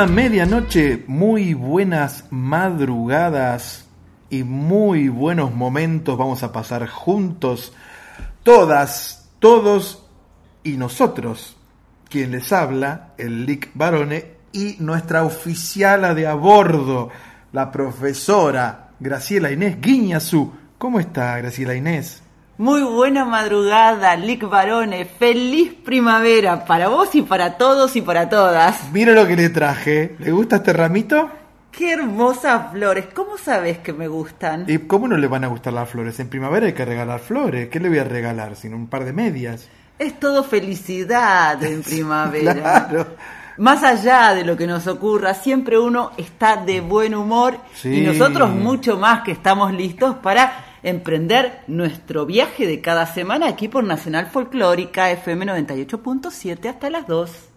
[0.00, 3.86] buena medianoche, muy buenas madrugadas
[4.30, 7.74] y muy buenos momentos vamos a pasar juntos,
[8.42, 10.06] todas, todos
[10.64, 11.54] y nosotros,
[12.08, 17.10] quien les habla, el Lick Barone y nuestra oficiala de a bordo,
[17.52, 20.50] la profesora Graciela Inés Guiñazú.
[20.78, 22.22] ¿Cómo está Graciela Inés?
[22.60, 25.06] Muy buena madrugada, Lick Barone.
[25.06, 28.92] Feliz primavera para vos y para todos y para todas.
[28.92, 30.14] Mira lo que le traje.
[30.18, 31.30] ¿Le gusta este ramito?
[31.72, 33.06] Qué hermosas flores.
[33.14, 34.66] ¿Cómo sabes que me gustan?
[34.68, 36.20] ¿Y cómo no le van a gustar las flores?
[36.20, 37.70] En primavera hay que regalar flores.
[37.70, 38.54] ¿Qué le voy a regalar?
[38.56, 39.66] Sino un par de medias.
[39.98, 42.52] Es todo felicidad en primavera.
[42.90, 43.06] Claro.
[43.56, 47.88] Más allá de lo que nos ocurra, siempre uno está de buen humor Sí.
[47.88, 53.68] y nosotros mucho más que estamos listos para emprender nuestro viaje de cada semana aquí
[53.68, 57.50] por Nacional Folclórica FM 98.7 hasta las 2.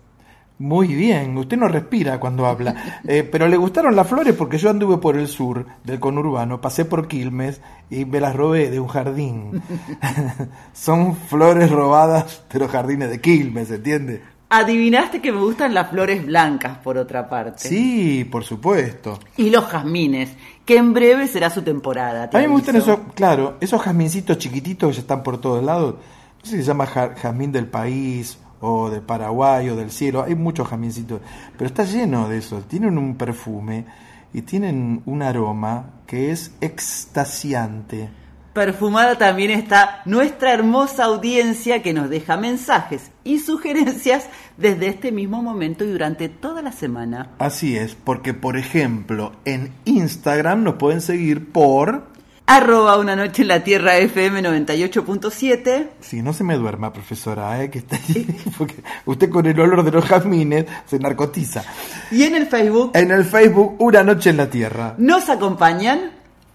[0.60, 3.02] Muy bien, usted no respira cuando habla.
[3.06, 6.86] Eh, pero le gustaron las flores porque yo anduve por el sur del conurbano, pasé
[6.86, 9.62] por Quilmes y me las robé de un jardín.
[10.74, 14.22] Son flores robadas de los jardines de Quilmes, ¿entiende?
[14.56, 17.68] Adivinaste que me gustan las flores blancas, por otra parte.
[17.68, 19.18] Sí, por supuesto.
[19.36, 20.30] Y los jazmines,
[20.64, 22.30] que en breve será su temporada.
[22.30, 25.64] te A mí me gustan esos, claro, esos jazmincitos chiquititos que ya están por todos
[25.64, 25.96] lados.
[25.96, 30.22] No sé si se llama ja- jazmín del país o de Paraguay o del cielo.
[30.24, 31.20] Hay muchos jazmincitos,
[31.58, 32.68] pero está lleno de esos.
[32.68, 33.86] Tienen un perfume
[34.34, 38.10] y tienen un aroma que es extasiante.
[38.54, 44.28] Perfumada también está nuestra hermosa audiencia que nos deja mensajes y sugerencias
[44.58, 47.32] desde este mismo momento y durante toda la semana.
[47.40, 52.12] Así es, porque por ejemplo en Instagram nos pueden seguir por...
[52.46, 55.88] Arroba una noche en la tierra FM 98.7.
[56.02, 57.70] Si no se me duerma, profesora, ¿eh?
[57.70, 58.28] que está ahí,
[58.58, 61.64] porque usted con el olor de los jazmines se narcotiza.
[62.12, 64.96] Y en el Facebook En el Facebook, Una Noche en la Tierra.
[64.98, 66.12] nos acompañan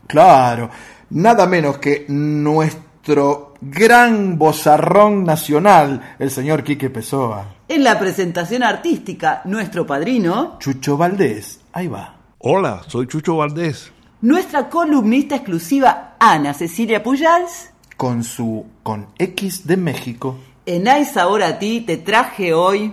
[0.07, 0.71] Claro,
[1.11, 7.55] nada menos que nuestro gran bozarrón nacional, el señor Quique Pessoa.
[7.69, 12.17] En la presentación artística nuestro padrino, Chucho Valdés, ahí va.
[12.39, 13.93] Hola, soy Chucho Valdés.
[14.21, 17.71] nuestra columnista exclusiva Ana Cecilia Pujals.
[17.97, 20.39] Con su con X de México.
[20.67, 22.93] En Ais Ahora a ti te traje hoy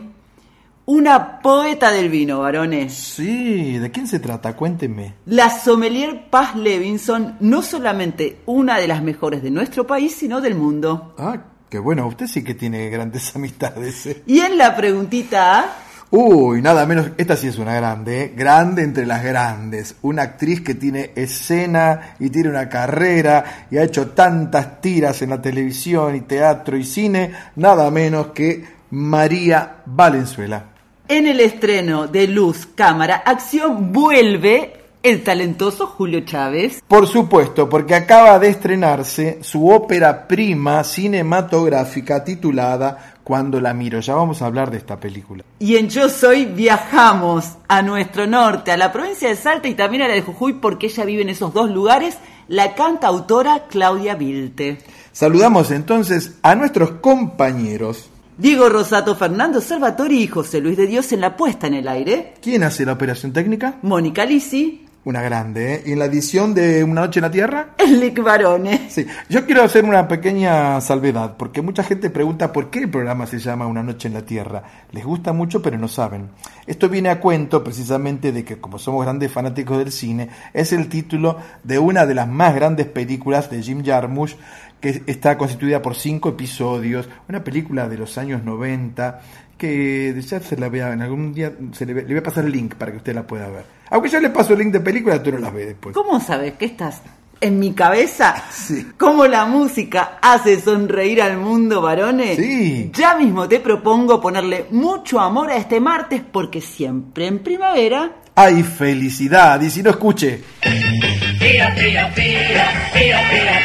[0.87, 2.93] una poeta del vino, varones.
[2.93, 4.55] Sí, ¿de quién se trata?
[4.55, 5.15] Cuénteme.
[5.25, 10.55] La sommelier Paz Levinson, no solamente una de las mejores de nuestro país, sino del
[10.55, 11.15] mundo.
[11.17, 11.37] Ah,
[11.69, 14.05] qué bueno, usted sí que tiene grandes amistades.
[14.05, 14.23] ¿eh?
[14.25, 15.77] Y en la preguntita
[16.11, 18.33] Uy, nada menos, esta sí es una grande, ¿eh?
[18.35, 19.95] grande entre las grandes.
[20.03, 25.31] Una actriz que tiene escena y tiene una carrera y ha hecho tantas tiras en
[25.31, 30.65] la televisión y teatro y cine, nada menos que María Valenzuela.
[31.07, 36.81] en el estreno de Luz, Cámara, Acción, vuelve el talentoso Julio Chávez.
[36.87, 43.99] Por supuesto, porque acaba de estrenarse su ópera prima cinematográfica titulada Cuando la miro.
[43.99, 45.43] Ya vamos a hablar de esta película.
[45.59, 50.01] Y en Yo Soy viajamos a nuestro norte, a la provincia de Salta y también
[50.01, 52.17] a la de Jujuy, porque ella vive en esos dos lugares,
[52.47, 54.79] la cantautora Claudia Vilte.
[55.11, 58.09] Saludamos entonces a nuestros compañeros.
[58.39, 62.33] Diego Rosato, Fernando Salvatori y José Luis de Dios en la puesta en el aire.
[62.41, 63.75] ¿Quién hace la operación técnica?
[63.81, 65.83] Mónica Lisi, Una grande, ¿eh?
[65.85, 67.67] ¿Y en la edición de Una Noche en la Tierra?
[67.87, 68.89] Lick Barone.
[68.89, 73.27] Sí, yo quiero hacer una pequeña salvedad, porque mucha gente pregunta por qué el programa
[73.27, 74.63] se llama Una Noche en la Tierra.
[74.91, 76.29] Les gusta mucho, pero no saben.
[76.65, 80.89] Esto viene a cuento precisamente de que, como somos grandes fanáticos del cine, es el
[80.89, 84.35] título de una de las más grandes películas de Jim Jarmusch,
[84.81, 89.21] que está constituida por cinco episodios, una película de los años 90,
[89.55, 92.45] que ya se la vea en algún día, se le, ve- le voy a pasar
[92.45, 93.74] el link para que usted la pueda ver.
[93.89, 95.93] Aunque yo le paso el link de película, tú no las ves después.
[95.93, 97.01] ¿Cómo sabes que estás
[97.41, 98.35] en mi cabeza?
[98.51, 98.87] Sí.
[98.97, 102.37] ¿Cómo la música hace sonreír al mundo, varones?
[102.37, 102.91] Sí.
[102.93, 108.63] Ya mismo te propongo ponerle mucho amor a este martes porque siempre en primavera ¡Ay,
[108.63, 109.61] felicidad!
[109.61, 113.17] Y si no escuche, pío, pío, pío, pío,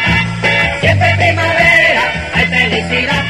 [0.07, 0.79] pa.
[0.81, 3.25] Siempre primavera, hay felicidad.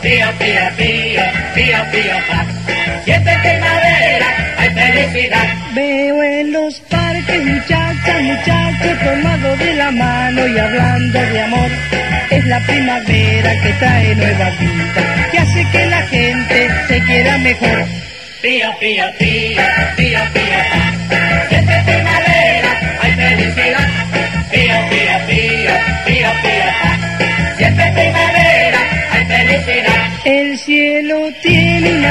[0.00, 1.22] Pío, pío, pío,
[1.56, 3.02] pío, pío, pa.
[3.04, 5.65] Siempre primavera, hay felicidad.
[5.76, 11.70] Veo en los parques muchachas, muchachos tomados de la mano y hablando de amor.
[12.30, 17.84] Es la primavera que trae nueva vida, que hace que la gente se quiera mejor.
[18.40, 19.62] Pío, pío, pío,
[19.98, 21.46] pío, pa.
[21.50, 23.88] Siempre primavera, hay felicidad.
[24.50, 25.72] Pío, pío, pío,
[26.06, 27.05] pío, pío,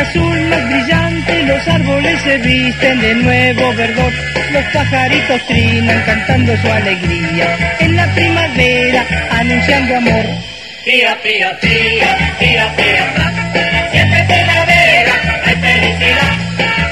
[0.10, 4.14] azul más brillante, los árboles se visten de nuevo verdor,
[4.52, 10.26] los pajaritos trinan cantando su alegría, en la primavera anunciando amor.
[10.86, 12.08] Pío, pío, pío,
[12.40, 13.32] pío, pío, pa.
[13.92, 15.14] Siempre primavera,
[15.46, 16.34] hay felicidad.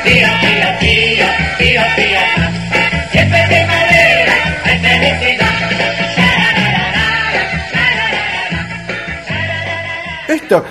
[0.03, 1.27] Pío, pío, pío,
[1.59, 2.45] pío, pío, pa.
[3.11, 4.35] Siempre primavera,
[4.65, 5.53] hay felicidad.
[10.27, 10.65] Esto,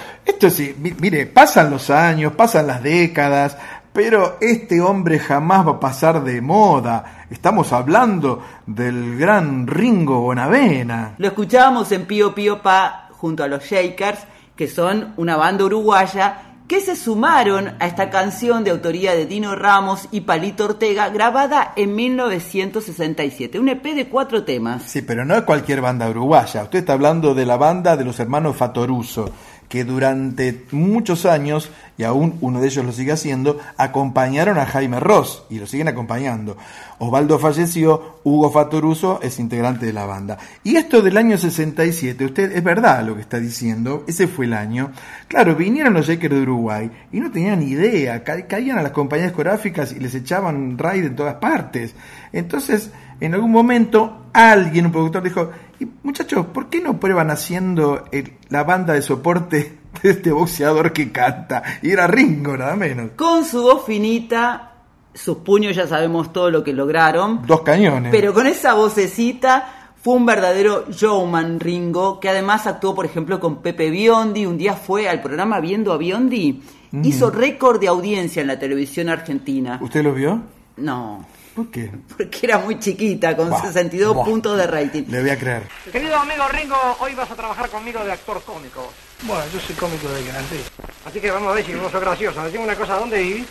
[0.79, 3.57] mi- mire, pasan los años, pasan las décadas,
[3.93, 7.27] pero este hombre jamás va a pasar de moda.
[7.31, 11.15] Estamos hablando del gran Ringo Bonavena.
[11.19, 14.21] lo escuchábamos en Pío Pío Pa junto a los Shakers,
[14.57, 19.55] que son una banda uruguaya que se sumaron a esta canción de autoría de Dino
[19.55, 24.83] Ramos y Palito Ortega, grabada en 1967, un EP de cuatro temas.
[24.85, 26.63] Sí, pero no es cualquier banda uruguaya.
[26.63, 29.31] Usted está hablando de la banda de los hermanos Fatoruso,
[29.73, 35.01] que durante muchos años, y aún uno de ellos lo sigue haciendo, acompañaron a Jaime
[35.01, 36.59] Ross y lo siguen acompañando.
[36.99, 40.37] Osvaldo falleció, Hugo Fatoruso es integrante de la banda.
[40.63, 44.53] Y esto del año 67, usted es verdad lo que está diciendo, ese fue el
[44.53, 44.93] año.
[45.27, 49.29] Claro, vinieron los Shakers de Uruguay y no tenían idea, ca- caían a las compañías
[49.31, 51.95] discográficas y les echaban raid en todas partes.
[52.31, 52.91] Entonces,
[53.25, 58.33] en algún momento, alguien, un productor, dijo, "Y, muchachos, ¿por qué no prueban haciendo el-
[58.49, 61.63] la banda de soporte de este boxeador que canta?
[61.83, 63.11] Y era Ringo, nada menos.
[63.17, 64.73] Con su voz finita,
[65.15, 68.11] sus puños ya sabemos todo lo que lograron, Dos cañones.
[68.11, 73.63] pero con esa vocecita fue un verdadero showman Ringo, que además actuó, por ejemplo, con
[73.63, 76.61] Pepe Biondi, un día fue al programa Viendo a Biondi,
[77.05, 79.79] hizo récord de audiencia en la televisión argentina.
[79.81, 80.41] ¿Usted lo vio?
[80.79, 81.91] No, ¿Por qué?
[82.17, 84.25] porque era muy chiquita, con Buah, 62 buah.
[84.25, 85.05] puntos de rating.
[85.09, 85.63] Le voy a creer.
[85.91, 88.91] Querido amigo Ringo, hoy vas a trabajar conmigo de actor cómico.
[89.23, 90.61] Bueno, yo soy cómico de nací.
[91.05, 92.43] Así que vamos a ver si vos sos gracioso.
[92.45, 93.47] Decime una cosa, ¿dónde vivís?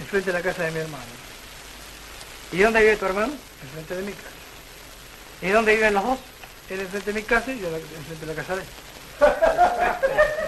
[0.00, 1.04] Enfrente de la casa de mi hermano.
[2.52, 3.32] ¿Y dónde vive tu hermano?
[3.62, 4.28] Enfrente de mi casa.
[5.42, 6.18] ¿Y dónde viven los dos?
[6.70, 8.68] Él enfrente de mi casa y yo enfrente de la casa de él.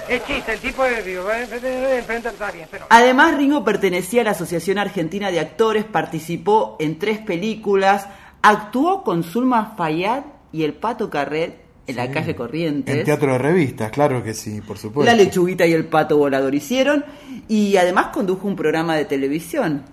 [0.08, 2.86] Es chiste, el tipo de digo, va enfrente de enfrente está bien, pero.
[2.90, 8.06] Además, Ringo pertenecía a la Asociación Argentina de Actores, participó en tres películas,
[8.40, 12.94] actuó con Zulma Fayad y el Pato Carret en la calle Corrientes.
[12.94, 15.10] En teatro de revistas, claro que sí, por supuesto.
[15.10, 17.04] La lechuguita y el pato volador hicieron
[17.48, 19.84] y además condujo un programa de televisión.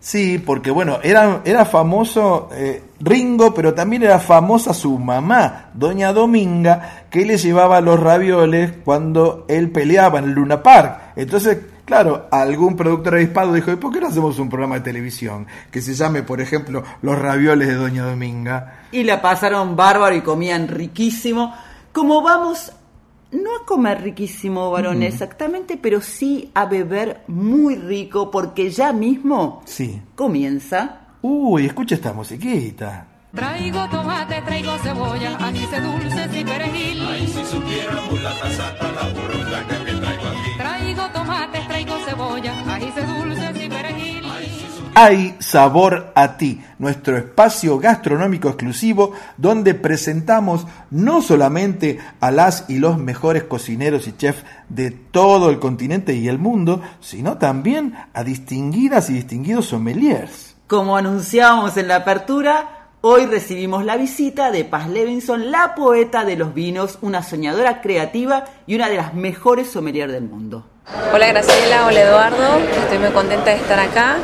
[0.00, 6.12] Sí, porque bueno, era, era famoso eh, Ringo, pero también era famosa su mamá, Doña
[6.12, 11.12] Dominga, que le llevaba los ravioles cuando él peleaba en el Luna Park.
[11.16, 15.46] Entonces, claro, algún productor avispado dijo, ¿y por qué no hacemos un programa de televisión
[15.70, 18.84] que se llame, por ejemplo, Los ravioles de Doña Dominga?
[18.92, 21.54] Y la pasaron bárbaro y comían riquísimo.
[21.92, 22.72] Como vamos
[23.32, 29.62] no a comer riquísimo, varón, exactamente, pero sí a beber muy rico, porque ya mismo
[29.66, 30.00] Sí.
[30.14, 31.00] comienza.
[31.22, 33.06] Uy, escucha esta musiquita.
[33.34, 37.02] Traigo tomate, traigo cebolla, anises dulces y perejil.
[37.06, 40.50] Ay, si supiéramos la casata, la burrota que me traigo aquí.
[40.56, 43.65] Traigo tomates, traigo cebolla, anises dulces y perejil.
[44.98, 52.78] Hay Sabor a ti, nuestro espacio gastronómico exclusivo donde presentamos no solamente a las y
[52.78, 58.24] los mejores cocineros y chefs de todo el continente y el mundo, sino también a
[58.24, 60.56] distinguidas y distinguidos sommeliers.
[60.66, 66.36] Como anunciábamos en la apertura, hoy recibimos la visita de Paz Levinson, la poeta de
[66.36, 70.64] los vinos, una soñadora creativa y una de las mejores sommeliers del mundo.
[71.12, 74.16] Hola Graciela, hola Eduardo, estoy muy contenta de estar acá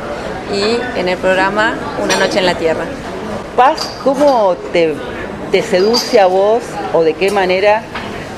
[0.51, 2.85] y en el programa Una Noche en la Tierra.
[3.55, 4.95] Paz, ¿cómo te,
[5.61, 7.83] seduce a vos o de qué manera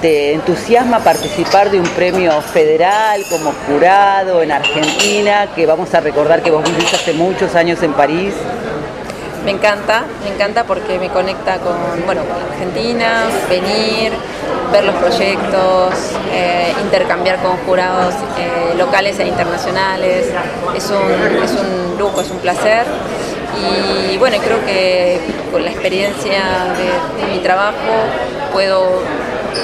[0.01, 6.43] te entusiasma participar de un premio federal como jurado en Argentina, que vamos a recordar
[6.43, 8.33] que vos viviste hace muchos años en París?
[9.45, 14.11] Me encanta, me encanta porque me conecta con, bueno, con Argentina, venir,
[14.71, 15.93] ver los proyectos,
[16.33, 20.29] eh, intercambiar con jurados eh, locales e internacionales.
[20.75, 22.85] Es un, es un lujo, es un placer.
[23.55, 25.19] Y bueno, creo que
[25.51, 26.41] con la experiencia
[26.75, 27.75] de, de mi trabajo
[28.51, 29.03] puedo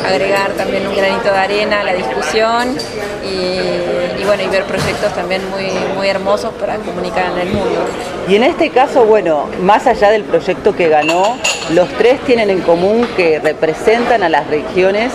[0.05, 2.77] agregar también un granito de arena a la discusión
[3.23, 3.90] y,
[4.21, 7.79] y bueno, y ver proyectos también muy, muy hermosos para comunicar en el mundo.
[8.27, 11.37] Y en este caso, bueno, más allá del proyecto que ganó,
[11.71, 15.11] los tres tienen en común que representan a las regiones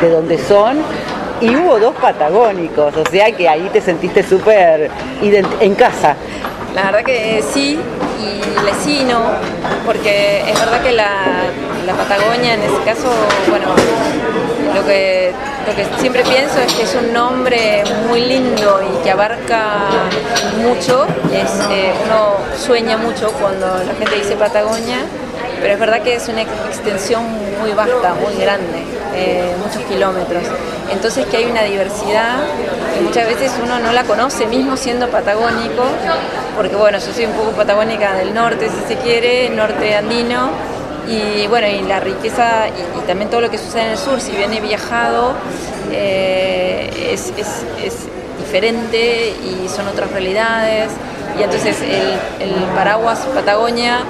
[0.00, 0.78] de donde son
[1.40, 4.90] y hubo dos patagónicos, o sea que ahí te sentiste súper
[5.22, 6.14] en casa.
[6.74, 7.78] La verdad que sí,
[8.20, 9.20] y Lesino,
[9.84, 11.08] porque es verdad que la,
[11.86, 13.08] la Patagonia en ese caso,
[13.48, 13.66] bueno,
[14.78, 15.32] lo que,
[15.98, 19.78] siempre pienso es que es un nombre muy lindo y que abarca
[20.58, 24.98] mucho, eh, uno sueña mucho cuando la gente dice Patagonia,
[25.60, 27.24] pero es verdad que es una extensión
[27.60, 30.44] muy vasta, muy grande, eh, muchos kilómetros.
[30.90, 32.36] Entonces que hay una diversidad
[32.94, 35.84] que muchas veces uno no la conoce, mismo siendo patagónico,
[36.56, 40.50] porque bueno, yo soy un poco patagónica del norte, si se quiere, norte andino,
[41.08, 44.20] y bueno, y la riqueza y, y también todo lo que sucede en el sur,
[44.20, 45.32] si bien he viajado,
[45.92, 47.94] eh, es, es- es
[48.38, 50.90] diferente y son otras realidades,
[51.38, 54.00] y entonces el, el paraguas Patagonia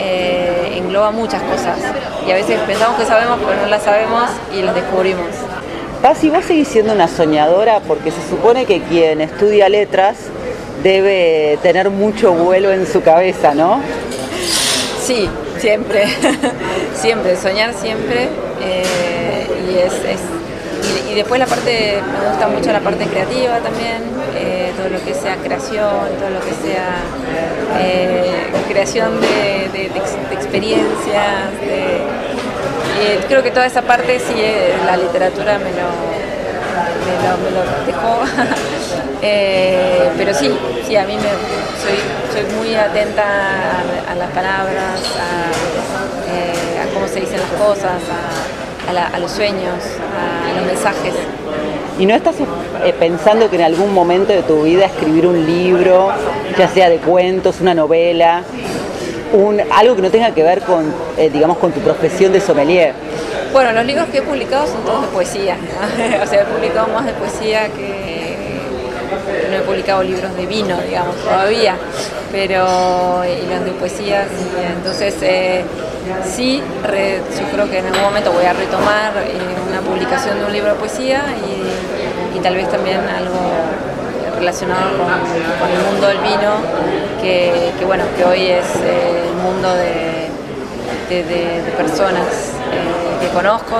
[0.00, 1.78] eh, engloba muchas cosas,
[2.26, 5.26] y a veces pensamos que sabemos, pero no las sabemos y las descubrimos.
[6.02, 10.16] Paz, y vos seguís siendo una soñadora porque se supone que quien estudia letras
[10.82, 13.80] debe tener mucho vuelo en su cabeza, ¿no?
[15.02, 15.28] Sí,
[15.64, 16.04] siempre,
[16.94, 18.28] siempre, soñar siempre.
[18.60, 19.92] eh, y, es,
[21.10, 24.02] y, después la parte, me gusta mucho la parte creativa también,
[24.36, 26.96] eh, todo lo que sea creación, todo lo que sea
[27.80, 31.48] eh, creación de, de- de de experiencias.
[33.28, 34.34] creo que toda esa parte sí,
[34.84, 35.88] la literatura me lo,
[37.06, 39.13] me me lo dejó.
[39.26, 40.50] Eh, pero sí,
[40.86, 41.98] sí, a mí me, soy,
[42.44, 47.92] soy muy atenta a, a las palabras, a, eh, a cómo se dicen las cosas,
[47.92, 49.80] a, a la- a los sueños,
[50.46, 51.14] a, los mensajes.
[51.98, 52.34] ¿Y no estás
[52.84, 56.10] eh, pensando que en algún momento de tu vida escribir un libro,
[56.58, 58.42] ya sea de cuentos, una novela,
[59.32, 62.92] un, algo que no tenga que ver con, digamos, con tu profesión de sommelier?
[63.54, 65.56] Bueno, los libros que he publicado son todos de poesía.
[66.22, 68.13] o sea, he publicado más de poesía que
[69.50, 71.76] no he publicado libros de vino, digamos, todavía.
[72.32, 74.46] Pero y los de poesía, sí.
[74.76, 75.64] Entonces, eh,
[76.24, 79.38] sí, re- yo creo que en algún momento voy a retomar eh,
[79.70, 81.22] una publicación de un libro de poesía
[82.34, 83.38] y, tal vez también algo
[84.36, 86.52] relacionado con, el mundo del vino,
[87.22, 90.28] que, bueno, que hoy es eh, el mundo de,
[91.08, 92.26] de- personas
[92.72, 93.76] eh, que conozco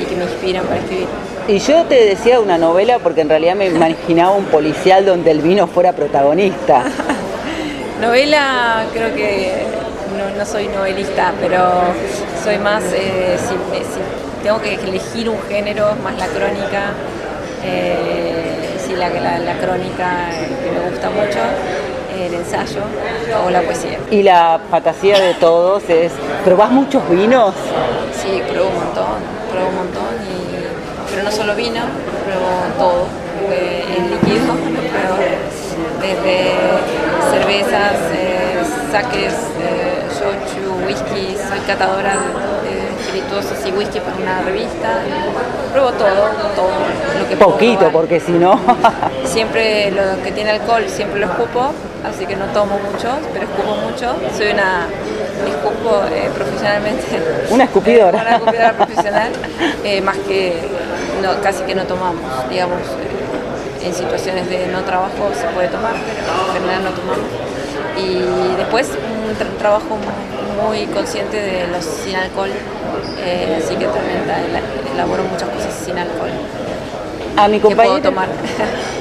[0.00, 1.08] y que me inspiran para escribir.
[1.50, 5.40] Y yo te decía una novela porque en realidad me imaginaba un policial donde el
[5.40, 6.84] vino fuera protagonista.
[8.00, 9.64] Novela creo que
[10.16, 11.58] no, no soy novelista, pero
[12.44, 14.00] soy más, eh, si, me- si
[14.44, 16.92] tengo que elegir un género, más la crónica,
[17.64, 21.38] eh, sí, la, la, la crónica eh, que me gusta mucho,
[22.16, 22.80] el ensayo
[23.44, 23.98] o la poesía.
[24.10, 26.12] Y la fantasía de todos es,
[26.44, 27.54] ¿probás muchos vinos?
[28.22, 29.18] Sí, pruebo un montón,
[29.50, 30.29] pruebo un montón, y,
[31.20, 31.82] pero no solo vino,
[32.24, 32.48] pruebo
[32.78, 33.06] todo,
[33.50, 35.16] eh, en líquido, pruebo
[36.00, 36.54] desde
[37.30, 42.14] cervezas, eh, saques, eh, shochu, whisky, soy catadora
[42.62, 45.00] de espirituosos y whisky para una revista,
[45.72, 46.70] pruebo todo, todo
[47.18, 48.58] lo que puedo Poquito, porque si no...
[49.30, 51.72] Siempre lo que tiene alcohol siempre lo escupo,
[52.04, 54.16] así que no tomo mucho, pero escupo mucho.
[54.36, 54.86] Soy una
[55.48, 57.06] escupo eh, profesionalmente.
[57.50, 58.18] Una escupidora.
[58.18, 59.30] Eh, una escupidora profesional,
[59.84, 60.54] eh, más que
[61.22, 62.78] no, casi que no tomamos, digamos.
[62.82, 67.24] eh, en situaciones de no trabajo se puede tomar, pero en general no tomamos.
[67.96, 69.96] Y después un tra- trabajo
[70.62, 72.50] muy consciente de los sin alcohol,
[73.56, 76.28] así que también la- elaboro muchas cosas sin alcohol.
[77.36, 78.02] A mi puedo compañero...
[78.02, 78.28] tomar.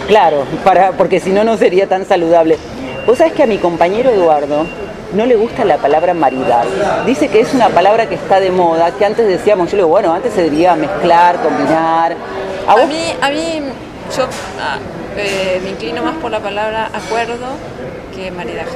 [0.08, 2.58] Claro, para, porque si no, no sería tan saludable.
[3.06, 4.66] Vos sabés que a mi compañero Eduardo
[5.14, 6.66] no le gusta la palabra maridar.
[7.06, 9.90] Dice que es una palabra que está de moda, que antes decíamos, yo le digo,
[9.90, 12.16] bueno, antes se diría mezclar, combinar.
[12.68, 13.62] ¿A mí, a mí
[14.16, 14.24] yo
[14.60, 14.80] ah,
[15.16, 17.48] eh, me inclino más por la palabra acuerdo
[18.16, 18.76] que maridaje.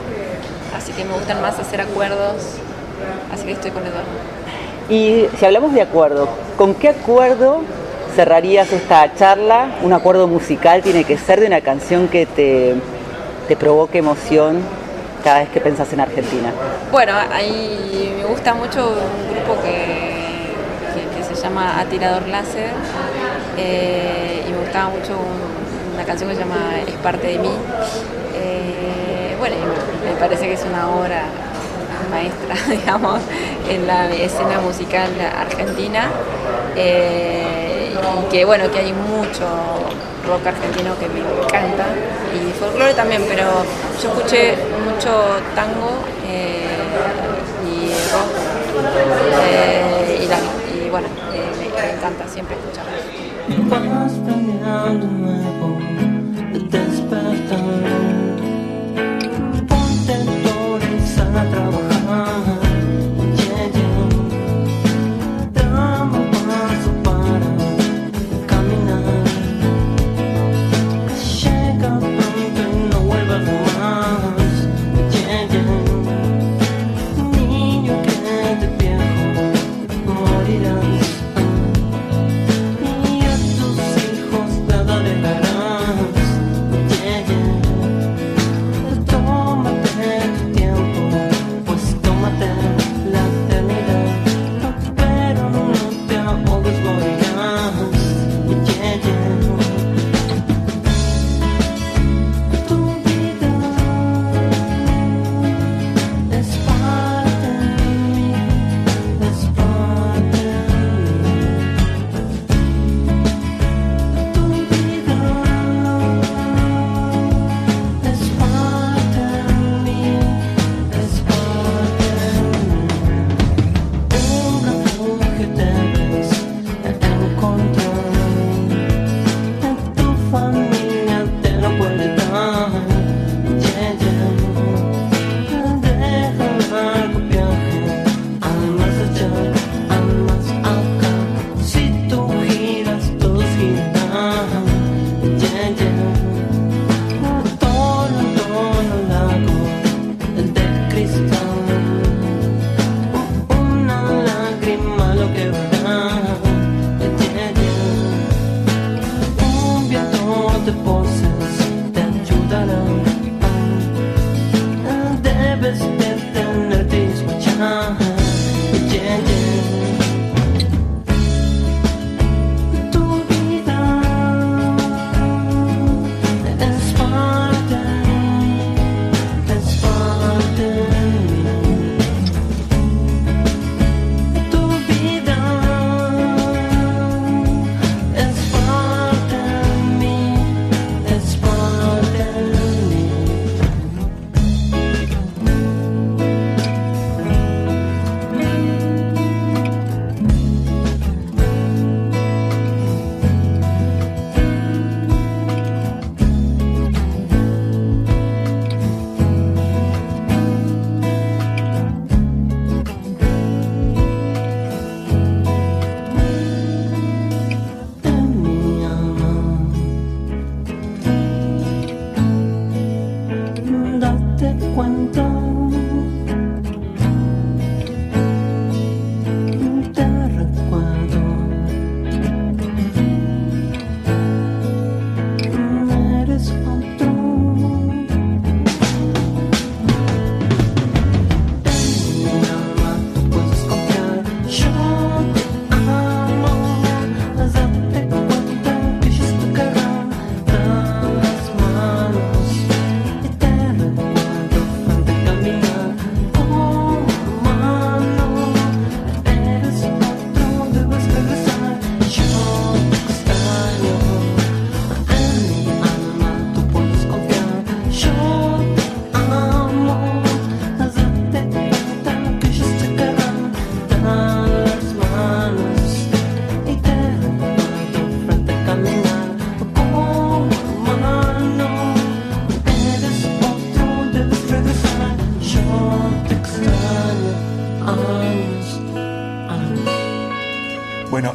[0.75, 2.35] Así que me gustan más hacer acuerdos,
[3.31, 4.07] así que estoy con Eduardo.
[4.89, 7.61] Y si hablamos de acuerdo, ¿con qué acuerdo
[8.13, 9.67] cerrarías esta charla?
[9.83, 12.75] Un acuerdo musical tiene que ser de una canción que te,
[13.47, 14.57] te provoque emoción
[15.23, 16.51] cada vez que pensás en Argentina.
[16.91, 20.13] Bueno, ahí me gusta mucho un grupo que,
[21.17, 22.69] que- se llama Atirador Láser
[23.57, 27.49] eh, y me gustaba mucho un- una canción que se llama Es parte de mí.
[28.35, 29.55] Eh, bueno,
[30.05, 31.23] me parece que es una obra
[32.11, 33.21] maestra, digamos,
[33.69, 36.09] en la escena musical argentina.
[36.75, 37.72] eh,
[38.29, 39.45] que bueno, que hay mucho
[40.27, 41.85] rock argentino que me encanta
[42.33, 43.43] y folclore también, pero
[44.01, 45.11] yo escuché mucho
[45.55, 45.91] tango
[46.25, 46.65] eh,
[47.65, 48.31] y rock
[49.49, 50.39] eh, y, la-
[50.85, 53.01] y bueno, eh, me, encanta siempre escucharlos.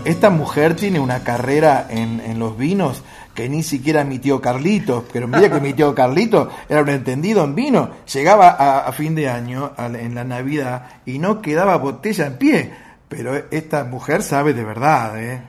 [0.09, 3.03] Esta mujer tiene una carrera en, en los vinos
[3.35, 7.45] que ni siquiera mi tío Carlito, pero mira que mi tío Carlito era un entendido
[7.45, 11.77] en vino, llegaba a, a fin de año, a en la Navidad, y no quedaba
[11.77, 12.73] botella en pie.
[13.09, 15.41] Pero esta mujer sabe de verdad, ¿eh?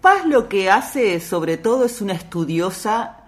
[0.00, 3.18] Paz lo que hace sobre todo es una estudiosa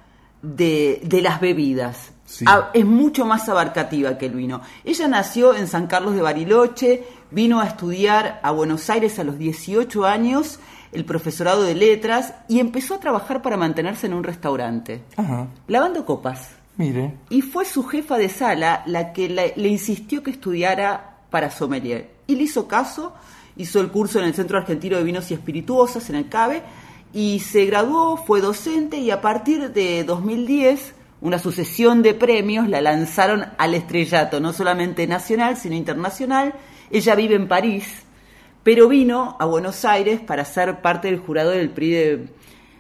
[0.40, 2.12] de, de las bebidas.
[2.24, 2.44] Sí.
[2.46, 4.61] Ah, es mucho más abarcativa que el vino.
[4.85, 9.38] Ella nació en San Carlos de Bariloche, vino a estudiar a Buenos Aires a los
[9.38, 10.59] 18 años
[10.93, 16.05] el profesorado de letras y empezó a trabajar para mantenerse en un restaurante, Ajá, lavando
[16.07, 16.51] copas.
[16.77, 17.14] mire.
[17.29, 22.11] Y fue su jefa de sala la que le, le insistió que estudiara para sommelier.
[22.27, 23.12] Y le hizo caso,
[23.57, 26.62] hizo el curso en el Centro Argentino de Vinos y Espirituosas, en el CABE,
[27.12, 32.81] y se graduó, fue docente y a partir de 2010 una sucesión de premios la
[32.81, 36.55] lanzaron al estrellato, no solamente nacional, sino internacional.
[36.90, 38.03] Ella vive en París,
[38.62, 42.29] pero vino a Buenos Aires para ser parte del jurado del PRI de,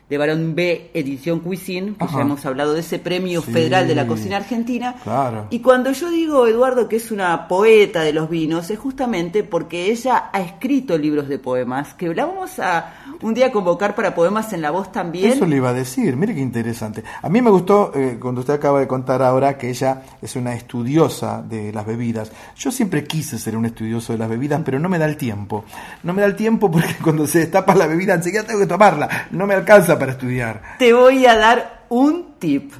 [0.08, 2.16] de Barón B, edición Cuisine, que Ajá.
[2.16, 3.52] ya hemos hablado de ese premio Sí.
[3.52, 4.94] federal de la cocina argentina.
[5.04, 5.46] Claro.
[5.50, 9.90] Y cuando yo digo, Eduardo, que es una poeta de los vinos, es justamente porque
[9.90, 14.52] ella ha escrito libros de poemas, que la vamos a un día convocar para poemas
[14.54, 15.30] en la voz también.
[15.32, 17.04] Eso le iba a decir, mire qué interesante.
[17.20, 20.54] A mí me gustó eh, cuando usted acaba de contar ahora que ella es una
[20.54, 22.32] estudiosa de las bebidas.
[22.56, 25.64] Yo siempre quise ser un estudioso de las bebidas, pero no me da el tiempo.
[26.02, 29.26] No me da el tiempo porque cuando se destapa la bebida enseguida tengo que tomarla.
[29.32, 30.76] No me alcanza para estudiar.
[30.78, 32.72] Te voy a dar un tip.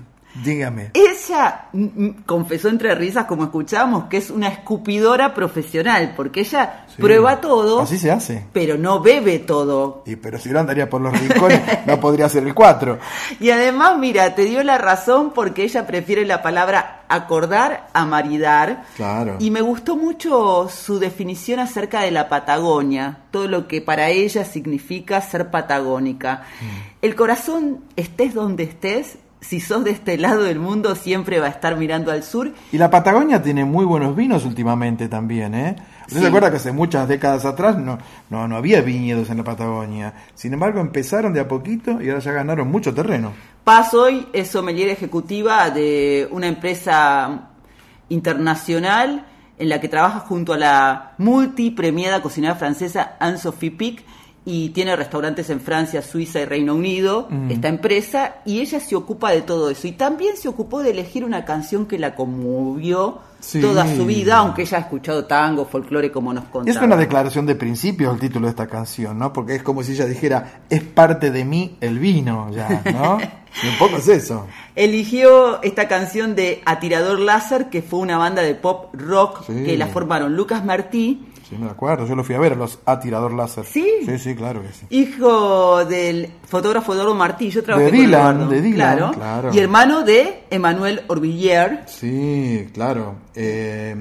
[0.45, 0.91] Dígame.
[0.95, 6.85] Ella mm, mm, confesó entre risas, como escuchábamos, que es una escupidora profesional, porque ella
[6.89, 7.03] Sí.
[7.03, 8.45] prueba todo, Así se hace.
[8.53, 10.03] pero no bebe todo.
[10.07, 12.99] Y, pero si no andaría por los rincones, no podría ser el 4.
[13.41, 18.85] Y además, mira, te dio la razón porque ella prefiere la palabra acordar a maridar.
[18.97, 19.37] Claro.
[19.39, 24.45] Y me gustó mucho su definición acerca de la Patagonia, todo lo que para ella
[24.45, 26.43] significa ser patagónica.
[27.01, 31.51] El corazón, estés donde estés, si sos de este lado del mundo, siempre va a
[31.51, 32.53] estar mirando al sur.
[32.73, 35.77] Y la Patagonia tiene muy buenos vinos últimamente también, ¿eh?
[36.03, 36.23] ¿Usted Sí.
[36.23, 37.99] se acuerda que hace muchas décadas atrás no,
[38.31, 40.15] no, no había viñedos en la Patagonia?
[40.35, 43.33] Sin embargo, empezaron de a poquito y ahora ya ganaron mucho terreno.
[43.63, 47.51] Paz hoy es sommelier ejecutiva de una empresa
[48.09, 49.25] internacional
[49.59, 54.05] en la que trabaja junto a la multipremiada cocinera francesa Anne-Sophie Pic
[54.51, 57.51] y tiene restaurantes en Francia, Suiza y Reino Unido, Mm.
[57.51, 59.87] esta empresa, y ella se ocupa de todo eso.
[59.87, 63.61] Y también se ocupó de elegir una canción que la conmovió Sí.
[63.61, 66.77] toda su vida, aunque ella ha escuchado tango, folclore, como nos contaba.
[66.77, 69.33] Es una declaración de principios el título de esta canción, ¿no?
[69.33, 73.19] Porque es como si ella dijera, es parte de mí el vino, ya, ¿no?
[73.63, 74.47] y un poco es eso.
[74.75, 79.63] Eligió esta canción de Atirador Láser, que fue una banda de pop rock Sí.
[79.65, 82.79] que la formaron Lucas Martí, Sí, me acuerdo, yo lo fui a ver a los
[82.85, 83.65] atirador láser.
[83.65, 83.87] ¿Sí?
[84.05, 84.87] Sí, sí, claro que sí.
[84.91, 89.51] hijo del fotógrafo Eduardo Martí, yo trabajé De con Dylan, Eduardo, de Dylan, claro, claro.
[89.55, 91.85] y hermano de Emanuel Orvillier.
[91.87, 93.15] Sí, claro.
[93.35, 93.97] Eh,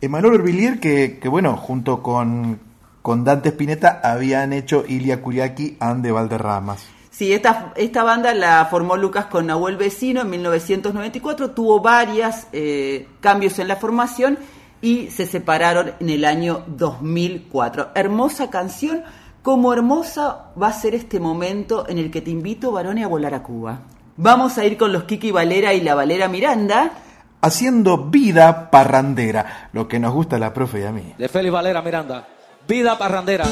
[0.00, 2.58] Emanuel Orvillier, que, que bueno, junto con,
[3.02, 6.86] con Dante Spinetta habían hecho Ilia Kuriaki and de Valderramas.
[7.10, 12.46] Sí, esta, esta banda la formó Lucas con Nahuel Vecino en 1994, tuvo varios
[13.20, 14.38] cambios en la formación
[14.80, 17.88] y se separaron en el año 2004.
[17.94, 19.02] Hermosa canción,
[19.42, 23.34] como hermosa va a ser este momento en el que te invito, varones, a volar
[23.34, 23.80] a Cuba.
[24.16, 26.90] Vamos a ir con los Kiki Valera y la Valera Miranda.
[27.40, 31.14] Haciendo vida parrandera, lo que nos gusta a la profe y a mí.
[31.16, 32.26] de Félix Valera Miranda.
[32.66, 33.44] Vida parrandera.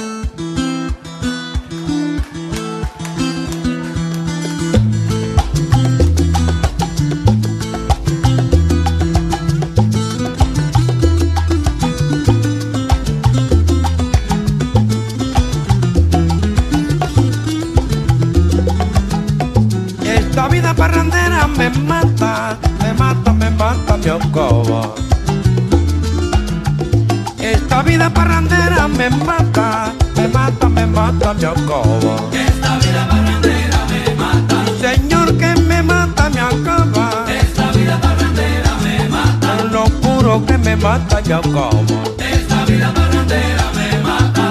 [27.39, 32.17] Esta vida parrandera me mata, me mata, me mata, me acaba.
[32.33, 34.65] Esta vida parrandera me mata.
[34.81, 37.27] Señor que me mata, me acaba.
[37.29, 39.65] Esta vida parrandera me mata.
[39.71, 41.71] Lo puro que me mata, me acaba.
[42.19, 44.51] Esta vida parrandera me mata.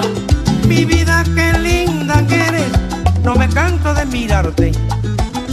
[0.68, 2.72] Mi vida, qué linda que eres.
[3.24, 4.72] No me canto de mirarte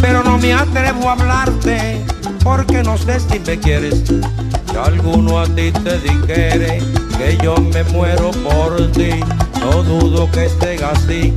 [0.04, 2.04] pero no me atrevo a hablarte
[2.44, 4.04] porque no sé si me quieres.
[4.06, 6.80] Si alguno a ti te dijere
[7.18, 9.12] que yo me muero por ti,
[9.60, 11.34] no dudo que estén así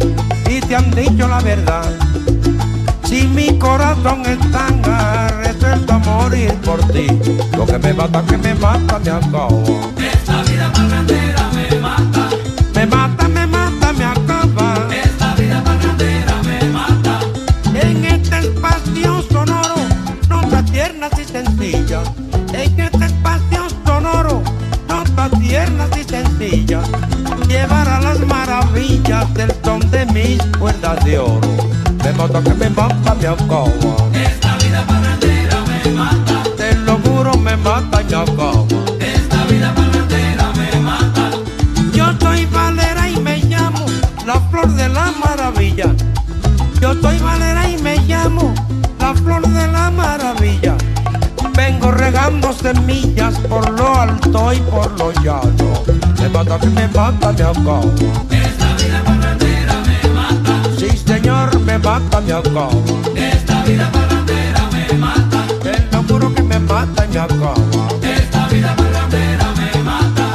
[0.48, 1.84] y te han dicho la verdad.
[3.04, 7.06] Si mi corazón está resuelto a morir por ti,
[7.56, 9.62] lo que me mata, que me mata, me acabo.
[9.98, 11.25] Esta vida parrandera
[30.76, 31.40] de oro.
[32.04, 34.22] Me mata que me mata, me.
[34.22, 36.42] Esta vida parrandera me mata.
[36.56, 38.52] Te lo juro, me mata me acaba.
[39.00, 41.30] Esta vida parrandera me mata.
[41.92, 43.86] Yo soy Valera y me llamo
[44.26, 45.86] la flor de la maravilla.
[46.80, 48.54] Yo soy Valera y me llamo
[49.00, 50.74] la flor de la maravilla.
[51.56, 55.82] Vengo regando semillas por lo alto y por lo llano.
[56.20, 58.35] Me mata que me mata, me acaba.
[61.16, 62.68] Señor, me mata, me acaba.
[63.14, 65.46] Esta vida parrandera me mata.
[65.62, 67.54] Te lo juro que me mata y me acaba.
[68.02, 70.26] Esta vida parrandera me mata.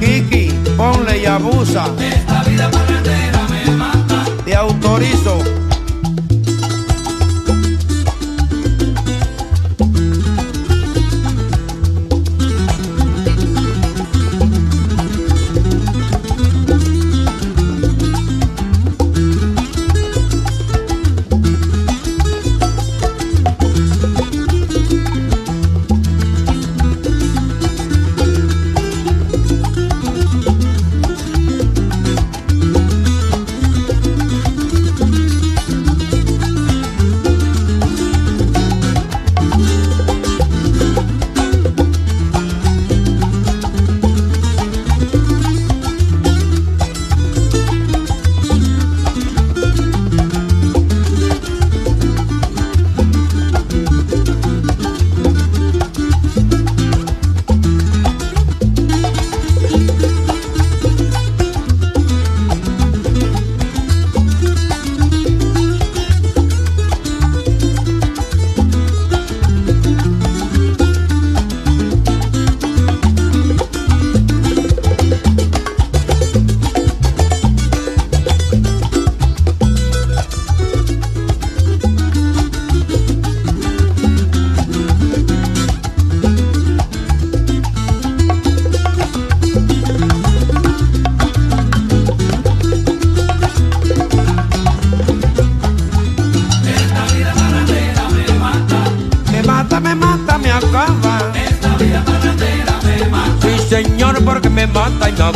[0.00, 1.86] Kiki, ponle y abusa.
[1.98, 4.24] Esta vida parrandera me mata.
[4.44, 5.57] Te autorizo.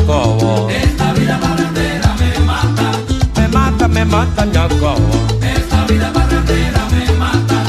[0.03, 2.91] Esta vida parrandera me mata.
[3.37, 4.97] Me mata, me mata, me acaba.
[5.41, 7.65] Esta vida parrandera me mata.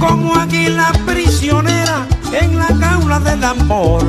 [0.00, 4.02] Como águila prisionera en la jaula del amor.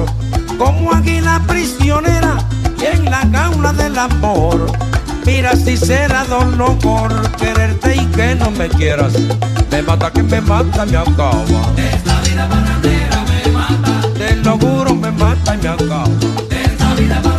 [0.58, 2.38] Como águila prisionera
[2.82, 4.72] en la jaula del amor.
[5.24, 9.14] Mira si será dolor por quererte y que no me quieras.
[9.70, 11.44] Me mata que me mata, me acaba.
[11.78, 14.02] Esta vida parrandera me mata.
[14.18, 16.06] Te lo juro, me mata y me acaba.
[16.50, 17.37] Esta vida parrandera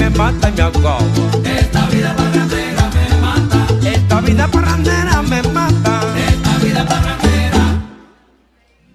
[0.00, 0.98] me mata y me acaba.
[1.44, 3.66] Esta vida parrandera me mata.
[3.86, 6.00] Esta vida parrandera me mata.
[6.16, 7.64] Esta vida parrandera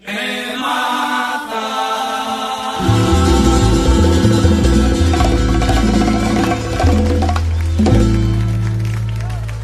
[0.06, 1.62] me mata.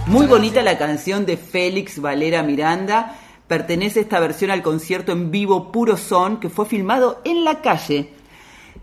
[0.05, 3.15] Muy bonita la canción de Félix Valera Miranda.
[3.47, 8.20] Pertenece esta versión al concierto en vivo Puro Son que fue filmado en la calle.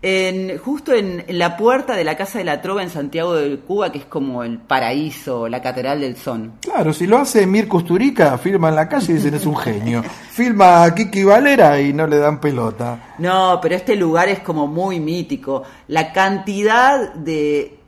[0.01, 3.59] En, justo en, en la puerta de la Casa de la Trova en Santiago de
[3.59, 6.53] Cuba, que es como el paraíso, la catedral del son.
[6.61, 10.03] Claro, si lo hace Mir Kusturica, firma en la calle y dicen es un genio.
[10.31, 13.15] Filma a Kiki Valera y no le dan pelota.
[13.17, 15.63] No, pero este lugar es como muy mítico.
[15.87, 17.79] La cantidad de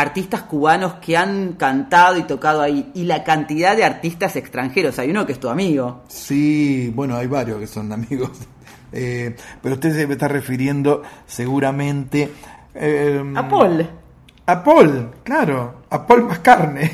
[0.00, 4.98] artistas cubanos que han cantado y tocado ahí y la cantidad de artistas extranjeros.
[4.98, 6.02] Hay uno que es tu amigo.
[6.08, 8.30] Sí, bueno, hay varios que son amigos.
[8.92, 12.30] Eh, pero usted se me está refiriendo seguramente...
[12.74, 13.88] eh, A Paul.
[14.46, 15.82] A Paul, claro.
[15.90, 16.90] A Paul más carne.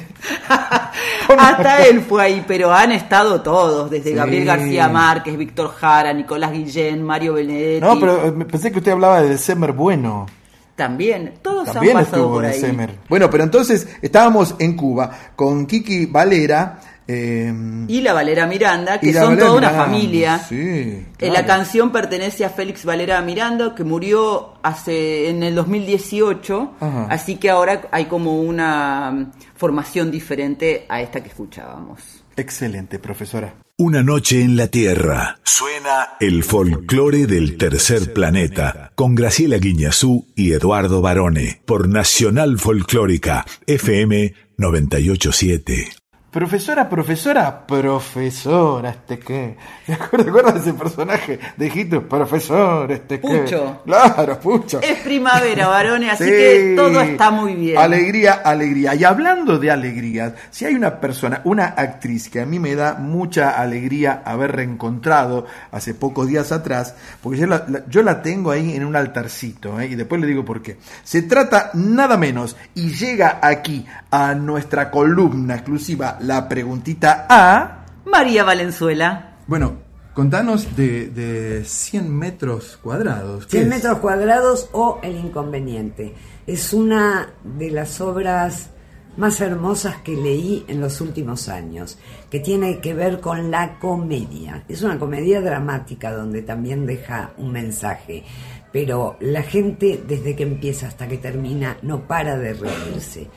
[1.38, 4.14] Hasta él fue ahí, pero han estado todos, desde Sí.
[4.16, 7.80] Gabriel García Márquez, Víctor Jara, Nicolás Guillén, Mario Benedetti.
[7.80, 10.26] No, pero eh, pensé que usted hablaba de December Bueno.
[10.74, 12.52] También, todos También han pasado estuvo por ahí.
[12.60, 12.94] December.
[13.08, 16.78] Bueno, pero entonces estábamos en Cuba con Kiki Valera.
[17.08, 17.52] Eh,
[17.88, 20.38] Y la Valera Miranda, que son Valera toda una Miranda, familia.
[20.38, 21.34] Sí, Eh, claro.
[21.34, 27.06] La canción pertenece a Félix Valera Miranda, que murió hace en el 2018, Ajá.
[27.10, 32.00] así que ahora hay como una mm, formación diferente a esta que escuchábamos.
[32.36, 33.54] Excelente, profesora.
[33.78, 35.38] Una noche en la Tierra.
[35.42, 43.44] Suena el folclore del tercer planeta con Graciela Guiñazú y Eduardo Barone por Nacional Folclórica
[43.66, 45.88] FM 987.
[46.30, 49.56] Profesora, profesora, profesora, este qué.
[49.86, 52.04] ¿Te acuerdas de ese personaje de Hitos?
[52.04, 53.38] Profesor, este qué.
[53.38, 53.80] Pucho.
[53.86, 54.80] Claro, Pucho.
[54.82, 56.30] Es primavera, varones, así Sí.
[56.30, 57.78] que todo está muy bien.
[57.78, 58.94] Alegría, alegría.
[58.96, 62.94] Y hablando de alegrías, si hay una persona, una actriz que a mí me da
[62.94, 68.50] mucha alegría haber reencontrado hace pocos días atrás, porque yo la, la- yo la tengo
[68.50, 69.86] ahí en un altarcito, ¿eh?
[69.86, 70.76] y después le digo por qué.
[71.02, 77.84] Se trata nada menos, y llega aquí a nuestra columna exclusiva, la preguntita A.
[78.06, 79.36] María Valenzuela.
[79.46, 79.74] Bueno,
[80.14, 83.44] contanos de, de 100 metros cuadrados.
[83.44, 83.68] ¿Qué 100 es?
[83.68, 86.14] metros cuadrados o El Inconveniente.
[86.46, 88.70] Es una de las obras
[89.18, 91.98] más hermosas que leí en los últimos años,
[92.30, 94.64] que tiene que ver con la comedia.
[94.66, 98.24] Es una comedia dramática donde también deja un mensaje,
[98.72, 103.28] pero la gente desde que empieza hasta que termina no para de reírse.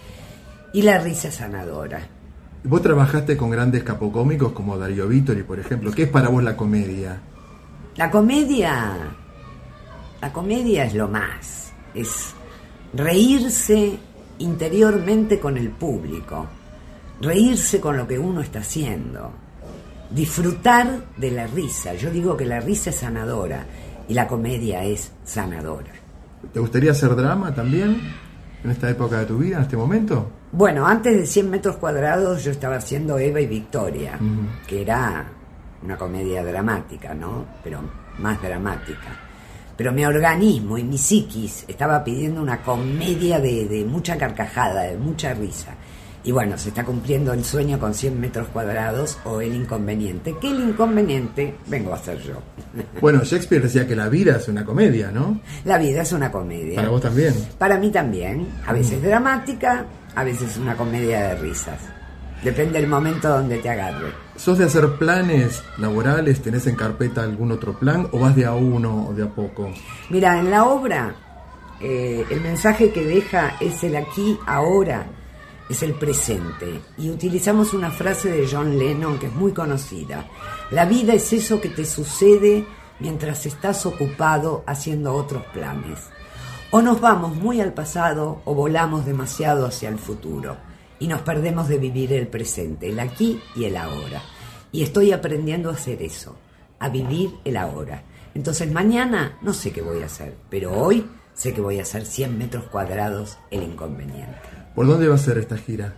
[0.74, 2.02] Y la risa sanadora.
[2.64, 5.92] Vos trabajaste con grandes capocómicos como Darío Vittori, por ejemplo.
[5.92, 7.22] ¿Qué es para vos la comedia?
[7.96, 8.96] La comedia,
[10.22, 12.34] la comedia es lo más, es
[12.94, 13.98] reírse
[14.38, 16.48] interiormente con el público,
[17.22, 19.32] reírse con lo que uno está haciendo,
[20.10, 21.94] disfrutar de la risa.
[21.96, 23.66] Yo digo que la risa es sanadora
[24.08, 25.92] y la comedia es sanadora.
[26.54, 28.02] ¿Te gustaría hacer drama también
[28.64, 30.30] en esta época de tu vida, en este momento?
[30.52, 34.18] Bueno, antes de 100 metros cuadrados yo estaba haciendo Eva y Victoria,
[34.68, 35.26] que era
[35.84, 37.46] una comedia dramática, ¿no?
[37.64, 37.82] Pero
[38.18, 39.16] más dramática.
[39.78, 44.98] Pero mi organismo y mi psiquis estaba pidiendo una comedia de, de mucha carcajada, de
[44.98, 45.74] mucha risa.
[46.24, 50.36] Y bueno, se está cumpliendo el sueño con 100 metros cuadrados o el inconveniente.
[50.40, 52.42] Que el inconveniente vengo a hacer yo.
[53.02, 55.40] Bueno, Shakespeare decía que la vida es una comedia, ¿no?
[55.64, 56.76] La vida es una comedia.
[56.76, 57.34] Para vos también.
[57.58, 58.48] Para mí también.
[58.68, 59.86] A veces dramática,
[60.16, 61.80] a veces una comedia de risas.
[62.44, 64.14] Depende del momento donde te agarre.
[64.38, 66.42] ¿Sos de hacer planes laborales?
[66.42, 68.08] ¿Tenés en carpeta algún otro plan?
[68.14, 69.70] ¿O vas de a uno o de a poco?
[70.10, 71.16] Mira, en la obra
[71.82, 75.06] eh, el mensaje que deja es el aquí, ahora,
[75.70, 76.82] es el presente.
[76.98, 80.26] Y utilizamos una frase de John Lennon que es muy conocida.
[80.72, 82.66] La vida es eso que te sucede
[83.00, 86.00] mientras estás ocupado haciendo otros planes.
[86.72, 90.56] O nos vamos muy al pasado o volamos demasiado hacia el futuro
[91.00, 94.22] y nos perdemos de vivir el presente, el aquí y el ahora.
[94.72, 96.36] Y estoy aprendiendo a hacer eso,
[96.78, 98.04] a vivir el ahora.
[98.36, 102.06] Entonces mañana no sé qué voy a hacer, pero hoy sé que voy a hacer
[102.06, 104.38] 100 metros cuadrados el inconveniente.
[104.76, 105.96] ¿Por dónde va a ser esta gira?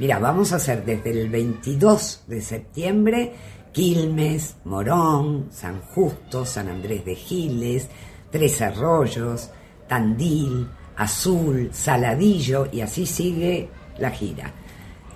[0.00, 3.34] Mira, vamos a hacer desde el 22 de septiembre
[3.70, 7.88] Quilmes, Morón, San Justo, San Andrés de Giles,
[8.32, 9.50] Tres Arroyos,
[9.88, 14.52] Tandil, Azul, Saladillo y así sigue la gira,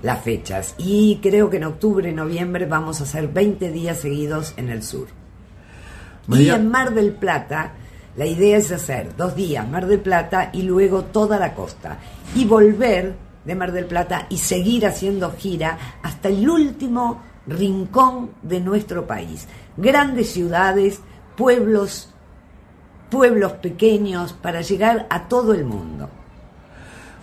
[0.03, 0.75] las fechas.
[0.79, 5.07] Y creo que en octubre, noviembre vamos a hacer 20 días seguidos en el sur.
[6.27, 7.73] María- Y en Mar del Plata,
[8.17, 11.99] la idea es hacer dos días Mar del Plata y luego toda la costa.
[12.35, 18.61] Y volver de Mar del Plata y seguir haciendo gira hasta el último rincón de
[18.61, 19.49] nuestro país.
[19.77, 21.01] Grandes ciudades,
[21.37, 22.12] pueblos,
[23.13, 26.09] pueblos pequeños, para llegar a todo el mundo.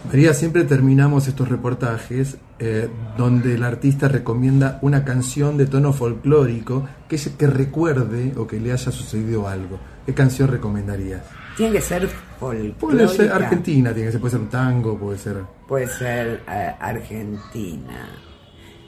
[0.08, 2.88] María, siempre terminamos estos reportajes eh,
[3.18, 8.60] donde el artista recomienda una canción de tono folclórico que, se- que recuerde o que
[8.60, 9.80] le haya sucedido algo.
[10.06, 11.24] ¿Qué canción recomendarías?
[11.58, 12.08] Tiene que ser
[12.40, 13.36] Puede ser folclórica.
[13.36, 15.38] argentina, tiene que ser, puede ser un tango, puede ser...
[15.68, 18.08] Puede ser eh, Argentina.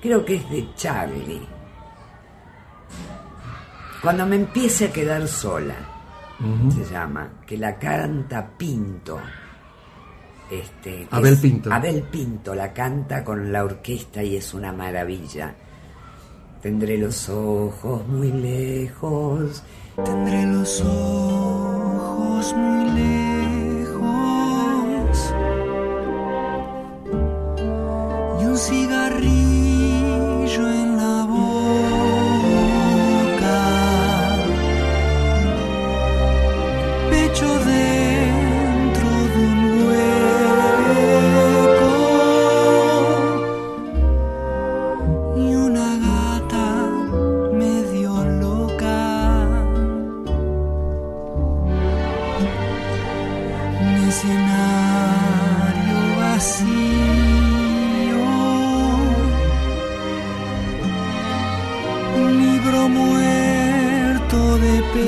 [0.01, 1.41] Creo que es de Charlie.
[4.01, 5.75] Cuando me empiece a quedar sola,
[6.71, 9.19] Se llama, que la canta Pinto.
[10.49, 11.71] Este, Abel es- Pinto.
[11.71, 15.53] Abel Pinto la canta con la orquesta y es una maravilla.
[16.61, 19.63] Tendré los ojos muy lejos.
[20.03, 23.60] Tendré los ojos muy lejos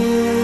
[0.03, 0.42] you.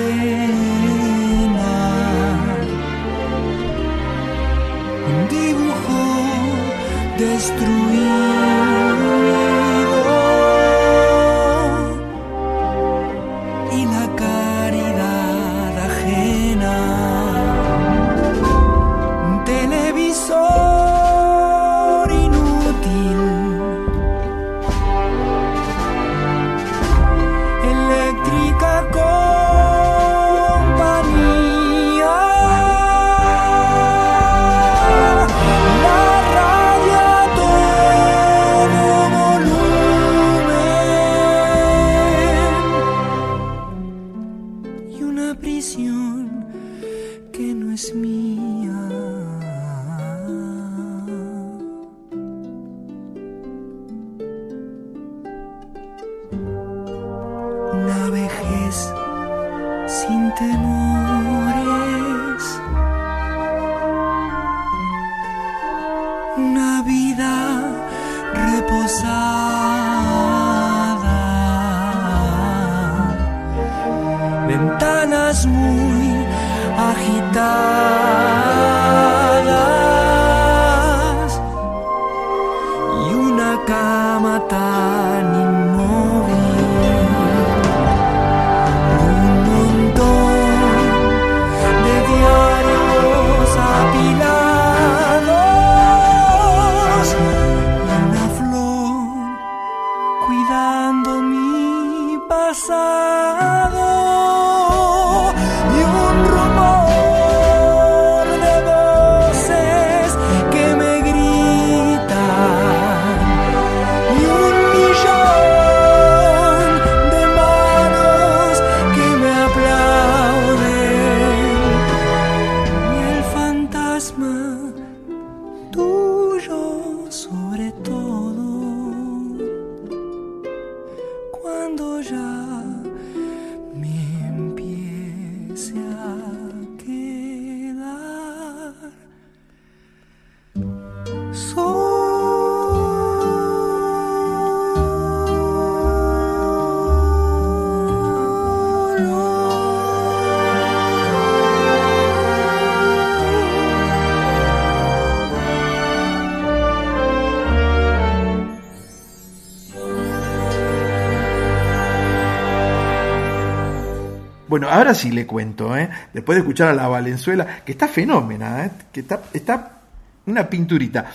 [164.89, 165.87] Ahora sí le cuento, ¿eh?
[166.13, 168.71] después de escuchar a la Valenzuela, que está fenómena, ¿eh?
[168.91, 169.81] que está, está
[170.25, 171.11] una pinturita.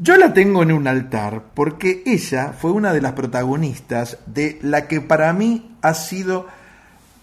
[0.00, 4.88] Yo la tengo en un altar porque ella fue una de las protagonistas de la
[4.88, 6.46] que para mí ha sido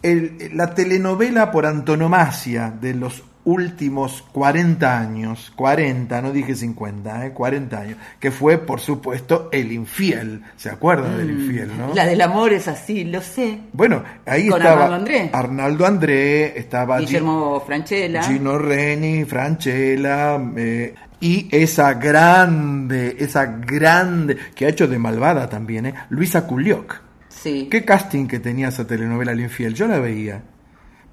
[0.01, 7.31] la telenovela por antonomasia de los últimos 40 años, 40, no dije 50, ¿eh?
[7.31, 10.41] 40 años, que fue, por supuesto, El Infiel.
[10.57, 11.93] ¿Se acuerdan del Mm, Infiel, no?
[11.93, 13.59] La del amor es así, lo sé.
[13.71, 15.29] Bueno, ahí Con estaba Arnaldo André.
[15.31, 18.23] Arnaldo André, estaba Guillermo Franchella.
[18.23, 25.85] Gino Reni, Franchella, eh, y esa grande, esa grande, que ha hecho de malvada también,
[25.85, 25.93] ¿eh?
[26.09, 27.01] Luisa Culioc.
[27.29, 27.67] Sí.
[27.69, 29.73] ¿Qué casting que tenía esa telenovela El Infiel?
[29.75, 30.41] Yo la veía.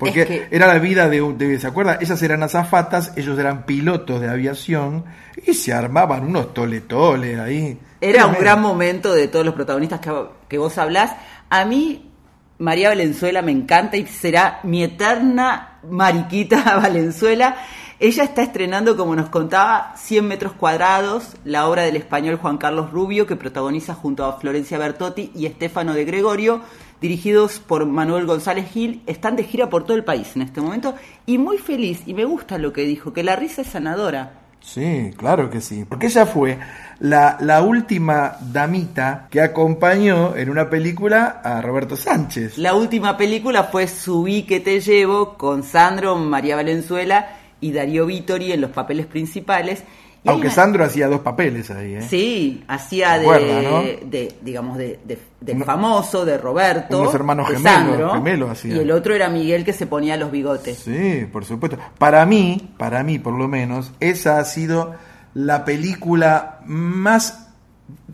[0.07, 1.99] Porque Es que- era la vida de, un- de- ¿se acuerda?
[2.01, 5.05] Ellas eran azafatas, ellos eran pilotos de aviación
[5.47, 7.79] y se armaban unos tole-tole ahí.
[8.01, 10.13] Era un gran momento de todos los protagonistas que,
[10.49, 11.13] que vos hablás.
[11.51, 12.11] A mí,
[12.59, 17.57] María Valenzuela me encanta y será mi eterna mariquita Valenzuela.
[18.01, 22.91] Ella está estrenando, como nos contaba, 100 metros cuadrados, la obra del español Juan Carlos
[22.91, 26.61] Rubio, que protagoniza junto a Florencia Bertotti y Estefano de Gregorio,
[27.03, 29.03] dirigidos por Manuel González Gil.
[29.07, 30.95] Están de gira por todo el país en este momento
[31.27, 32.03] y muy feliz.
[32.07, 34.39] Y me gusta lo que dijo, que la risa es sanadora.
[34.61, 35.85] Sí, claro que sí.
[35.85, 36.59] Porque ella fue
[37.01, 42.57] la, la última damita que acompañó en una película a Roberto Sánchez.
[42.59, 48.53] La última película fue Subí que te llevo con Sandro, María Valenzuela y Darío Vittori
[48.53, 49.83] en los papeles principales.
[50.25, 52.03] Aunque Sandro hacía dos papeles ahí, ¿eh?
[52.03, 53.83] Sí, hacía ¿Se de, acuerda, no?
[53.83, 55.19] de, digamos, de, de-
[55.65, 57.01] famoso, de Roberto.
[57.01, 58.65] unos hermanos de gemelos, Sandro, gemelos.
[58.65, 60.79] Y el otro era Miguel que se ponía los bigotes.
[60.79, 61.77] Sí, por supuesto.
[61.99, 64.95] Para mí, para mí por lo menos, esa ha sido
[65.35, 67.49] la película más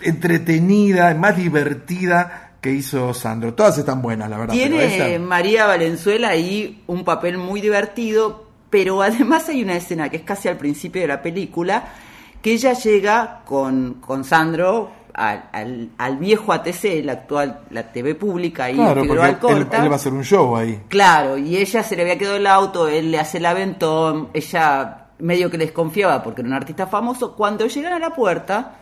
[0.01, 3.55] entretenida, más divertida que hizo Sandro.
[3.55, 4.55] Todas están buenas, la verdad.
[4.55, 10.19] Tiene esa- María Valenzuela ahí un papel muy divertido, pero además hay una escena que
[10.19, 11.89] es casi al principio de la película,
[12.43, 18.15] que ella llega con, con Sandro al, al- al viejo ATC, la actual, la TV
[18.15, 19.77] pública, ahí Claro, Figueroa él, Alcorta.
[19.83, 20.83] él va a hacer un show ahí.
[20.89, 25.07] Claro, y ella se le había quedado el auto, él le hace el aventón, ella
[25.19, 27.35] medio que desconfiaba porque era un artista famoso.
[27.35, 28.77] Cuando llegan a la puerta,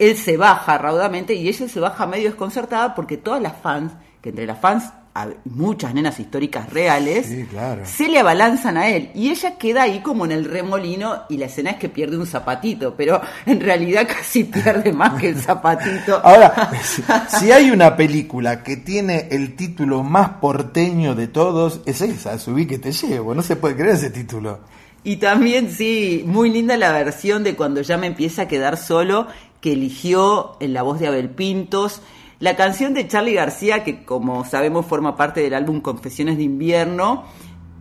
[0.00, 4.30] él se baja raudamente y ella se baja medio desconcertada porque todas las fans, que
[4.30, 4.92] entre las fans
[5.44, 7.82] muchas nenas históricas reales, Sí, claro.
[7.84, 11.46] se le abalanzan a él y ella queda ahí como en el remolino y la
[11.46, 16.20] escena es que pierde un zapatito, pero en realidad casi pierde más que el zapatito.
[16.22, 17.02] Ahora, si,
[17.38, 22.66] si hay una película que tiene el título más porteño de todos, es esa, Subí
[22.66, 23.34] que te llevo.
[23.34, 24.60] No se puede creer ese título.
[25.04, 29.28] Y también, sí, muy linda la versión de cuando ya me empieza a quedar solo,
[29.60, 32.00] que eligió en la voz de Abel Pintos.
[32.38, 37.24] La canción de Charlie García, que como sabemos forma parte del álbum Confesiones de Invierno,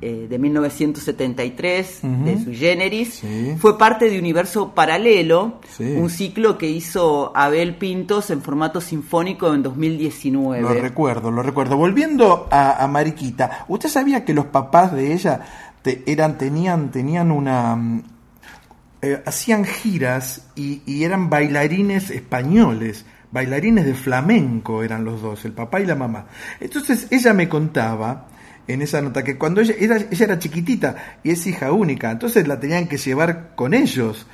[0.02, 2.44] eh, de 1973, de Ujú.
[2.44, 3.56] Sui Generis, Sí.
[3.60, 5.84] fue parte de Universo Paralelo, Sí.
[5.84, 10.62] un ciclo que hizo Abel Pintos en formato sinfónico en 2019.
[10.62, 11.78] Lo recuerdo, lo recuerdo.
[11.78, 15.42] Volviendo a, a Mariquita, ¿usted sabía que los papás de ella
[15.82, 17.76] te- eran, tenían, tenían una...
[17.76, 18.04] mm,
[19.02, 25.54] eh, hacían giras y, y eran bailarines españoles, bailarines de flamenco eran los dos, el
[25.54, 26.28] papá y la mamá.
[26.60, 28.28] Entonces ella me contaba
[28.68, 32.60] en esa nota que cuando ella ella era chiquitita y es hija única, entonces la
[32.60, 34.26] tenían que llevar con ellos.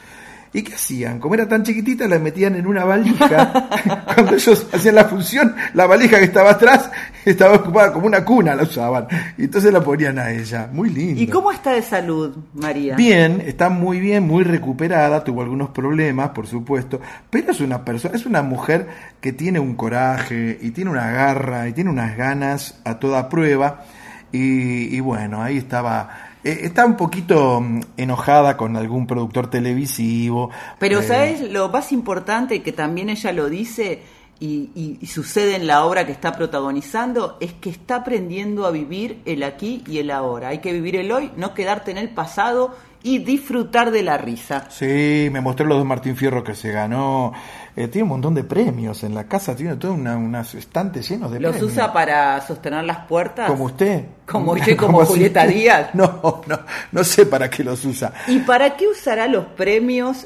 [0.54, 1.20] ¿Y qué hacían?
[1.20, 3.70] Como era tan chiquitita, la metían en una valija.
[4.16, 6.92] Cuando ellos hacían la función, la valija que estaba atrás
[7.24, 9.08] estaba ocupada como una cuna, la usaban.
[9.38, 10.70] Y entonces la ponían a ella.
[10.72, 11.22] Muy lindo.
[11.22, 12.98] ¿Y cómo está de salud, María?
[12.98, 17.00] Bien, está muy bien, muy recuperada, tuvo algunos problemas, por supuesto,
[17.30, 18.88] pero es una persona, es una mujer
[19.22, 23.86] que tiene un coraje y tiene una garra y tiene unas ganas a toda prueba.
[24.34, 30.50] Y, y bueno, ahí estaba, eh, está un poquito mm, enojada con algún productor televisivo.
[30.80, 34.02] Pero eh, ¿sabes lo más importante que también ella lo dice
[34.40, 37.38] y, y- y sucede en la obra que está protagonizando?
[37.40, 40.50] Es que está aprendiendo a vivir el aquí y el ahora.
[40.50, 44.68] Hay que vivir el hoy, no quedarte en el pasado y disfrutar de la risa.
[44.70, 47.34] Sí, me mostró los de Martín Fierro que se ganó.
[47.76, 51.32] Eh, tiene un montón de premios en la casa, tiene todo una, unas estantes llenos
[51.32, 51.72] de ¿Los premios.
[51.72, 53.50] usa para sostener las puertas?
[53.50, 54.06] Como usted.
[54.26, 55.90] Como y como Julieta usted- Díaz.
[55.94, 56.60] No, no,
[56.92, 58.14] no sé para qué los usa.
[58.28, 60.26] ¿Y para qué usará los premios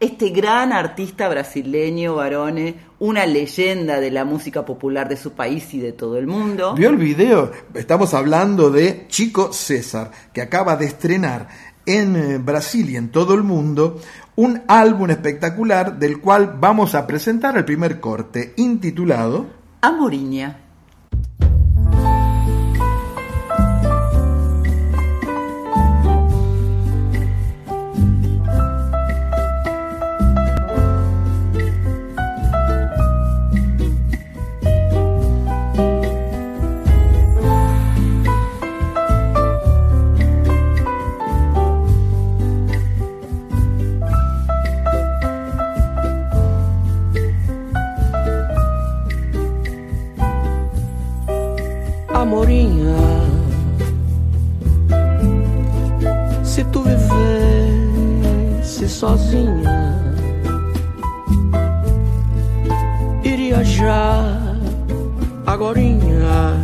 [0.00, 5.78] este gran artista brasileño, Barone, una leyenda de la música popular de su país y
[5.80, 6.74] de todo el mundo?
[6.74, 7.52] ¿Vio el video?
[7.74, 11.48] Estamos hablando de Chico César, que acaba de estrenar
[11.86, 14.00] en eh, Brasil y en todo el mundo
[14.36, 19.46] un álbum espectacular del cual vamos a presentar el primer corte, intitulado
[19.80, 20.60] Amoriña.
[59.02, 59.98] Sozinha,
[63.24, 64.22] iria já
[65.44, 66.54] agorinha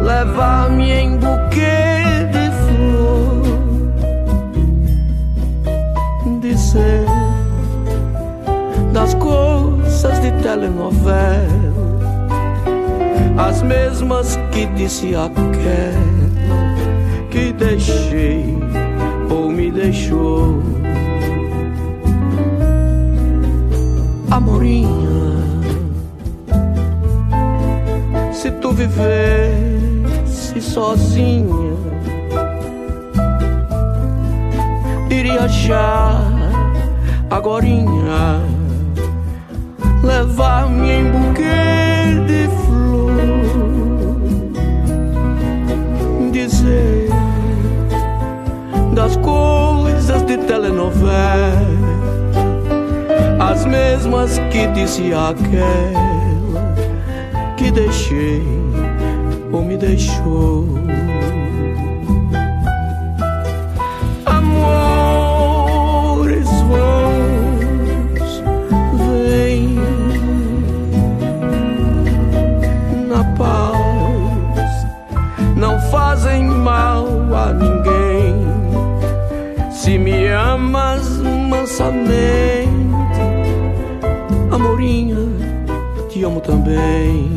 [0.00, 3.42] levar-me em buquê de flor,
[6.40, 7.04] dizer
[8.92, 11.48] das coisas de telenovela
[13.36, 16.06] as mesmas que disse aquela
[17.28, 18.56] que deixei
[19.66, 20.62] me deixou.
[24.30, 24.88] Amorinha,
[28.32, 31.76] se tu vivesse sozinha,
[35.10, 36.22] iria já
[37.30, 38.40] agorinha
[40.02, 43.10] levar-me em buquê de flor,
[46.30, 46.95] dizer
[48.96, 51.60] das coisas de telenovela,
[53.38, 56.74] as mesmas que disse aquela
[57.58, 58.42] que deixei
[59.52, 60.85] ou me deixou.
[81.78, 81.92] nossa.
[84.50, 85.16] Amorinha,
[86.08, 87.30] te amo também.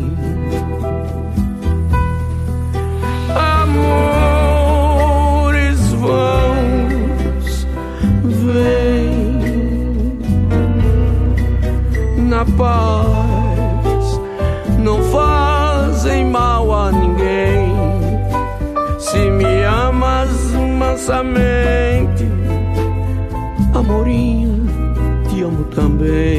[3.64, 4.60] Amores
[5.94, 7.68] vãos,
[8.24, 9.10] vem
[12.30, 14.22] na paz,
[14.80, 17.76] não fazem mal a ninguém.
[19.00, 20.30] Se me amas
[20.78, 21.89] mansamente.
[25.80, 26.39] Também.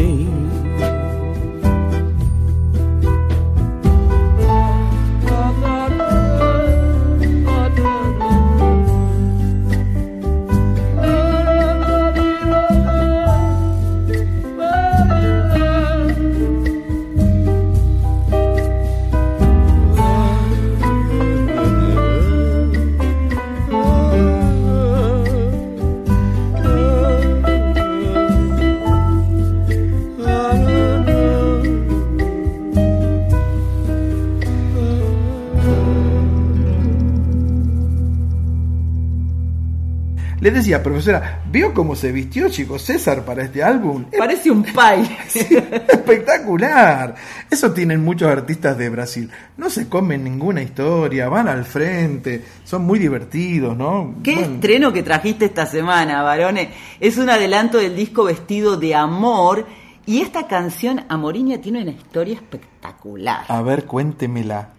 [40.41, 44.07] Le decía, profesora, ¿vio cómo se vistió Chico César para este álbum?
[44.16, 45.18] Parece un pay.
[45.34, 47.14] Espectacular.
[47.51, 49.30] Eso tienen muchos artistas de Brasil.
[49.59, 54.14] No se comen ninguna historia, van al frente, son muy divertidos, ¿no?
[54.24, 56.68] ¿Qué Bueno, estreno que trajiste esta semana, varones?
[57.01, 59.66] Es un adelanto del disco Vestido de Amor.
[60.07, 63.45] Y esta canción, Amoriña, tiene una historia espectacular.
[63.47, 64.70] A ver, cuéntemela.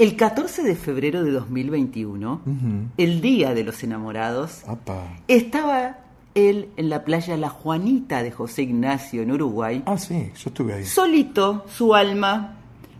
[0.00, 2.88] El 14 de febrero de 2021, Ujú.
[2.96, 4.62] el Día de los Enamorados,
[5.28, 5.98] estaba
[6.34, 9.82] él en la playa La Juanita de José Ignacio en Uruguay.
[9.84, 10.86] Ah, sí, yo estuve ahí.
[10.86, 12.56] Solito, su alma.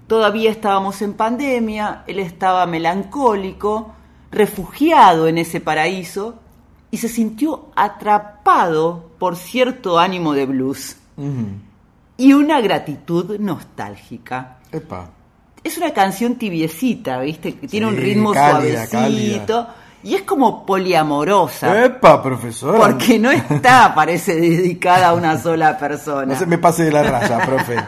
[0.08, 3.94] Todavía estábamos en pandemia, él estaba melancólico,
[4.30, 6.34] refugiado en ese paraíso
[6.90, 10.96] y se sintió atrapado por cierto ánimo de blues
[12.18, 14.58] y una gratitud nostálgica.
[14.70, 15.12] Epa.
[15.62, 17.54] Es una canción tibiecita, ¿viste?
[17.54, 19.66] Que tiene un ritmo cálida, suavecito
[20.02, 21.84] y es como poliamorosa.
[21.84, 22.78] Epa, profesora.
[22.78, 26.32] Porque no está, parece, dedicada a una sola persona.
[26.32, 27.76] No se me pase de la raya, profe.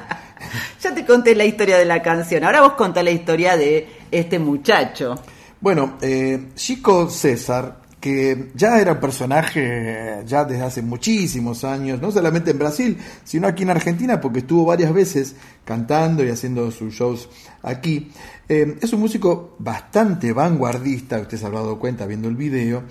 [0.82, 2.42] Ya te conté la historia de la canción.
[2.44, 5.14] Ahora vos contá la historia de este muchacho.
[5.60, 12.02] Bueno, eh, Chico César, que ya era un personaje eh, ya desde hace muchísimos años,
[12.02, 16.68] no solamente en Brasil, sino aquí en Argentina, porque estuvo varias veces cantando y haciendo
[16.72, 17.28] sus shows
[17.62, 18.10] aquí.
[18.48, 22.82] Eh, es un músico bastante vanguardista, usted se habrá dado cuenta viendo el video.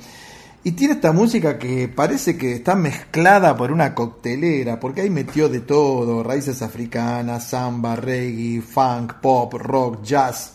[0.64, 5.50] Y tiene esta música que parece que está mezclada por una coctelera, porque ahí metió
[5.50, 10.54] de todo, raíces africanas, samba, reggae, funk, pop, rock, jazz.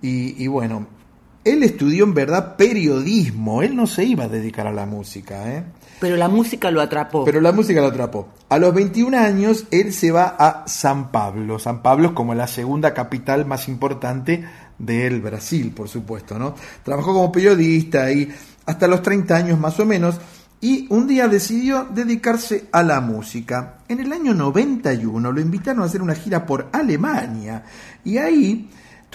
[0.00, 0.97] Y, y bueno,
[1.52, 5.64] él estudió en verdad periodismo, él no se iba a dedicar a la música, ¿eh?
[6.00, 7.24] Pero la música lo atrapó.
[7.24, 8.28] Pero la música lo atrapó.
[8.48, 11.58] A los 21 años él se va a San Pablo.
[11.58, 14.44] San Pablo es como la segunda capital más importante
[14.78, 16.54] del Brasil, por supuesto, ¿no?
[16.84, 18.32] Trabajó como periodista ahí
[18.66, 20.20] hasta los 30 años más o menos
[20.60, 23.78] y un día decidió dedicarse a la música.
[23.88, 27.64] En el año 91 lo invitaron a hacer una gira por Alemania
[28.04, 28.68] y ahí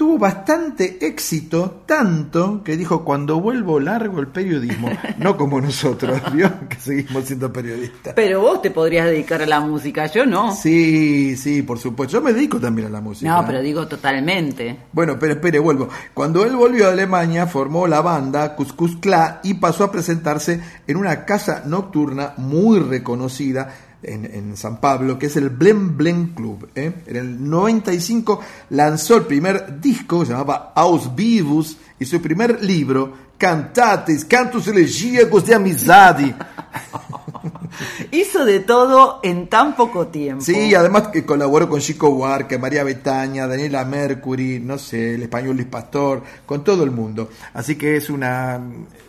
[0.03, 6.51] tuvo bastante éxito, tanto que dijo, cuando vuelvo largo el periodismo, no como nosotros, ¿vio?
[6.67, 8.13] Que seguimos siendo periodistas.
[8.13, 10.53] Pero vos te podrías dedicar a la música, yo no.
[10.53, 12.17] Sí, sí, por supuesto.
[12.17, 13.31] Yo me dedico también a la música.
[13.31, 14.77] No, pero digo totalmente.
[14.91, 15.87] Bueno, pero espere, vuelvo.
[16.13, 20.97] Cuando él volvió a Alemania, formó la banda Cuscus Cla y pasó a presentarse en
[20.97, 23.73] una casa nocturna muy reconocida
[24.03, 26.69] en, en San Pablo, que es el Blem Blem Club.
[26.75, 26.93] ¿eh?
[27.05, 28.39] En el 95
[28.69, 35.45] lanzó el primer disco, se llamaba Aus Vivus, y su primer libro, Cantates, Cantos Elegíacos
[35.45, 36.35] de Amizade.
[38.11, 40.43] Hizo de todo en tan poco tiempo.
[40.43, 45.55] Sí, además que colaboró con Chico Huarca, María Betaña, Daniela Mercury, no sé, el español
[45.55, 47.30] Luis Pastor, con todo el mundo.
[47.53, 48.61] Así que es una,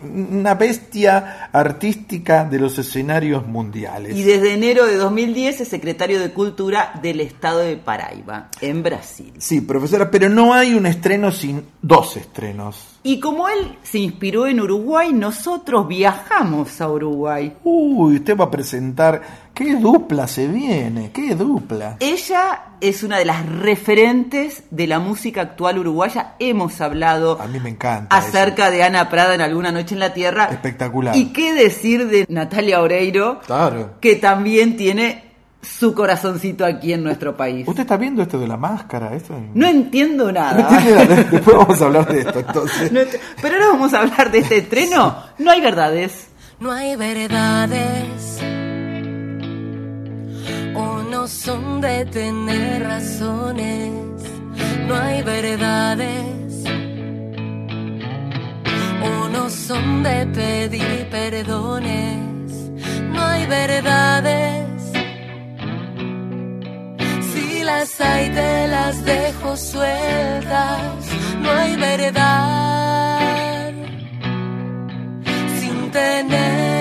[0.02, 4.16] una bestia artística de los escenarios mundiales.
[4.16, 9.32] Y desde enero de 2010 es secretario de Cultura del Estado de Paraíba, en Brasil.
[9.38, 12.94] Sí, profesora, pero no hay un estreno sin dos estrenos.
[13.06, 17.54] Y como él se inspiró en Uruguay, nosotros viajamos a Uruguay.
[17.62, 19.20] Uy, usted va a presentar.
[19.52, 21.10] ¿Qué dupla se viene?
[21.12, 21.96] ¿Qué dupla?
[21.98, 26.34] Ella es una de las referentes de la música actual uruguaya.
[26.38, 28.16] Hemos hablado A mí me encanta.
[28.16, 30.44] acerca de Ana Prada en Alguna Noche en la Tierra.
[30.52, 31.16] Espectacular.
[31.16, 33.94] Y qué decir de Natalia Oreiro, Claro.
[34.00, 35.24] que también tiene
[35.62, 37.66] su corazoncito aquí en nuestro país.
[37.66, 39.14] ¿Usted está viendo esto de la máscara?
[39.14, 39.34] Esto...
[39.54, 40.68] No entiendo No nada.
[40.78, 41.24] entiende nada.
[41.30, 42.92] Después vamos a hablar de esto, entonces.
[42.92, 45.16] No ent- Pero ahora vamos a hablar de este estreno.
[45.38, 46.28] No hay verdades.
[46.60, 48.40] No hay verdades
[50.74, 53.92] o no son de tener razones.
[54.86, 56.64] No hay verdades
[59.02, 62.52] o no son de pedir perdones.
[63.12, 64.68] No hay verdades.
[67.32, 71.06] Si las hay te las dejo sueltas.
[71.42, 73.23] No hay verdad
[75.94, 76.73] than ever.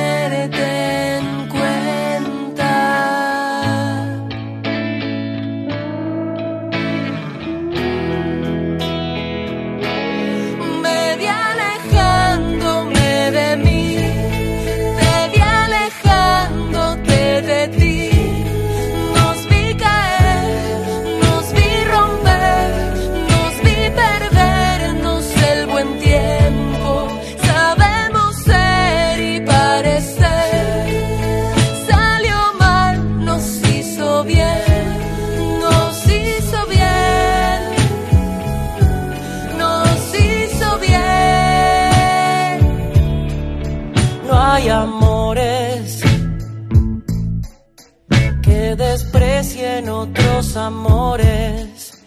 [49.81, 52.05] Otros amores.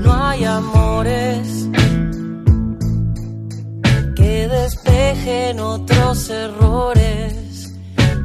[0.00, 1.68] No hay amores
[4.14, 7.72] que despejen otros errores.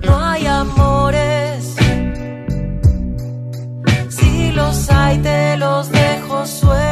[0.06, 1.76] No hay amores.
[4.10, 6.83] Si los hay, te los dejo sueltos.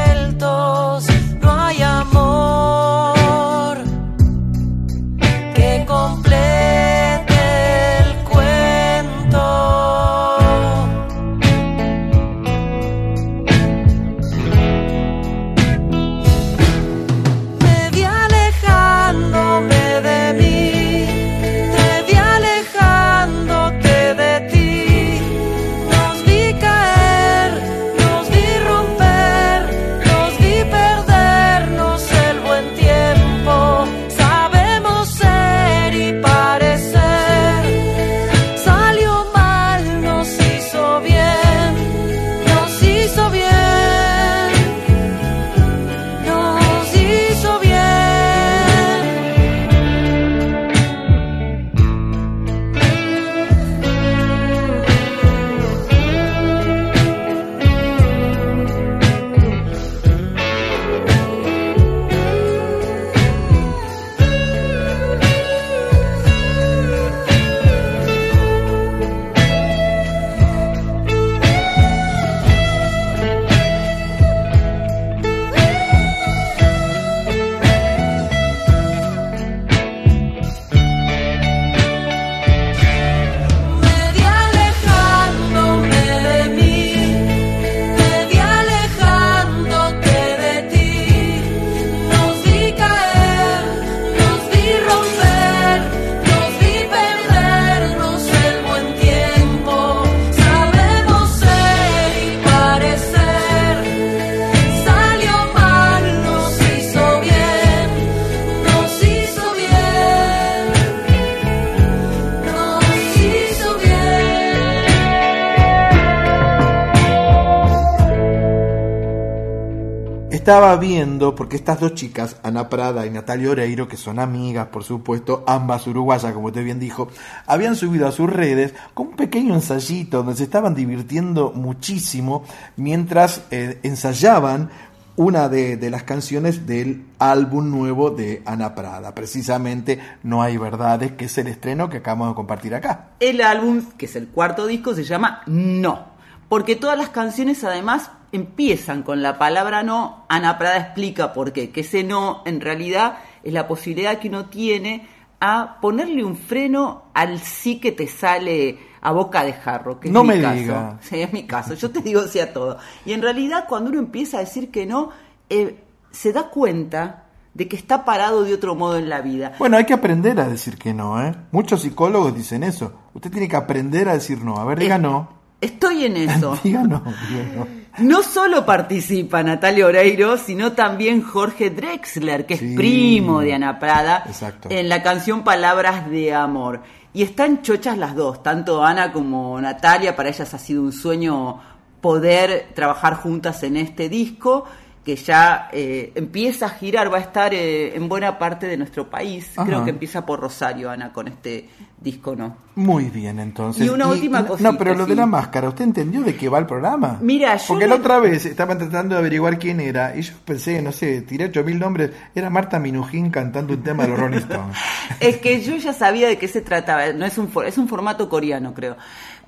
[120.52, 124.84] Estaba viendo, porque estas dos chicas, Ana Prada y Natalia Oreiro, que son amigas, por
[124.84, 127.08] supuesto, ambas uruguayas, como usted bien dijo,
[127.48, 132.44] habían subido a sus redes con un pequeño ensayito donde se estaban divirtiendo muchísimo
[132.76, 134.70] mientras eh, ensayaban
[135.16, 141.14] una de, de las canciones del álbum nuevo de Ana Prada, precisamente No hay verdades,
[141.14, 143.12] que es el estreno que acabamos de compartir acá.
[143.22, 146.12] El álbum, que es el cuarto disco, se llama No.
[146.50, 150.26] Porque todas las canciones además empiezan con la palabra no.
[150.30, 151.70] Ana Prada explica por qué.
[151.72, 155.08] Que ese no en realidad es la posibilidad que uno tiene
[155.40, 160.00] a ponerle un freno al sí que te sale a boca de jarro.
[160.00, 160.56] Que es No mi me caso.
[160.60, 160.98] diga.
[161.02, 161.74] Sí, es mi caso.
[161.74, 162.78] Yo te digo sí a todo.
[163.06, 165.10] Y en realidad cuando uno empieza a decir que no,
[165.50, 167.24] eh, se da cuenta
[167.54, 169.54] de que está parado de otro modo en la vida.
[169.60, 171.34] Bueno, hay que aprender a decir que no, ¿eh?
[171.52, 172.94] Muchos psicólogos dicen eso.
[173.14, 174.58] Usted tiene que aprender a decir no.
[174.58, 175.28] A ver, diga no.
[175.60, 176.58] Estoy en eso.
[176.64, 177.81] Diga no, diga no.
[177.98, 184.24] No solo participa Natalia Oreiro, sino también Jorge Drexler, que es primo de Ana Prada,
[184.26, 184.70] Exacto.
[184.72, 186.82] en la canción Palabras de Amor.
[187.14, 191.60] Y están chochas las dos, tanto Ana como Natalia, para ellas ha sido un sueño
[192.00, 194.66] poder trabajar juntas en este disco
[195.04, 199.10] que ya eh, empieza a girar, va a estar eh, en buena parte de nuestro
[199.10, 199.50] país.
[199.58, 199.66] Ajá.
[199.66, 201.68] Creo que empieza por Rosario, Ana, con este
[202.00, 202.56] disco, ¿no?
[202.76, 203.86] Muy bien, entonces.
[203.86, 206.60] Y una última cosita, No, pero lo de la máscara, ¿usted entendió de qué va
[206.60, 207.18] el programa?
[207.20, 210.34] Mira, yo Porque no- la otra vez estaban tratando de averiguar quién era y yo
[210.46, 212.12] pensé, no sé, tiré 8000 nombres.
[212.36, 214.78] Era Marta Minujín cantando un tema de los Rolling Stones.
[215.20, 217.12] Es que yo ya sabía de qué se trataba.
[217.14, 218.98] No es un for- es un formato coreano, creo.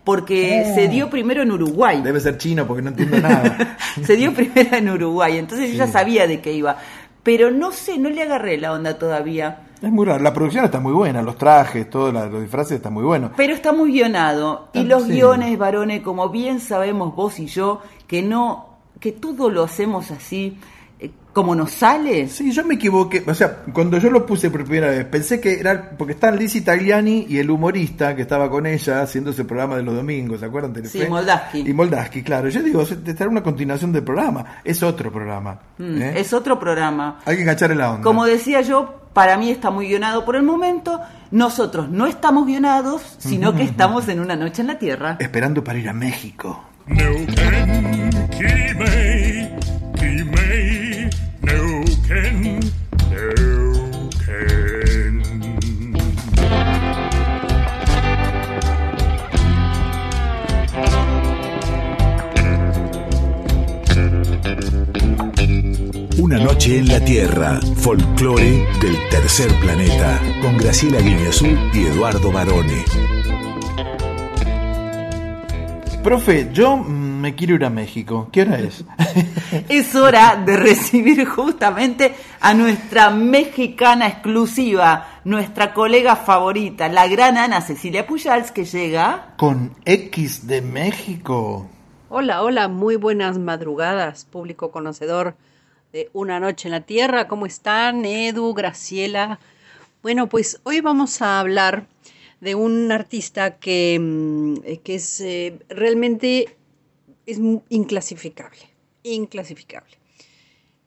[0.04, 0.76] Porque Oh.
[0.76, 2.02] se dio primero en Uruguay.
[2.02, 3.78] Debe ser chino porque no entiendo nada.
[4.06, 5.38] se dio primero en Uruguay.
[5.38, 6.78] Entonces yo ya sabía de qué iba.
[7.24, 9.60] Pero no sé, no le agarré la onda todavía.
[9.82, 10.22] Es muy raro.
[10.22, 13.32] La producción está muy buena, los trajes, todo, la- los disfraces están muy buenos.
[13.38, 14.68] Pero está muy guionado.
[14.74, 15.12] Y Ah, los sí.
[15.14, 20.48] guiones, varones, como bien sabemos vos y yo, que no, que todo lo hacemos así,
[20.48, 20.58] eh,
[21.34, 22.28] como nos sale.
[22.28, 23.24] Sí, yo me equivoqué.
[23.26, 26.62] O sea, cuando yo lo puse por primera vez, pensé que era porque están Lizzie
[26.62, 30.46] Tagliani y el humorista que estaba con ella haciendo ese programa de los domingos, ¿se
[30.46, 30.74] acuerdan?
[30.74, 31.00] Telefe?
[31.00, 31.60] Sí, Moldaski.
[31.68, 32.50] Y Moldaski, claro.
[32.50, 34.62] Yo digo, esta era una continuación del programa.
[34.64, 35.60] Es otro programa.
[35.80, 36.14] Mm, ¿eh?
[36.18, 37.20] Es otro programa.
[37.26, 38.04] Hay que enganchar en la onda.
[38.04, 41.02] Como decía yo, para mí está muy guionado por el momento.
[41.32, 45.18] Nosotros no estamos guionados, sino que estamos en una noche en la Tierra.
[45.20, 46.64] Esperando para ir a México.
[66.24, 72.86] Una noche en la Tierra, folclore del tercer planeta, con Graciela Guineazú y Eduardo Barone.
[76.02, 78.30] Profe, yo mm, me quiero ir a México.
[78.32, 78.86] ¿Qué hora es?
[79.68, 87.60] Es hora de recibir justamente a nuestra mexicana exclusiva, nuestra colega favorita, la gran Ana
[87.60, 89.34] Cecilia Pujals, que llega.
[89.36, 91.68] Con X de México.
[92.08, 95.36] Hola, hola, muy buenas madrugadas, público conocedor
[95.94, 97.28] de Una Noche en la Tierra.
[97.28, 99.40] ¿Cómo están, Edu, Graciela?
[100.02, 101.86] Bueno, pues hoy vamos a hablar
[102.42, 106.58] de un artista que, mm, que es eh, realmente
[107.28, 107.40] es
[107.70, 108.60] inclasificable,
[109.04, 109.96] inclasificable.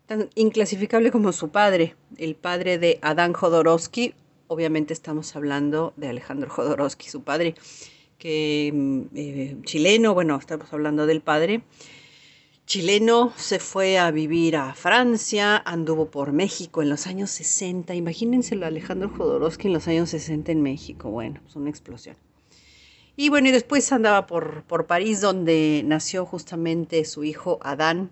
[0.07, 4.13] Tan inclasificable como su padre, el padre de Adán Jodorowsky.
[4.49, 7.55] Obviamente estamos hablando de Alejandro Jodorowsky, su padre,
[8.19, 11.63] que mm, eh, chileno, bueno, estamos hablando del padre.
[12.67, 17.95] Chileno se fue a vivir a Francia, anduvo por México en los años 60.
[17.95, 21.09] Imagínense a Alejandro Jodorowsky en los años 60 en México.
[21.09, 22.17] Bueno, es una explosión.
[23.15, 28.11] Y bueno, y después andaba por, por París, donde nació justamente su hijo Adán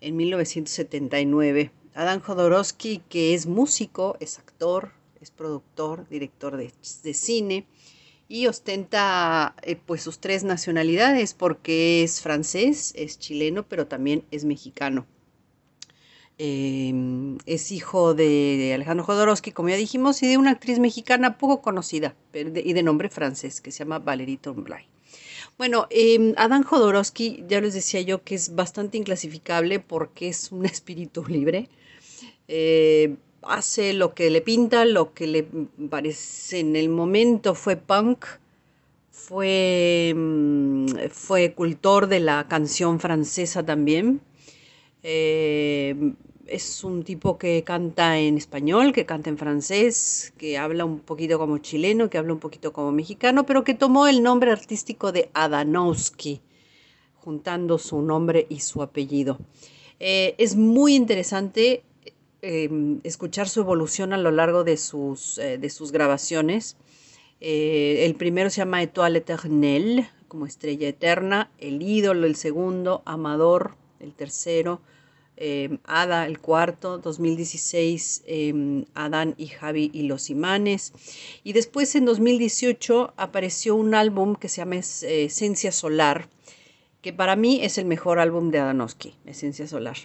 [0.00, 1.72] en 1979.
[1.94, 6.70] Adán Jodorowsky, que es músico, es actor, es productor, director de,
[7.02, 7.66] de cine
[8.32, 14.46] y ostenta eh, pues sus tres nacionalidades porque es francés, es chileno, pero también es
[14.46, 15.04] mexicano.
[16.38, 16.94] Eh,
[17.44, 22.16] es hijo de Alejandro Jodorowsky, como ya dijimos, y de una actriz mexicana poco conocida
[22.32, 24.86] y de nombre francés que se llama Valérie Tremblay.
[25.58, 30.64] Bueno, eh, Adán Jodorowsky, ya les decía yo que es bastante inclasificable porque es un
[30.74, 31.68] espíritu libre.
[32.48, 35.46] Eh, hace lo que le pinta, lo que le
[35.90, 38.26] parece en el momento fue punk,
[39.10, 44.20] fue, mm, fue cultor de la canción francesa también.
[45.02, 46.14] Eh,
[46.46, 51.38] es un tipo que canta en español, que canta en francés, que habla un poquito
[51.38, 55.30] como chileno, que habla un poquito como mexicano, pero que tomó el nombre artístico de
[55.34, 56.40] Adanowski,
[57.14, 59.38] juntando su nombre y su apellido.
[59.98, 61.84] Eh, es muy interesante
[62.42, 62.68] eh,
[63.04, 66.76] escuchar su evolución a lo largo de sus, eh, de sus grabaciones.
[67.40, 71.50] Eh, el primero se llama Étoile éternelle, como estrella eterna.
[71.58, 73.02] El ídolo, el segundo.
[73.04, 74.80] Amador, el tercero.
[75.36, 76.98] eh, Ada, el cuarto.
[76.98, 80.92] 2016, eh, Adán y Javi y los imanes.
[81.42, 86.28] Y después en 2018 apareció un álbum que se llama eh, Esencia Solar,
[87.00, 89.96] que para mí es el mejor álbum de Adanowski, Esencia Solar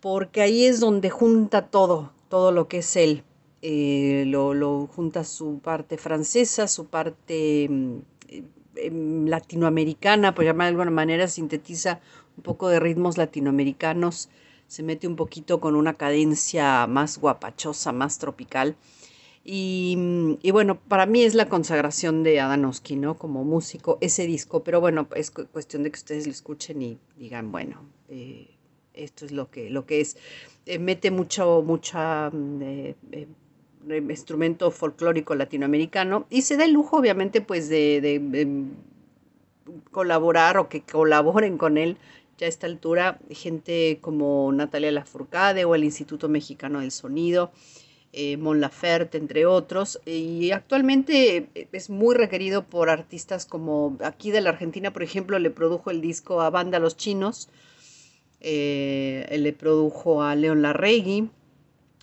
[0.00, 3.22] porque ahí es donde junta todo, todo lo que es él.
[3.62, 7.96] Eh, lo, lo junta su parte francesa, su parte mm,
[8.28, 8.42] eh,
[8.76, 12.00] em, latinoamericana, por llamar de alguna manera, sintetiza
[12.36, 14.30] un poco de ritmos latinoamericanos,
[14.66, 18.76] se mete un poquito con una cadencia más guapachosa, más tropical.
[19.44, 23.16] Y, mm, y bueno, para mí es la consagración de Adanowski, ¿no?
[23.18, 26.98] Como músico, ese disco, pero bueno, es cu- cuestión de que ustedes lo escuchen y
[27.18, 28.48] digan, bueno, eh,
[29.04, 30.16] esto es lo que, lo que es.
[30.66, 33.26] Eh, mete mucho, mucha mm, eh, eh,
[34.08, 38.70] instrumento folclórico latinoamericano y se da el lujo, obviamente, pues de, de, em,
[39.90, 41.96] colaborar o que colaboren con él
[42.38, 47.52] ya a esta altura gente como Natalia Lafourcade o el Instituto Mexicano del Sonido,
[48.12, 50.00] eh, Mon Laferte, entre otros.
[50.06, 55.38] Y actualmente eh, es muy requerido por artistas como aquí de la Argentina, por ejemplo,
[55.38, 57.50] le produjo el disco a Banda Los Chinos,
[58.40, 61.30] eh, le produjo a León Larregui,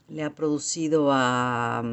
[0.09, 1.83] le ha producido a,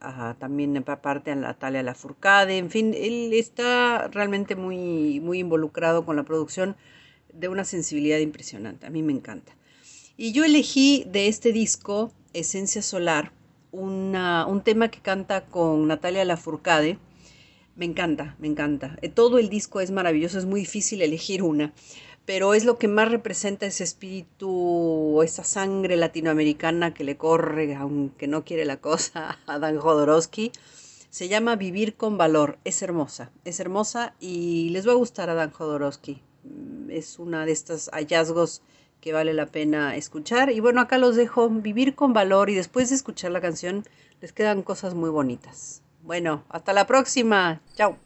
[0.00, 6.16] a también aparte a Natalia Lafourcade, en fin, él está realmente muy, muy involucrado con
[6.16, 6.76] la producción
[7.34, 9.52] de una sensibilidad impresionante, a mí me encanta.
[10.16, 13.32] Y yo elegí de este disco, Esencia Solar,
[13.72, 16.98] una- un tema que canta con Natalia Lafourcade,
[17.76, 18.98] me encanta, me encanta.
[19.00, 21.72] Eh, Todo el disco es maravilloso, es muy difícil elegir una,
[22.26, 28.26] pero es lo que más representa ese espíritu, esa sangre latinoamericana que le corre, aunque
[28.28, 30.52] no quiere la cosa, a Dan Jodorowsky.
[31.10, 32.58] Se llama Vivir con Valor.
[32.64, 36.22] Es hermosa, es hermosa y les va a gustar a Dan Jodorowsky.
[36.44, 38.62] Mm, Es una de estos hallazgos
[39.00, 40.50] que vale la pena escuchar.
[40.50, 43.84] Y bueno, acá los dejo vivir con valor y después de escuchar la canción
[44.20, 45.82] les quedan cosas muy bonitas.
[46.02, 47.60] Bueno, hasta la próxima.
[47.74, 47.96] Chao.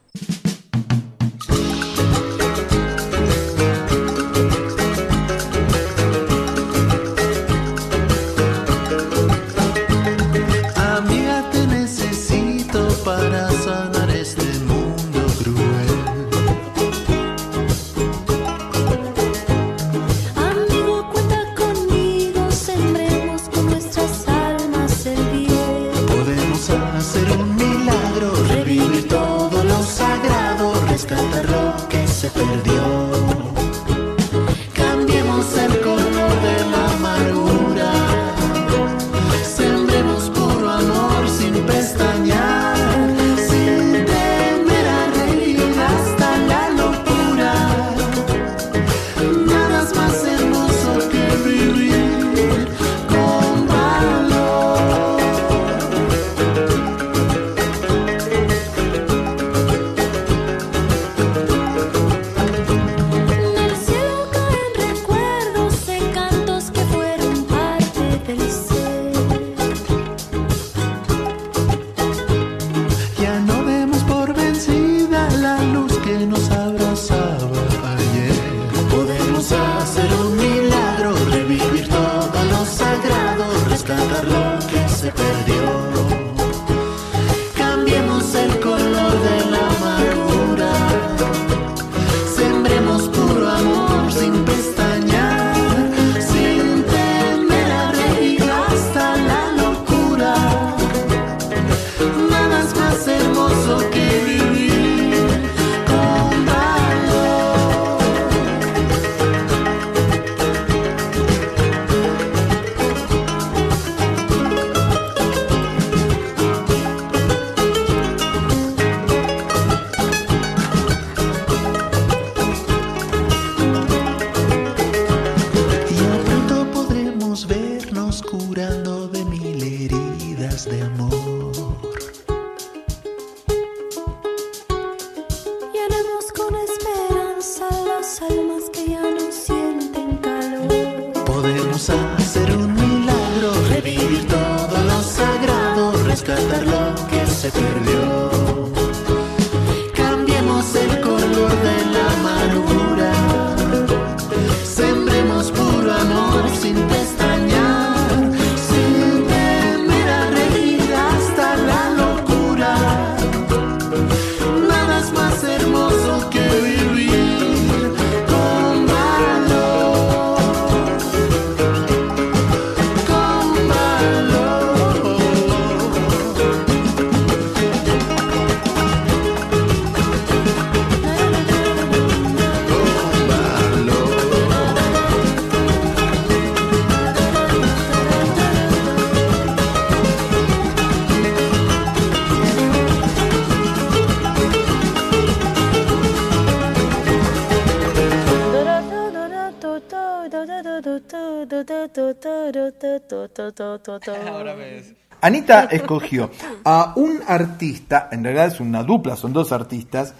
[205.20, 206.30] Anita escogió
[206.64, 210.14] a un artista, en realidad es una dupla, son dos artistas,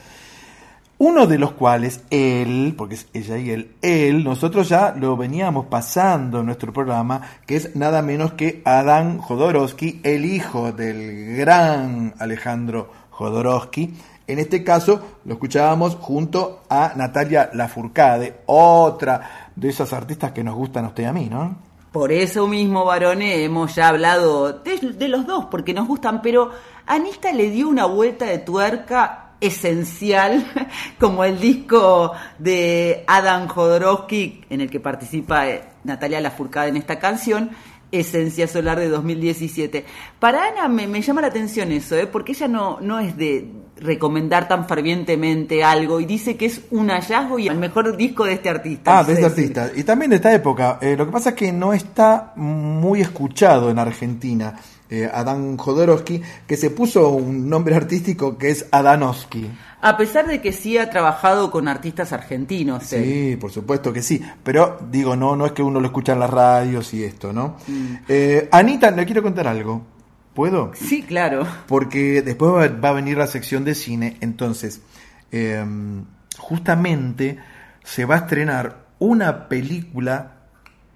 [0.96, 5.66] uno de los cuales, él, porque es ella y él, él, nosotros ya lo veníamos
[5.66, 12.14] pasando en nuestro programa, que es nada menos que Adán Jodorowsky, el hijo del gran
[12.18, 13.92] Alejandro Jodorowsky.
[14.26, 20.54] En este caso lo escuchábamos junto a Natalia Lafourcade, otra de esas artistas que nos
[20.54, 21.73] gustan a usted y a mí, ¿no?
[21.94, 26.50] Por eso mismo, varones, hemos ya hablado de, los dos, porque nos gustan, pero
[26.86, 30.44] Anita le dio una vuelta de tuerca esencial,
[30.98, 36.98] como el disco de Adam Jodorowsky, en el que participa eh, Natalia Lafourcade en esta
[36.98, 37.50] canción,
[38.00, 39.84] Esencia Solar de 2017.
[40.18, 42.06] Para Ana me, me llama la atención eso, ¿eh?
[42.06, 46.88] porque ella no, no es de recomendar tan fervientemente algo y dice que es un
[46.88, 48.98] hallazgo y el mejor disco de este artista.
[48.98, 49.70] Ah, de este artista.
[49.74, 50.78] Y también de esta época.
[50.80, 54.58] Eh, lo que pasa es que no está muy escuchado en Argentina.
[54.94, 59.50] Eh, Adán Jodorowsky, que se puso un nombre artístico que es Adanowski.
[59.80, 62.84] A pesar de que sí ha trabajado con artistas argentinos.
[62.84, 64.22] Sí, por supuesto que sí.
[64.44, 67.56] Pero digo, no, no es que uno lo escucha en las radios y esto, ¿no?
[68.08, 69.82] Eh, Anita, le quiero contar algo.
[70.32, 70.70] ¿Puedo?
[70.74, 71.44] Sí, claro.
[71.66, 74.16] Porque después va, va a venir la sección de cine.
[74.20, 74.80] Entonces,
[75.32, 75.64] eh,
[76.38, 77.38] justamente
[77.82, 80.43] se va a estrenar una película,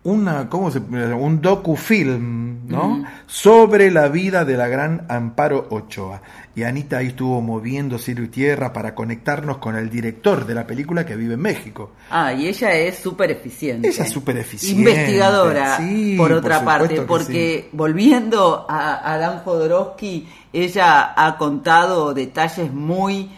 [0.05, 3.05] una, ¿cómo se Un docufilm, ¿no?
[3.27, 6.23] Sobre la vida de la gran Amparo Ochoa.
[6.55, 10.67] Y Anita ahí estuvo moviendo cielo y tierra para conectarnos con el director de la
[10.67, 11.93] película que vive en México.
[12.11, 13.89] Ah, y ella es súper eficiente.
[13.89, 14.81] Ella es súper eficiente.
[14.81, 22.15] Investigadora, Sí, por otra parte, que porque volviendo a a Adán Jodorowsky, ella ha contado
[22.15, 23.31] detalles muy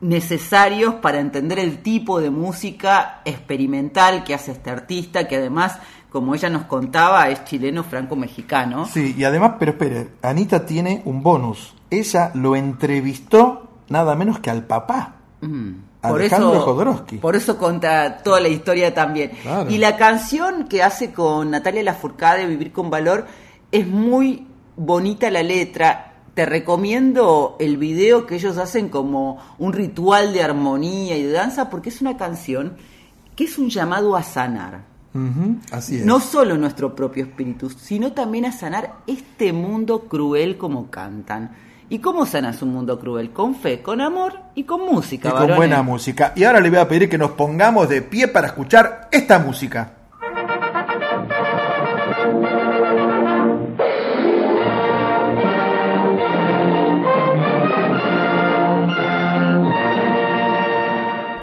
[0.00, 5.78] necesarios para entender el tipo de música experimental que hace este artista, que además,
[6.08, 8.86] como ella nos contaba, es chileno franco-mexicano.
[8.86, 11.74] Sí, y además, pero espere, Anita tiene un bonus.
[11.90, 17.16] Ella lo entrevistó nada menos que al papá Por Alejandro eso, Jodorowsky.
[17.18, 19.32] por eso cuenta toda la historia también.
[19.42, 19.70] Claro.
[19.70, 23.26] Y la canción que hace con Natalia Lafourcade, Vivir con Valor,
[23.70, 24.46] es muy
[24.76, 26.09] bonita la letra.
[26.34, 31.68] Te recomiendo el video que ellos hacen como un ritual de armonía y de danza,
[31.70, 32.74] porque es una canción
[33.36, 34.82] que es un llamado a sanar.
[35.12, 36.04] Ujú, Así es.
[36.06, 41.50] No solo nuestro propio espíritu, sino también a sanar este mundo cruel como cantan.
[41.88, 43.32] ¿Y cómo sanas un mundo cruel?
[43.32, 45.28] Con fe, con amor y con música.
[45.28, 45.56] y con varones.
[45.56, 46.32] buena música.
[46.36, 49.94] Y ahora le voy a pedir que nos pongamos de pie para escuchar esta música.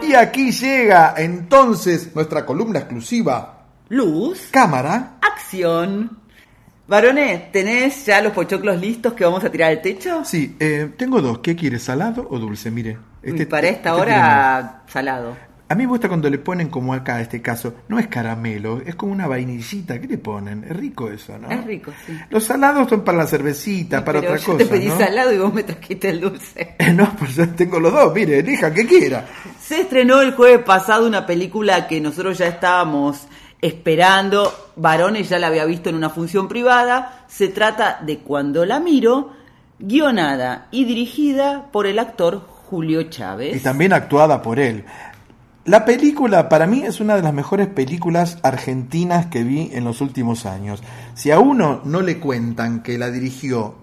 [0.08, 3.66] Y aquí llega entonces nuestra columna exclusiva.
[3.90, 4.48] Luz.
[4.50, 5.18] Cámara.
[5.20, 6.18] Acción.
[6.86, 10.24] Varones, ¿tenés ya los pochoclos listos que vamos a tirar al techo?
[10.24, 11.40] Sí, eh, tengo dos.
[11.40, 12.70] ¿Qué quieres, salado o dulce?
[12.70, 12.96] Mire.
[13.22, 15.36] Uy, para esta este hora, salado.
[15.70, 18.94] A mí me gusta cuando le ponen como acá, este caso, no es caramelo, es
[18.94, 20.00] como una vainillita.
[20.00, 20.64] ¿Qué le ponen?
[20.64, 21.50] Es rico eso, ¿no?
[21.50, 22.18] Es rico, sí.
[22.30, 24.58] Los salados son para la cervecita, para Pero otra yo cosa.
[24.58, 24.96] te pedí ¿no?
[24.98, 26.74] salado y vos me trajiste el dulce.
[26.94, 29.26] No, pues yo tengo los dos, mire, elija que quiera.
[29.60, 33.26] Se estrenó el jueves pasado una película que nosotros ya estábamos
[33.60, 34.50] esperando.
[34.76, 37.24] Varones ya la había visto en una función privada.
[37.28, 39.32] Se trata de Cuando la miro,
[39.78, 43.56] guionada y dirigida por el actor Julio Chávez.
[43.56, 44.84] Y también actuada por él.
[45.68, 50.00] La película para mí es una de las mejores películas argentinas que vi en los
[50.00, 50.82] últimos años.
[51.12, 53.74] Si a uno no le cuentan que la dirigió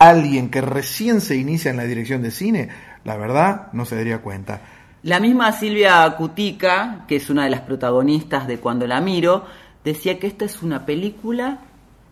[0.00, 2.70] alguien que recién se inicia en la dirección de cine,
[3.04, 4.62] la verdad no se daría cuenta.
[5.04, 9.44] La misma Silvia Cutica, que es una de las protagonistas de Cuando la miro,
[9.84, 11.60] decía que esta es una película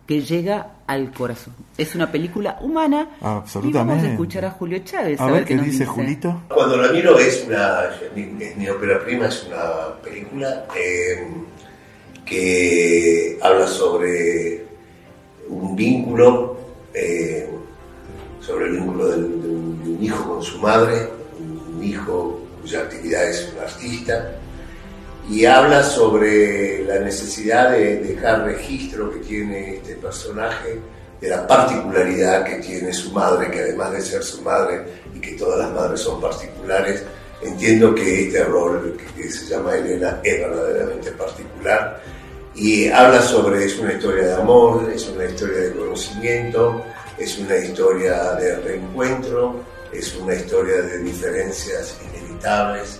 [0.07, 1.55] que llega al corazón.
[1.77, 3.07] Es una película humana.
[3.19, 4.07] Y vamos Absolutamente.
[4.07, 5.21] a escuchar a Julio Chávez.
[5.21, 6.43] A ver qué nos dice Julito.
[6.49, 7.85] Cuando la miro es una,
[8.15, 11.27] es mi ópera prima, es una película eh,
[12.25, 14.65] que habla sobre
[15.47, 16.57] un vínculo,
[16.93, 17.49] eh,
[18.41, 21.07] sobre el vínculo de, un, de un hijo con su madre,
[21.39, 24.35] un hijo cuya actividad es un artista,
[25.29, 30.79] y habla sobre la necesidad de dejar registro que tiene este personaje
[31.19, 34.83] de la particularidad que tiene su madre, que además de ser su madre
[35.15, 37.03] y que todas las madres son particulares,
[37.41, 42.01] entiendo que este rol que, se llama Elena es verdaderamente particular.
[42.55, 46.83] Y habla sobre, es una historia de amor, es una historia de conocimiento,
[47.17, 52.99] es una historia de reencuentro, es una historia de diferencias inevitables,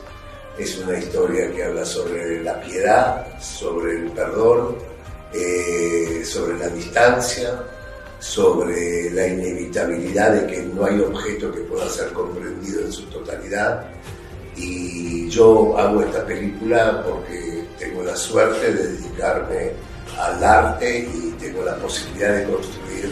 [0.58, 4.76] es una historia que habla sobre la piedad, sobre el perdón,
[5.34, 7.64] eh, sobre la distancia,
[8.20, 13.86] sobre la inevitabilidad de que no hay objeto que pueda ser comprendido en su totalidad.
[14.56, 19.72] Y yo hago esta película porque tengo la suerte de dedicarme
[20.20, 23.12] al arte y tengo la posibilidad de construir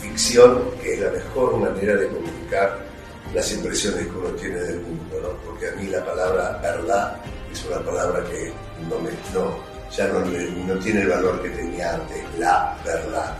[0.00, 2.89] ficción, que es la mejor manera de comunicar
[3.34, 5.28] las impresiones que uno tiene del mundo, ¿no?
[5.46, 7.16] porque a mí la palabra verdad
[7.52, 8.52] es una palabra que
[8.88, 9.58] no me, no,
[9.94, 13.36] ya no, no tiene el valor que tenía antes, la verdad.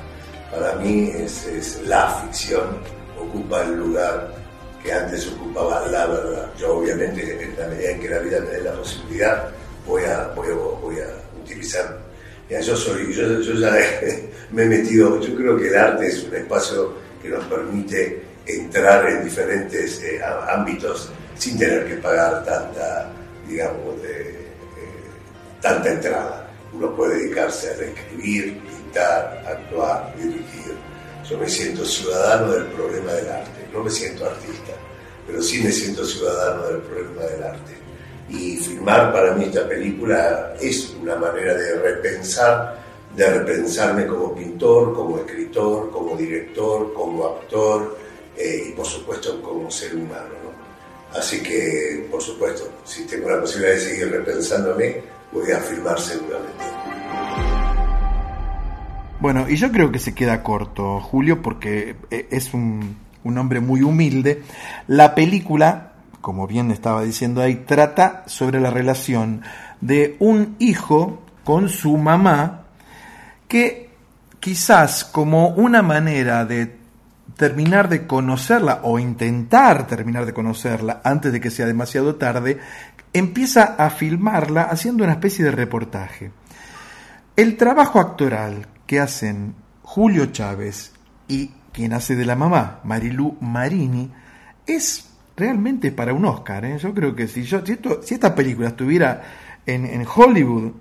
[0.51, 2.79] Para mí es, es la ficción,
[3.19, 4.33] ocupa el lugar
[4.83, 6.51] que antes ocupaba la verdad.
[6.59, 9.51] Yo obviamente en la medida en que la vida me dé la posibilidad
[9.87, 11.99] voy a, voy a, voy a utilizar.
[12.49, 13.73] Mira, yo soy, yo, yo ya
[14.51, 19.09] me he metido, yo creo que el arte es un espacio que nos permite entrar
[19.09, 23.11] en diferentes eh, ámbitos sin tener que pagar tanta,
[23.49, 24.47] digamos, de, eh,
[25.61, 26.51] tanta entrada.
[26.73, 30.77] Uno puede dedicarse a escribir, pintar, actuar, dirigir.
[31.29, 34.73] Yo me siento ciudadano del problema del arte, no me siento artista,
[35.27, 37.73] pero sí me siento ciudadano del problema del arte.
[38.29, 42.79] Y filmar para mí esta película es una manera de repensar,
[43.17, 47.99] de repensarme como pintor, como escritor, como director, como actor
[48.41, 50.35] eh, y por supuesto como ser humano.
[50.45, 51.19] ¿no?
[51.19, 55.03] Así que, por supuesto, si tengo la posibilidad de seguir repensándome,
[55.33, 56.65] voy a filmar seguramente.
[59.19, 63.61] Bueno, y yo creo que se queda corto, Julio, porque eh, es un, un hombre
[63.61, 64.43] muy humilde.
[64.87, 69.43] La película, como bien estaba diciendo ahí, trata sobre la relación
[69.81, 72.67] de un hijo con su mamá,
[73.49, 73.91] que
[74.39, 76.80] quizás como una manera de
[77.41, 82.59] terminar de conocerla o intentar terminar de conocerla antes de que sea demasiado tarde,
[83.15, 86.33] empieza a filmarla haciendo una especie de reportaje.
[87.37, 90.93] El trabajo actoral que hacen Julio Chávez
[91.29, 94.12] y quien hace de la mamá, Marilú Marini,
[94.67, 96.67] es realmente para un Oscar.
[96.67, 96.77] ¿eh?
[96.77, 99.23] Yo creo que si, yo, si, esto- si esta película estuviera
[99.65, 100.73] en Hollywood,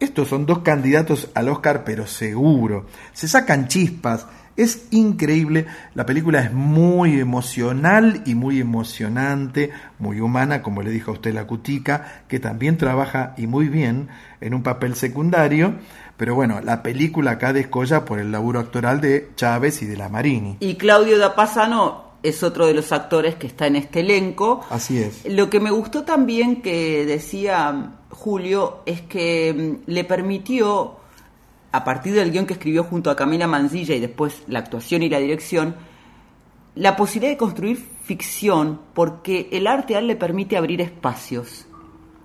[0.00, 2.86] estos son dos candidatos al Oscar, pero seguro.
[3.12, 4.26] Se sacan chispas.
[4.60, 5.64] Es increíble.
[5.94, 11.32] La película es muy emocional y muy emocionante, muy humana, como le dijo a usted
[11.32, 14.08] la Cutica, que también trabaja y muy bien
[14.42, 15.76] en un papel secundario.
[16.18, 20.10] Pero bueno, la película acá descolla por el laburo actoral de Chávez y de la
[20.10, 20.58] Marini.
[20.60, 24.60] Y Claudio da Pasano es otro de los actores que está en este elenco.
[24.68, 25.24] Así es.
[25.24, 30.99] Lo que me gustó también que decía Julio es que mm, le permitió,
[31.72, 35.08] a partir del guion que escribió junto a Camila Mancilla y después la actuación y
[35.08, 35.76] la dirección,
[36.74, 41.66] la posibilidad de construir ficción porque el arte a él le permite abrir espacios.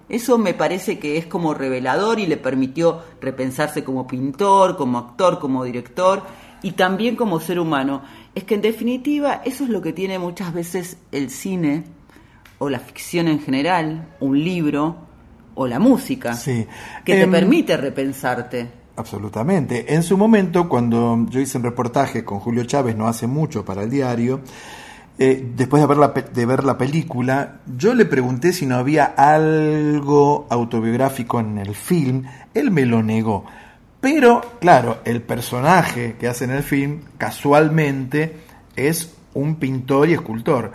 [0.07, 5.39] Eso me parece que es como revelador y le permitió repensarse como pintor, como actor,
[5.39, 6.21] como director
[6.61, 8.03] y también como ser humano.
[8.35, 11.85] Es que en definitiva eso es lo que tiene muchas veces el cine
[12.59, 14.95] o la ficción en general, un libro
[15.55, 16.67] o la música, Sí.
[17.03, 18.84] que te Em, permite repensarte.
[18.97, 19.93] Absolutamente.
[19.93, 23.83] En su momento, cuando yo hice un reportaje con Julio Chávez, no hace mucho para
[23.83, 24.39] el diario,
[25.17, 29.05] eh, después de ver, la, de ver la película, yo le pregunté si no había
[29.05, 32.23] algo autobiográfico en el film.
[32.53, 33.45] Él me lo negó.
[33.99, 38.37] Pero, claro, el personaje que hace en el film, casualmente,
[38.75, 40.71] es un pintor y escultor.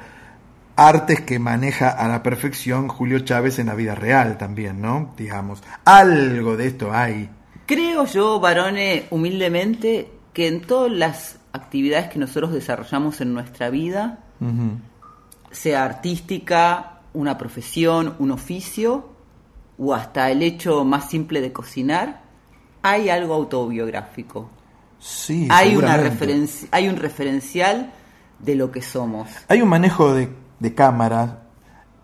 [0.76, 5.12] Artes que maneja a la perfección Julio Chávez en la vida real también, ¿no?
[5.16, 7.28] Digamos, algo de esto hay.
[7.70, 14.18] Creo yo, varone, humildemente, que en todas las actividades que nosotros desarrollamos en nuestra vida,
[15.52, 19.10] sea artística, una profesión, un oficio,
[19.78, 22.22] o hasta el hecho más simple de cocinar,
[22.82, 24.51] hay algo autobiográfico.
[24.98, 26.26] Sí, hay, una seguramente.
[26.26, 27.92] referenci- hay un referencial
[28.40, 29.28] de lo que somos.
[29.47, 30.28] Hay un manejo de,
[30.59, 31.42] de cámara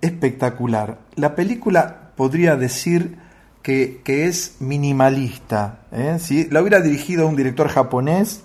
[0.01, 1.01] espectacular.
[1.17, 3.19] La película podría decir
[3.67, 5.81] que, que es minimalista.
[5.91, 6.19] ¿eh?
[6.21, 8.45] Si la hubiera dirigido un director japonés,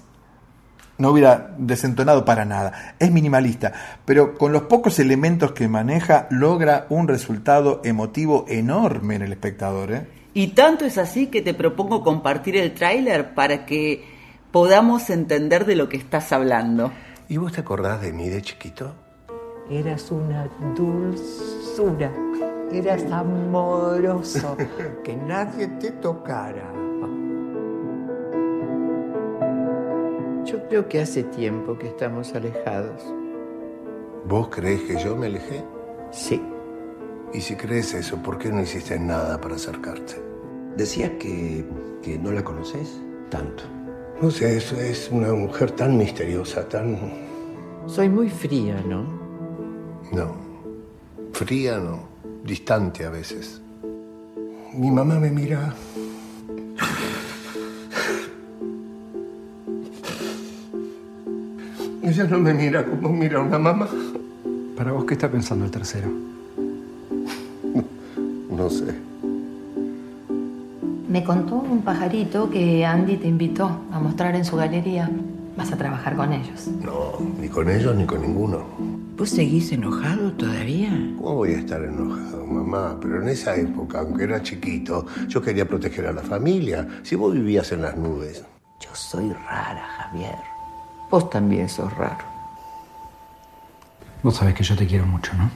[0.97, 2.95] no hubiera desentonado para nada.
[2.97, 3.71] Es minimalista,
[4.03, 9.91] pero con los pocos elementos que maneja logra un resultado emotivo enorme en el espectador.
[9.91, 10.07] ¿eh?
[10.33, 14.03] Y tanto es así que te propongo compartir el tráiler para que
[14.51, 16.91] podamos entender de lo que estás hablando.
[17.29, 18.95] ¿Y vos te acordás de mí de chiquito?
[19.69, 22.11] Eras una dulzura,
[22.71, 24.55] eras amoroso,
[25.03, 26.71] que nadie te tocara.
[30.45, 33.01] Yo creo que hace tiempo que estamos alejados.
[34.25, 35.63] ¿Vos crees que yo me alejé?
[36.11, 36.41] Sí.
[37.33, 40.21] Y si crees eso, ¿por qué no hiciste nada para acercarte?
[40.75, 41.65] Decías que,
[42.01, 43.63] que no la conoces tanto.
[44.21, 46.97] No sé, es, es una mujer tan misteriosa, tan...
[47.87, 49.03] Soy muy fría, ¿no?
[50.11, 50.35] No,
[51.31, 52.10] fría no,
[52.43, 53.61] distante a veces.
[54.73, 55.73] Mi mamá me mira...
[62.03, 63.87] Ella no me mira como mira una mamá.
[64.75, 66.09] ¿Para vos qué está pensando el tercero?
[68.51, 68.93] No sé.
[71.09, 75.09] Me contó un pajarito que Andy te invitó a mostrar en su galería.
[75.57, 76.67] Vas a trabajar con ellos.
[76.83, 78.65] No, ni con ellos ni con ninguno.
[79.17, 80.89] ¿Vos seguís enojado todavía?
[81.17, 82.97] ¿Cómo voy a estar enojado, mamá?
[83.01, 86.87] Pero en esa época, aunque era chiquito, yo quería proteger a la familia.
[87.03, 88.43] Si vos vivías en las nubes.
[88.79, 90.35] Yo soy rara, Javier.
[91.09, 92.25] Vos también sos raro.
[94.23, 95.51] Vos sabés que yo te quiero mucho, ¿no?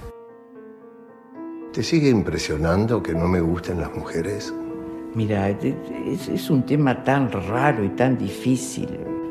[1.72, 4.53] ¿Te sigue impresionando que no me gusten las mujeres?
[5.14, 8.90] Mira, es, es un tema tan raro y tan difícil.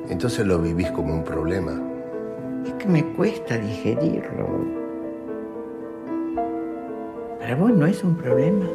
[0.08, 1.93] Entonces lo vivís como un problema.
[2.64, 4.48] Es que me cuesta digerirlo.
[7.38, 8.66] Para vos no es un problema.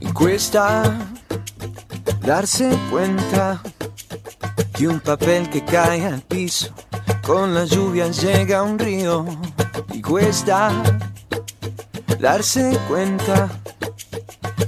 [0.00, 0.82] Y cuesta
[2.22, 3.60] darse cuenta
[4.72, 6.72] que un papel que cae al piso
[7.26, 9.26] con la lluvia llega a un río.
[10.06, 10.70] Cuesta
[12.20, 13.48] darse cuenta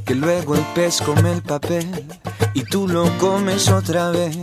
[0.05, 2.07] que luego el pez come el papel
[2.55, 4.37] y tú lo comes otra vez.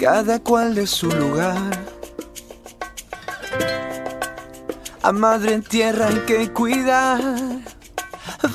[0.00, 1.70] Cada cual de su lugar.
[5.02, 7.20] A madre tierra hay que cuidar.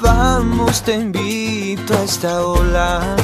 [0.01, 3.15] Vamos, te invito a esta ola.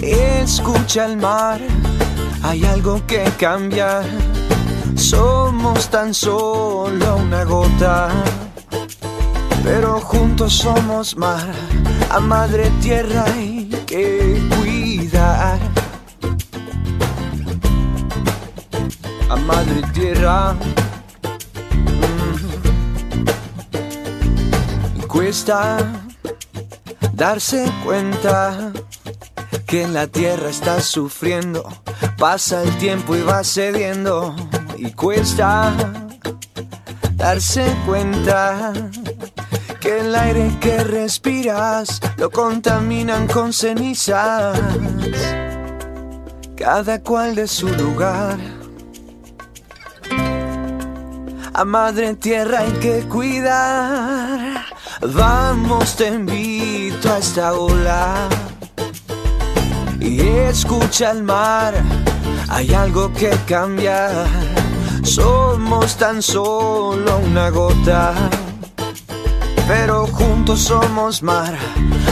[0.00, 1.60] Escucha el mar,
[2.42, 4.04] hay algo que cambiar.
[5.10, 8.08] Somos tan solo una gota
[9.64, 11.50] pero juntos somos mar.
[12.10, 15.58] A madre tierra hay que cuidar.
[19.30, 20.54] A madre tierra.
[24.96, 25.78] mm, Cuesta
[27.14, 28.72] darse cuenta
[29.66, 31.66] que la tierra está sufriendo.
[32.18, 34.36] Pasa el tiempo y va cediendo.
[34.78, 35.72] Y cuesta
[37.16, 38.72] darse cuenta
[39.80, 44.58] que el aire que respiras lo contaminan con cenizas.
[46.56, 48.38] Cada cual de su lugar.
[51.52, 54.64] A madre tierra hay que cuidar.
[55.00, 58.28] Vamos, te invito a esta ola.
[60.00, 61.74] Y escucha el mar.
[62.48, 64.63] Hay algo que cambiar.
[65.04, 68.14] Somos tan solo una gota.
[69.68, 71.54] Pero juntos somos mar.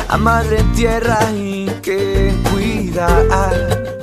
[0.08, 4.01] A madre tierra hay que cuidar.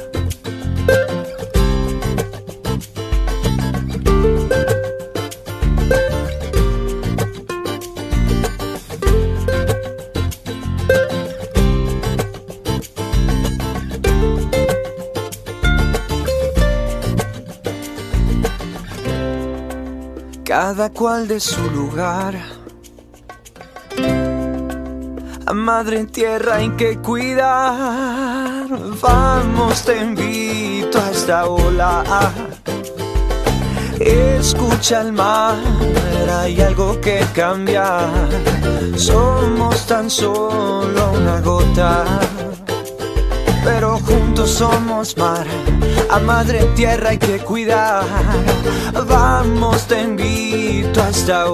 [20.79, 22.35] Cada cual de su lugar.
[25.45, 28.65] A madre tierra hay que cuidar.
[29.01, 32.31] Vamos, te invito a esta ola.
[33.99, 35.57] Escucha el mar,
[36.39, 38.29] hay algo que cambiar.
[38.95, 41.08] Somos tan solo
[44.49, 45.45] somos mar.
[46.09, 48.03] A madre tierra hay que cuidar.
[49.07, 51.45] Vamos, te invito a esta.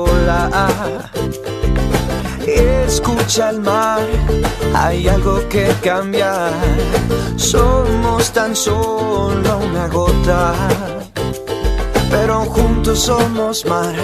[2.47, 4.01] Escucha el mar,
[4.73, 6.53] hay algo que cambiar.
[7.35, 10.53] Somos tan solo una gota,
[12.09, 13.95] pero juntos somos mar.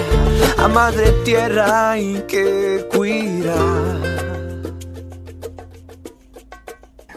[0.58, 4.22] A madre tierra hay que cuidar.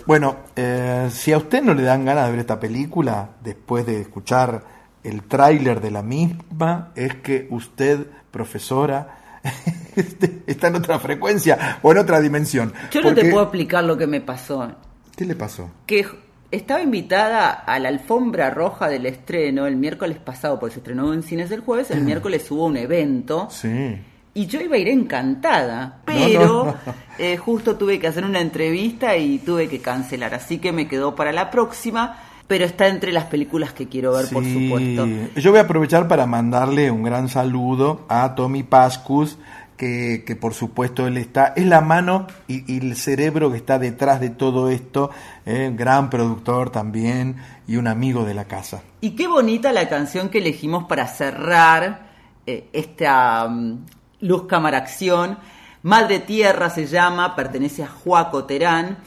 [0.05, 4.01] Bueno, eh, si a usted no le dan ganas de ver esta película después de
[4.01, 4.63] escuchar
[5.03, 9.41] el tráiler de la misma, es que usted, profesora,
[10.47, 12.73] está en otra frecuencia o en otra dimensión.
[12.91, 14.71] Yo no te puedo explicar lo que me pasó.
[15.15, 15.69] ¿Qué le pasó?
[15.85, 16.05] Que
[16.51, 21.23] estaba invitada a la alfombra roja del estreno el miércoles pasado, porque se estrenó en
[21.23, 23.97] cines el jueves, el miércoles hubo un evento Sí.
[24.37, 26.75] Y yo iba a ir encantada, pero no, no.
[27.17, 31.15] eh, justo tuve que hacer una entrevista y tuve que cancelar, así que me quedó
[31.15, 35.07] para la próxima, pero está entre las películas que quiero ver, por supuesto.
[35.39, 39.37] Yo voy a aprovechar para mandarle un gran saludo a Tommy Pascus,
[39.77, 43.79] que, que por supuesto él está, es la mano y, y el cerebro que está
[43.79, 45.11] detrás de todo esto,
[45.45, 47.37] eh, gran productor también
[47.67, 48.83] y un amigo de la casa.
[48.99, 52.07] Y qué bonita la canción que elegimos para cerrar
[52.45, 53.85] eh, esta mm,
[54.25, 55.37] Luz Cámara Acción.
[55.83, 58.97] Madre Tierra se llama, pertenece a Juaco Terán.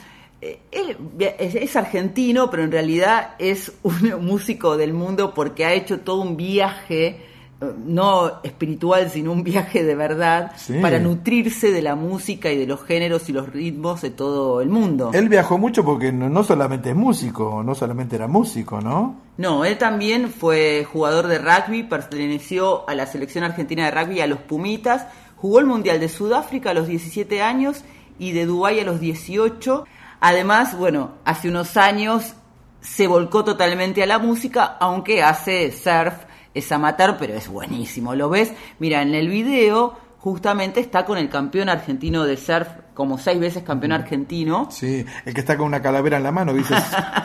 [0.40, 5.72] Eh, él es, es argentino, pero en realidad es un músico del mundo porque ha
[5.72, 7.06] hecho todo un viaje,
[7.60, 10.74] eh, no espiritual, sino un viaje de verdad, Sí.
[10.80, 14.68] para nutrirse de la música y de los géneros y los ritmos de todo el
[14.68, 15.10] mundo.
[15.12, 19.16] Él viajó mucho porque no, no solamente es músico, no solamente era músico, ¿no?
[19.38, 24.26] No, él también fue jugador de rugby, perteneció a la selección argentina de rugby, a
[24.26, 25.06] los Pumitas,
[25.36, 27.84] jugó el Mundial de Sudáfrica a los 17 años
[28.18, 29.84] y de Dubái a los 18.
[30.18, 32.34] Además, bueno, hace unos años
[32.80, 36.14] se volcó totalmente a la música, aunque hace surf,
[36.52, 38.16] es amateur, pero es buenísimo.
[38.16, 38.52] ¿Lo ves?
[38.80, 42.66] Mira, en el video justamente está con el campeón argentino de surf,
[42.98, 44.66] como seis veces campeón argentino.
[44.72, 46.74] Sí, el que está con una calavera en la mano, dice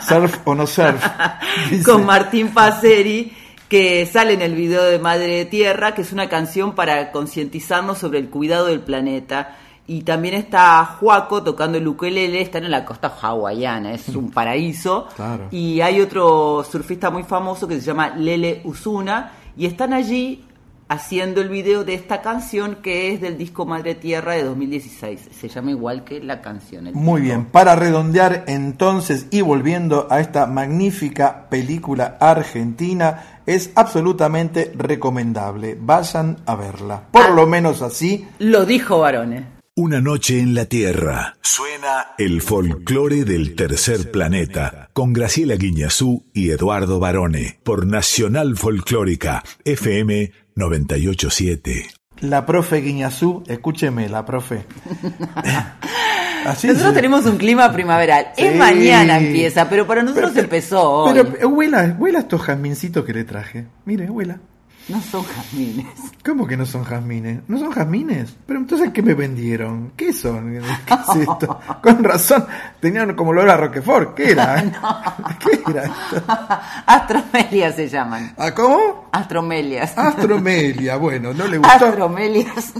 [0.06, 1.04] surf o no surf.
[1.68, 1.82] Dice.
[1.82, 3.32] con Martín Paceri,
[3.68, 8.20] que sale en el video de Madre Tierra, que es una canción para concientizarnos sobre
[8.20, 9.56] el cuidado del planeta.
[9.88, 15.08] Y también está Juaco tocando el ukelele, están en la costa hawaiana, es un paraíso.
[15.16, 15.48] Claro.
[15.50, 20.44] Y hay otro surfista muy famoso que se llama Lele Usuna, y están allí
[20.94, 25.28] haciendo el video de esta canción que es del disco Madre Tierra de 2016.
[25.30, 26.86] Se llama igual que la canción.
[26.86, 34.72] el Muy bien, para redondear entonces y volviendo a esta magnífica película argentina, es absolutamente
[34.76, 35.76] recomendable.
[35.78, 37.08] Vayan a verla.
[37.10, 38.26] Por lo menos así.
[38.38, 39.44] Lo dijo Varones.
[39.76, 41.36] Una noche en la Tierra.
[41.42, 49.42] Suena el folclore del tercer planeta con Graciela Guiñazú y Eduardo Barone por Nacional Folclórica
[49.64, 51.86] FM 987.
[52.20, 54.64] La profe Guiñazú, escúcheme, la profe.
[56.46, 58.28] Así nosotros tenemos un clima primaveral.
[58.36, 58.58] Es Sí.
[58.58, 61.12] mañana empieza, pero para nosotros empezó hoy.
[61.14, 63.66] Pero huela, huela estos jazmincitos que le traje.
[63.86, 64.38] Mire, huela.
[64.86, 65.86] No son jazmines.
[66.22, 67.40] ¿Cómo que no son jazmines?
[67.48, 68.36] ¿No son jazmines?
[68.46, 69.92] Pero entonces, ¿qué me vendieron?
[69.96, 70.52] ¿Qué son?
[70.84, 71.58] ¿Qué es esto?
[71.82, 72.46] Con razón,
[72.80, 74.14] tenían como olor a Roquefort.
[74.14, 74.62] ¿Qué era?
[75.40, 76.22] ¿Qué era esto?
[76.86, 78.34] Astromelias se llaman.
[78.36, 79.08] ¿Ah, cómo?
[79.10, 79.96] Astromelias.
[79.96, 81.86] Astromelia, bueno, ¿no le gustó?
[81.86, 82.74] Astromelias.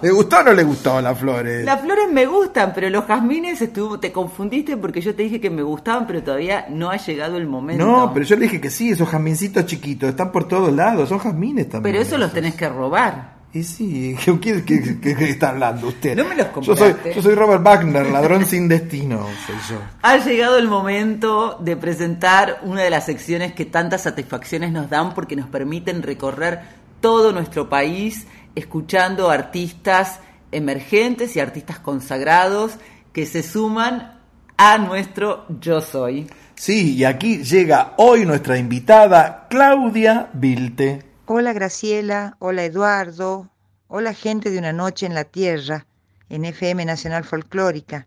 [0.00, 1.64] ¿Le gustó o no le gustó las flores?
[1.64, 5.50] Las flores me gustan, pero los jazmines estuvo, te confundiste porque yo te dije que
[5.50, 7.84] me gustaban, pero todavía no ha llegado el momento.
[7.84, 11.18] No, pero yo le dije que sí, esos jazmincitos chiquitos, están por todos lados, son
[11.18, 11.92] jazmines también.
[11.94, 13.34] Pero eso los tenés que robar.
[13.52, 16.16] Y sí, ¿qué, qué- qué- qué- qué está hablando usted?
[16.16, 19.80] No me los yo soy, yo soy Robert Wagner, ladrón sin destino, soy yo.
[20.02, 25.14] Ha llegado el momento de presentar una de las secciones que tantas satisfacciones nos dan
[25.14, 26.62] porque nos permiten recorrer
[27.00, 28.26] todo nuestro país
[28.56, 30.18] escuchando artistas
[30.50, 32.72] emergentes y artistas consagrados
[33.12, 34.18] que se suman
[34.56, 36.26] a nuestro Yo Soy.
[36.56, 41.04] Sí, y aquí llega hoy nuestra invitada, Claudia Vilte.
[41.26, 43.50] Hola Graciela, hola Eduardo,
[43.88, 45.86] hola gente de una noche en la Tierra,
[46.28, 48.06] en FM Nacional Folclórica.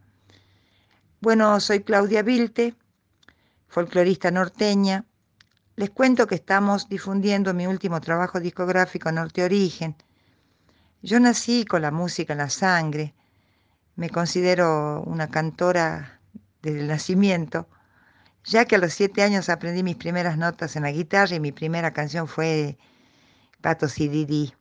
[1.19, 2.73] Bueno, soy Claudia Vilte,
[3.67, 5.03] folclorista norteña.
[5.75, 9.95] Les cuento que estamos difundiendo mi último trabajo discográfico Norte Origen.
[11.01, 13.13] Yo nací con la música en la sangre,
[13.97, 16.21] me considero una cantora
[16.61, 17.67] desde el nacimiento,
[18.47, 21.51] ya que a los siete años aprendí mis primeras notas en la guitarra y mi
[21.51, 22.77] primera canción fue
[23.61, 24.53] Patos y Didi.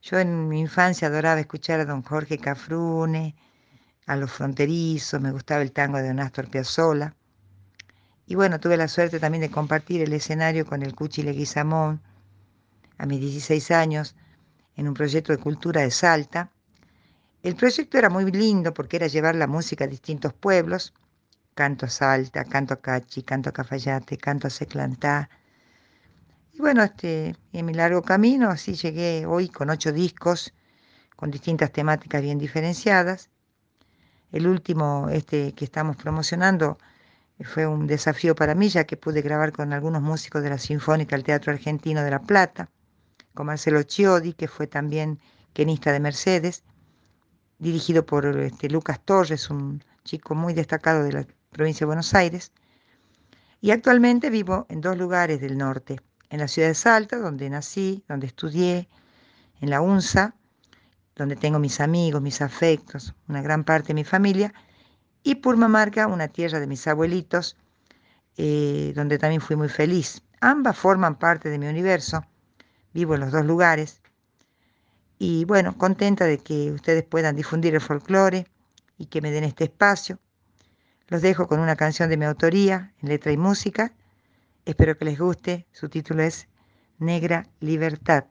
[0.00, 3.34] Yo en mi infancia adoraba escuchar a don Jorge Cafrune,
[4.06, 7.16] a los fronterizos, me gustaba el tango de don Astor Piazzolla.
[8.26, 12.00] Y bueno, tuve la suerte también de compartir el escenario con el Cuchi Leguizamón
[12.96, 14.14] a mis 16 años
[14.76, 16.52] en un proyecto de cultura de Salta.
[17.42, 20.94] El proyecto era muy lindo porque era llevar la música a distintos pueblos,
[21.54, 25.28] canto a Salta, canto a Cachi, canto a Cafayate, canto a Seclantá,
[26.52, 30.52] y bueno, este, en mi largo camino, así llegué hoy con ocho discos,
[31.16, 33.30] con distintas temáticas bien diferenciadas.
[34.32, 36.78] El último, este que estamos promocionando,
[37.44, 41.16] fue un desafío para mí, ya que pude grabar con algunos músicos de la Sinfónica
[41.16, 42.68] del Teatro Argentino de La Plata,
[43.34, 45.18] con Marcelo Chiodi, que fue también
[45.54, 46.62] quenista de Mercedes,
[47.58, 52.52] dirigido por este, Lucas Torres, un chico muy destacado de la provincia de Buenos Aires.
[53.60, 56.00] Y actualmente vivo en dos lugares del norte,
[56.30, 58.88] en la ciudad de Salta, donde nací, donde estudié,
[59.60, 60.34] en la UNSA,
[61.16, 64.54] donde tengo mis amigos, mis afectos, una gran parte de mi familia,
[65.22, 67.56] y Purmamarca, una tierra de mis abuelitos,
[68.38, 70.22] eh, donde también fui muy feliz.
[70.40, 72.24] Ambas forman parte de mi universo,
[72.94, 74.00] vivo en los dos lugares,
[75.18, 78.46] y bueno, contenta de que ustedes puedan difundir el folclore
[78.96, 80.18] y que me den este espacio.
[81.10, 83.92] Los dejo con una canción de mi autoría, en letra y música,
[84.64, 85.66] Espero que les guste.
[85.72, 86.46] Su título es
[86.98, 88.26] Negra Libertad.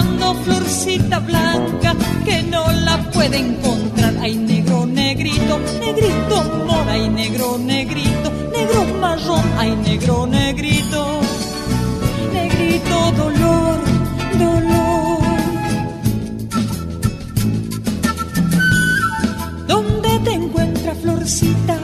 [0.00, 1.94] Buscando florcita blanca
[2.24, 4.14] que no la puede encontrar.
[4.20, 11.20] Ay negro, negrito, negrito mora, ay negro, negrito, negro marrón, ay negro, negrito
[12.32, 13.78] negrito dolor,
[14.38, 15.18] dolor.
[19.66, 21.78] ¿Dónde te encuentras, florcita?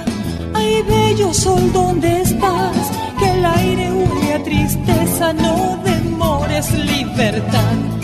[0.54, 2.76] Ay, bello sol, ¿dónde estás?
[3.18, 7.95] Que el aire huele a tristeza, no demores libertad.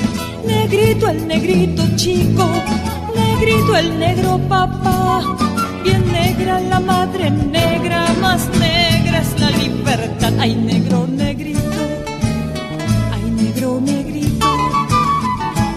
[0.47, 2.49] Negrito, el negrito chico,
[3.15, 5.23] negrito, el negro papá.
[5.83, 10.33] Bien negra la madre negra, más negra es la libertad.
[10.39, 11.63] Ay, negro, negrito
[13.63, 14.47] negro, negrito,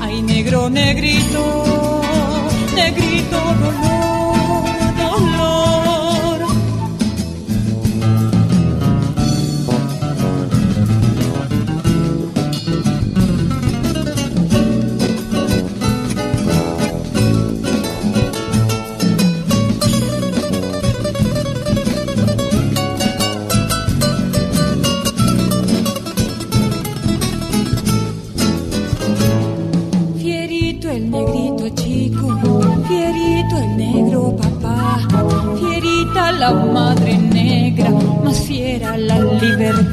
[0.02, 2.02] ay negro, negrito,
[2.76, 4.15] negrito, dolor.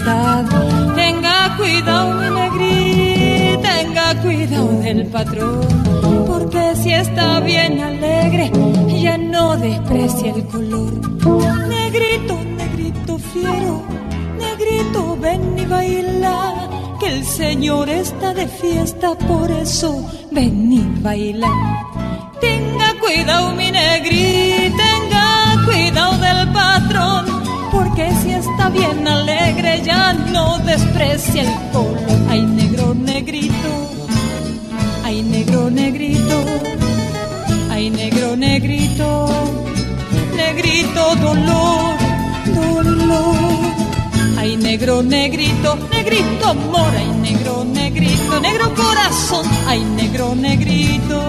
[0.05, 5.61] Tenga cuidado, mi negri, tenga cuidado del patrón,
[6.27, 8.51] porque si está bien alegre,
[9.01, 10.93] ya no desprecia el color.
[11.69, 13.83] Negrito, negrito fiero,
[14.41, 21.49] negrito, ven y baila, que el Señor está de fiesta, por eso ven y baila.
[22.41, 27.25] Tenga cuidado, mi negri, tenga cuidado del patrón,
[27.95, 31.99] porque si está bien alegre ya no desprecia el color.
[32.31, 33.73] Ay, negro, negrito,
[35.05, 36.45] ay, negro, negrito,
[37.71, 39.29] ay, negro, negrito,
[40.35, 41.97] negrito, dolor,
[42.55, 43.37] dolor.
[44.39, 51.21] Ay, negro, negrito, negrito, amor, ay, negro, negrito, negro corazón, ay, negro, negrito.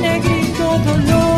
[0.00, 1.29] Negrito dolor,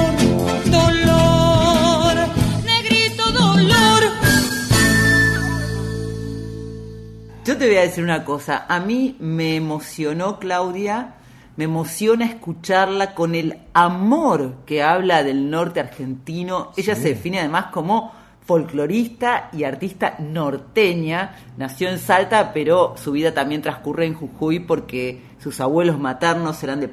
[7.63, 11.15] te voy a decir una cosa, a mí me emocionó Claudia,
[11.57, 16.73] me emociona escucharla con el amor que habla del norte argentino.
[16.77, 18.11] Ella se define además como
[18.45, 21.37] folclorista y artista norteña.
[21.57, 26.81] Nació en Salta, pero su vida también transcurre en Jujuy porque sus abuelos maternos eran
[26.81, 26.91] de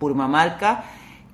[0.00, 0.82] Purmamarca.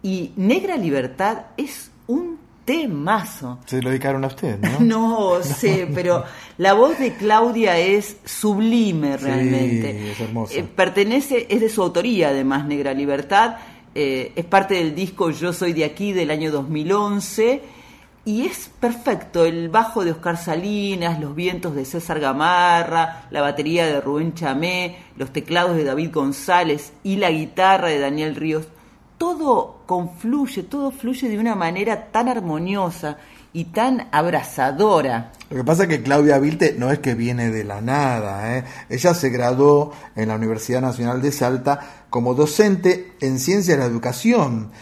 [0.03, 2.42] Y Negra Libertad es un
[2.73, 3.59] temazo.
[3.67, 4.81] Se lo dedicaron a usted, ¿no?
[4.81, 6.25] No sé, pero
[6.59, 9.93] la voz de Claudia es sublime realmente.
[9.93, 10.55] Sí, es hermosa.
[10.55, 13.57] Eh, pertenece, es de su autoría además, Negra Libertad.
[13.95, 17.63] eh, es parte del disco Yo Soy de Aquí del año 2011.
[18.25, 23.85] Y es perfecto, el bajo de Oscar Salinas, los vientos de César Gamarra, la batería
[23.85, 28.69] de Rubén Chamé, los teclados de David González y la guitarra de Daniel Ríos.
[29.23, 33.19] Todo confluye, todo fluye de una manera tan armoniosa
[33.53, 35.31] y tan abrazadora.
[35.49, 38.59] Lo que pasa es que Claudia Vilte no es que viene de la nada.
[38.59, 38.65] ¿eh?
[38.89, 43.89] Ella se graduó en la Universidad Nacional de Salta como docente en Ciencias de la
[43.89, 44.73] Educación.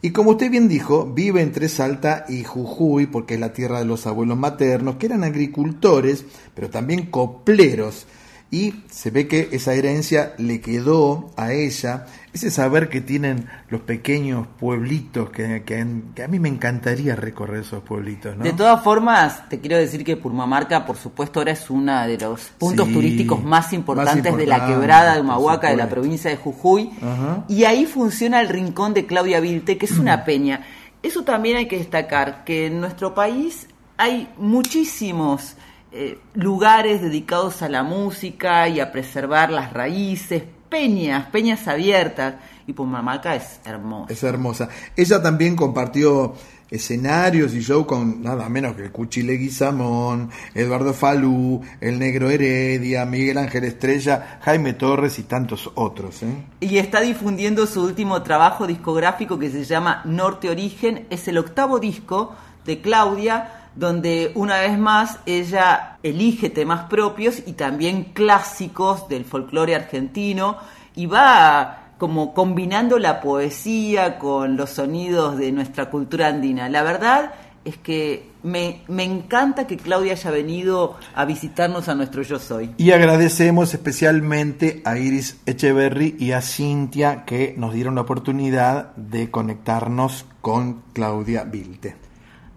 [0.00, 3.84] Y como usted bien dijo, vive entre Salta y Jujuy, porque es la tierra de
[3.84, 6.24] los abuelos maternos, que eran agricultores,
[6.54, 8.06] pero también copleros.
[8.50, 13.80] Y se ve que esa herencia le quedó a ella, ese saber que tienen los
[13.80, 18.36] pequeños pueblitos, que, que- que a mí me encantaría recorrer esos pueblitos.
[18.36, 18.44] ¿no?
[18.44, 22.40] De todas formas, te quiero decir que Purmamarca, por supuesto, ahora es uno de los
[22.58, 26.36] puntos Sí, turísticos más importantes más de la quebrada de Humahuaca, de la provincia de
[26.36, 26.90] Jujuy.
[27.02, 27.44] Ajá.
[27.48, 30.60] Y ahí funciona el rincón de Claudia Vilte, que es una peña.
[31.02, 33.66] Eso también hay que destacar, que en nuestro país
[33.96, 35.56] hay muchísimos
[35.92, 42.36] eh, lugares dedicados a la música y a preservar las raíces, peñas, peñas abiertas.
[42.66, 44.12] Y Purmamarca es hermoso.
[44.12, 44.68] Es hermosa.
[44.96, 46.34] Ella también compartió
[46.70, 53.04] escenarios y show con nada menos que el Cuchi Leguizamón, Eduardo Falú, el Negro Heredia,
[53.04, 56.22] Miguel Ángel Estrella, Jaime Torres y tantos otros.
[56.22, 56.44] ¿eh?
[56.60, 61.06] Y está difundiendo su último trabajo discográfico que se llama Norte Origen.
[61.10, 62.34] Es el octavo disco
[62.64, 69.74] de Claudia, donde una vez más ella elige temas propios y también clásicos del folclore
[69.74, 70.58] argentino
[70.94, 76.68] y va como combinando la poesía con los sonidos de nuestra cultura andina.
[76.68, 77.32] La verdad
[77.64, 82.74] es que me, me encanta que Claudia haya venido a visitarnos a nuestro Yo Soy.
[82.76, 89.30] Y agradecemos especialmente a Iris Echeverry y a Cintia que nos dieron la oportunidad de
[89.30, 92.09] conectarnos con Claudia Vilte.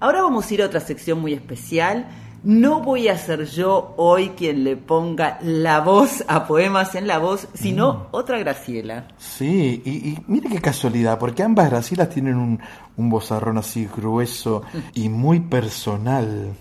[0.03, 2.07] Ahora vamos a ir a otra sección muy especial.
[2.43, 7.19] No voy a ser yo hoy quien le ponga la voz a poemas en la
[7.19, 9.07] voz, sino otra Graciela.
[9.17, 12.59] Sí, y, y mire qué casualidad, porque ambas Gracielas tienen un,
[12.97, 14.63] un vozarrón así grueso
[14.93, 16.53] y muy personal.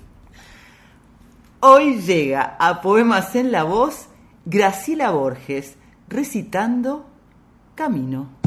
[1.58, 4.06] Hoy llega a Poemas en la voz
[4.44, 5.74] Graciela Borges
[6.08, 7.06] recitando
[7.74, 8.41] Camino.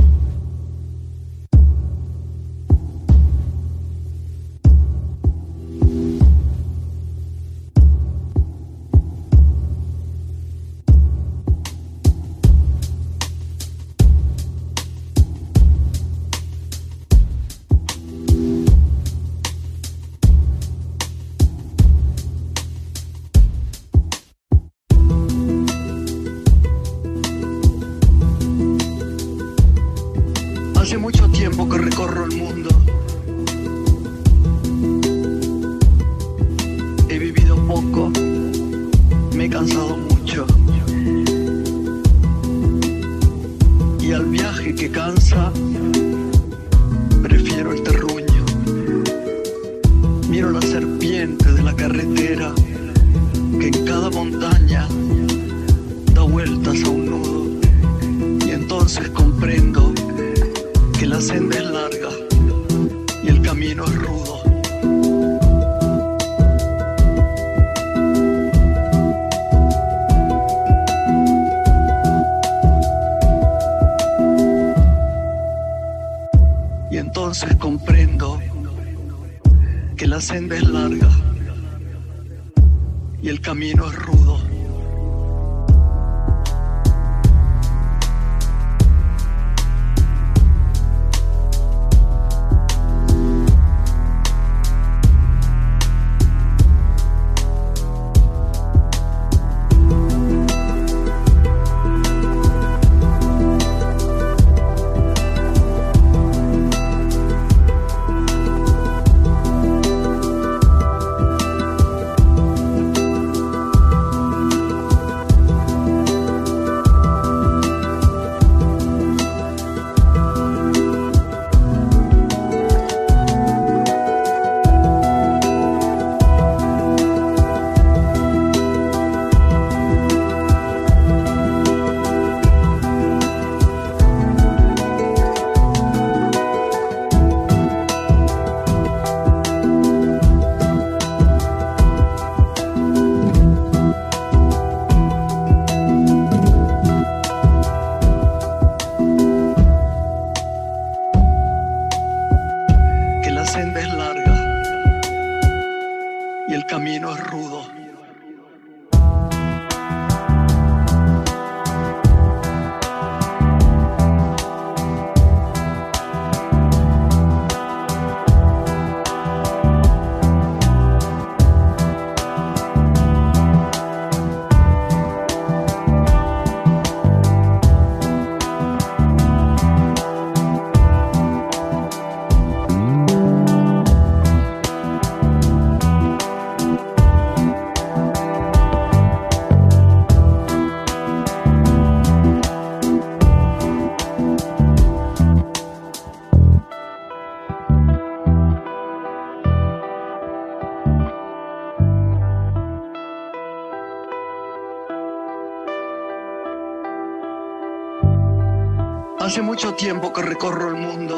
[209.55, 211.15] Mucho tiempo que recorro el mundo.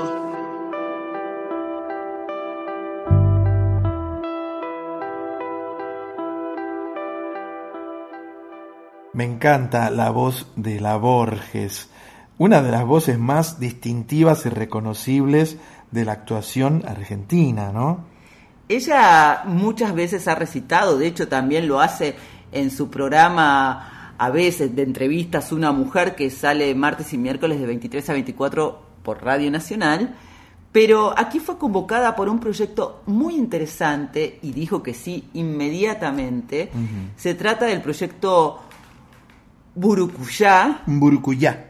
[9.14, 11.89] Me encanta la voz de la Borges,
[12.38, 15.57] una de las voces más distintivas y reconocibles
[15.89, 18.05] de la actuación argentina, ¿no?
[18.69, 22.15] Ella muchas veces ha recitado, de hecho también lo hace
[22.51, 27.65] en su programa a veces de entrevistas Una Mujer que sale martes y miércoles de
[27.65, 30.15] 23 a 24 por Radio Nacional,
[30.72, 36.69] pero aquí fue convocada por un proyecto muy interesante y dijo que sí inmediatamente.
[37.15, 38.60] Se trata del proyecto
[39.76, 41.69] Burucuyá, Burucuyá.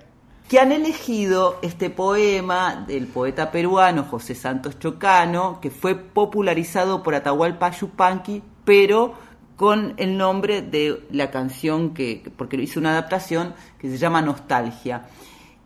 [0.50, 7.16] que han elegido este poema del poeta peruano José Santos Chocano, que fue popularizado por
[7.16, 9.14] Atahualpa Yupanqui, pero
[9.58, 15.08] con el nombre de la canción que, porque hizo una adaptación que se llama Nostalgia.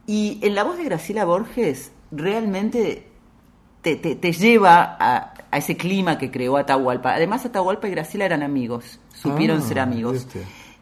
[0.08, 3.08] Y en la voz de Graciela Borges realmente
[3.82, 7.14] te, te- te lleva a, a ese clima que creó Atahualpa.
[7.14, 10.26] Además, Atahualpa y Graciela eran amigos, supieron Ah, ser amigos.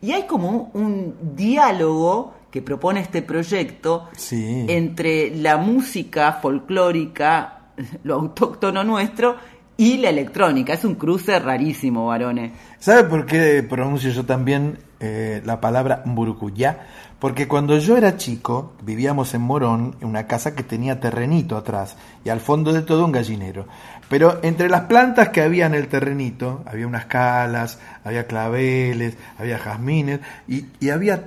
[0.02, 4.66] Y hay como un, un diálogo que propone este proyecto Sí.
[4.70, 7.72] entre la música folclórica,
[8.04, 9.36] lo autóctono nuestro,
[9.80, 10.74] y la electrónica.
[10.74, 12.52] Es un cruce rarísimo, varones.
[12.80, 16.86] ¿Sabe por qué pronuncio yo también eh, la palabra Burucuyá?
[17.18, 21.96] Porque cuando yo era chico, vivíamos en Morón, en una casa que tenía terrenito atrás,
[22.26, 23.68] y al fondo de todo un gallinero.
[24.10, 29.60] Pero entre las plantas que había en el terrenito, había unas calas, había claveles, había
[29.60, 30.20] jazmines,
[30.50, 31.24] y, y había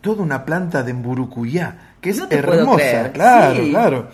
[0.00, 3.70] toda una planta de Mburucuyá, que es No hermosa, claro, sí.
[3.70, 4.08] claro.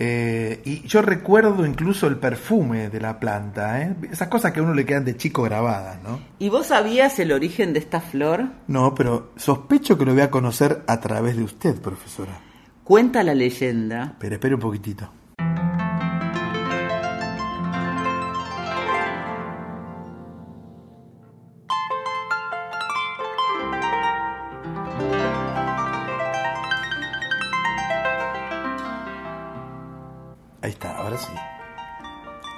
[0.00, 3.96] Eh, y yo recuerdo incluso el perfume de la planta, ¿eh?
[4.10, 6.20] esas cosas que a uno le quedan de chico grabadas, ¿no?
[6.38, 8.44] ¿Y vos sabías el origen de esta flor?
[8.68, 12.40] No, pero sospecho que lo voy a conocer a través de usted, profesora.
[12.84, 15.10] Cuenta la leyenda Pero espere un poquitito.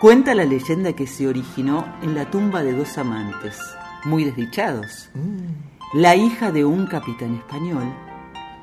[0.01, 3.61] Cuenta la leyenda que se originó en la tumba de dos amantes,
[4.05, 5.11] muy desdichados.
[5.93, 7.85] La hija de un capitán español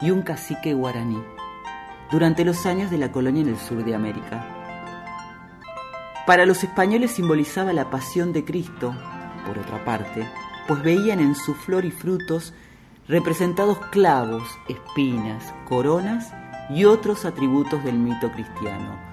[0.02, 1.22] y un cacique guaraní,
[2.10, 4.48] durante los años de la colonia en el sur de América.
[6.26, 8.96] Para los españoles simbolizaba la pasión de Cristo,
[9.46, 10.28] por otra parte,
[10.68, 12.56] pues veían en su flor y frutos
[13.08, 16.34] representados clavos, espinas, coronas
[16.72, 19.07] y otros atributos del mito cristiano.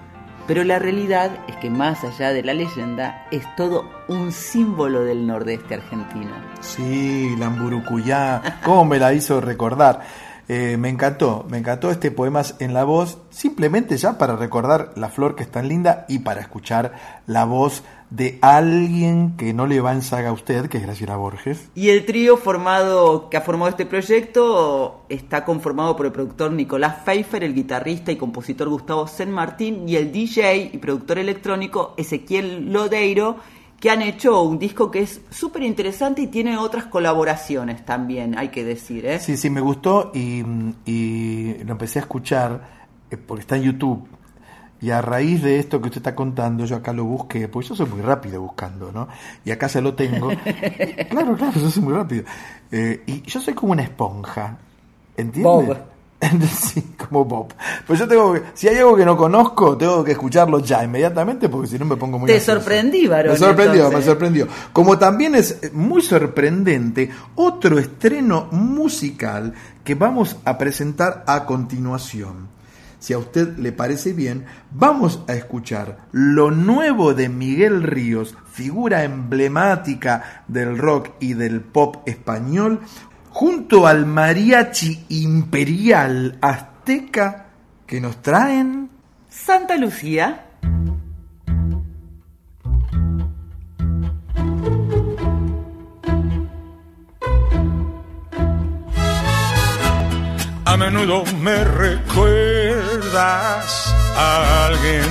[0.47, 5.25] Pero la realidad es que más allá de la leyenda, es todo un símbolo del
[5.25, 6.31] nordeste argentino.
[6.61, 10.01] Sí, la Amburucuyá, cómo me la hizo recordar.
[10.47, 15.09] Eh, me encantó, me encantó este poema en la voz, simplemente ya para recordar la
[15.09, 16.93] flor que es tan linda y para escuchar
[17.25, 21.15] la voz de alguien que no le va en saga a usted, que es Graciela
[21.15, 21.69] Borges.
[21.75, 26.97] Y el trío formado que ha formado este proyecto está conformado por el productor Nicolás
[27.03, 32.71] Pfeiffer, el guitarrista y compositor Gustavo Sen Martín y el DJ y productor electrónico Ezequiel
[32.71, 33.37] Lodeiro,
[33.79, 38.49] que han hecho un disco que es súper interesante y tiene otras colaboraciones también, hay
[38.49, 39.05] que decir.
[39.05, 39.19] ¿eh?
[39.19, 40.43] Sí, sí, me gustó y,
[40.85, 42.75] y lo empecé a escuchar
[43.11, 44.07] eh, porque está en YouTube.
[44.85, 47.75] Y a raíz de esto que usted está contando, yo acá lo busqué, porque yo
[47.75, 49.07] soy muy rápido buscando, ¿no?
[49.43, 50.27] Y acá se lo tengo.
[51.09, 52.23] claro, claro, yo soy muy rápido.
[52.71, 54.59] Eh, y yo soy como una esponja,
[55.17, 55.41] ¿entiende?
[55.41, 55.77] Bob.
[56.55, 57.55] sí, como Bob.
[57.87, 61.49] Pues yo tengo que, si hay algo que no conozco, tengo que escucharlo ya, inmediatamente,
[61.49, 62.59] porque si no me pongo muy Te ansioso.
[62.59, 63.31] sorprendí, varón.
[63.31, 64.47] Me sorprendió, me sorprendió.
[64.71, 69.51] Como también es muy sorprendente otro estreno musical
[69.83, 72.53] que vamos a presentar a continuación.
[73.05, 79.03] Si a usted le parece bien, vamos a escuchar lo nuevo de Miguel Ríos, figura
[79.03, 82.79] emblemática del rock y del pop español,
[83.29, 87.45] junto al mariachi imperial azteca
[87.85, 88.89] que nos traen
[89.29, 90.47] Santa Lucía.
[100.75, 103.15] A menudo me recuerdas
[104.13, 105.05] a alguien.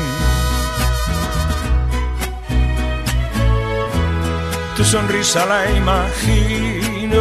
[4.76, 7.18] Tu sonrisa la imagino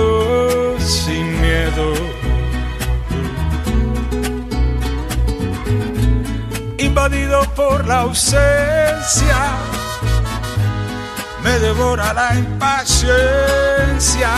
[0.77, 1.93] sin miedo.
[6.79, 9.37] Invadido por la ausencia,
[11.45, 14.33] me devora la impaciencia.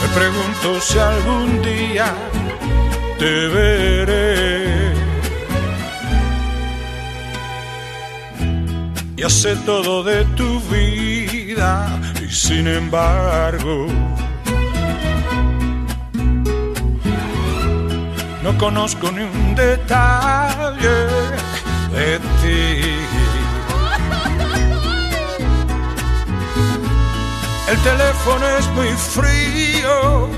[0.00, 2.14] Me pregunto si algún día
[3.18, 4.94] te veré.
[9.16, 13.86] Ya sé todo de tu vida y sin embargo
[18.42, 20.98] no conozco ni un detalle
[21.92, 23.19] de ti.
[27.70, 30.28] El teléfono es muy frío,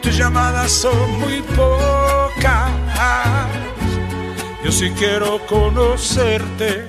[0.00, 2.70] tus llamadas son muy pocas.
[4.64, 6.86] Yo sí quiero conocerte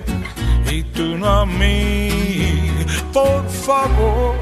[0.70, 2.70] y tú no a mí.
[3.12, 4.36] Por favor,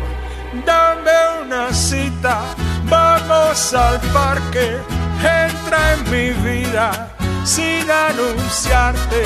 [0.66, 2.42] dame una cita,
[2.90, 4.76] vamos al parque,
[5.20, 7.16] entra en mi vida
[7.46, 9.24] sin anunciarte.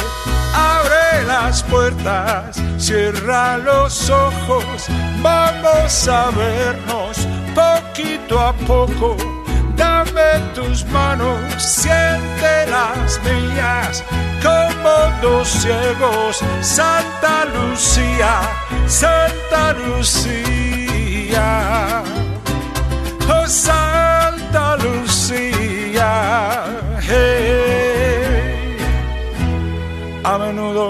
[0.56, 4.88] Abre las puertas, cierra los ojos,
[5.22, 9.18] vamos a vernos poquito a poco.
[9.76, 14.04] Dame tus manos, siente las mías,
[14.42, 16.40] como dos ciegos.
[16.62, 18.42] Santa Lucía,
[18.88, 21.48] Santa Lucía,
[23.28, 23.48] oh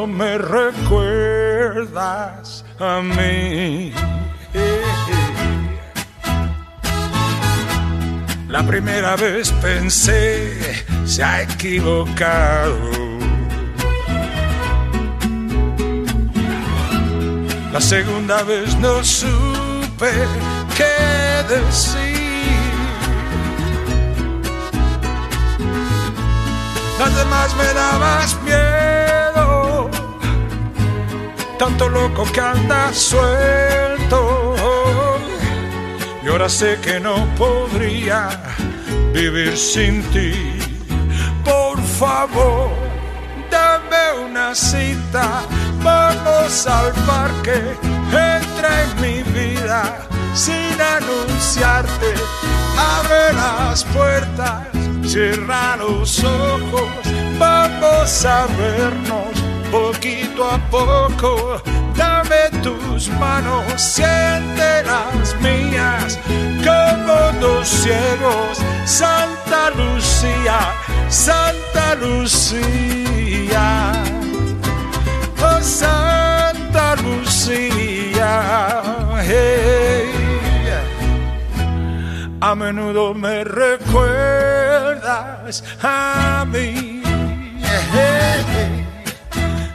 [0.04, 1.86] Me recuerdas
[2.80, 3.94] a mí.
[8.50, 12.78] La primera vez pensé, se ha equivocado.
[17.72, 20.12] La segunda vez no supe
[20.78, 22.36] qué decir.
[27.00, 29.15] Las demás me dabas miedo,
[31.57, 34.56] tanto loco que anda suelto.
[36.23, 38.30] Y ahora sé que no podría
[39.14, 40.34] vivir sin ti.
[41.44, 42.72] Por favor,
[43.52, 45.44] dame una cita,
[45.84, 47.61] vamos al parque,
[48.10, 52.14] entra en mi vida sin anunciarte.
[52.77, 54.68] Abre las puertas,
[55.06, 56.90] cierra los ojos,
[57.40, 61.62] vamos a vernos poquito a poco.
[61.96, 66.20] dame tus manos, siente las mías,
[66.64, 70.60] como dos ciegos, Santa Lucía,
[71.10, 73.94] Santa Lucía,
[75.42, 78.66] oh Santa Lucía.
[82.48, 84.04] A menudo me recuerdas
[85.82, 87.02] a mí.
[87.92, 88.85] Hey,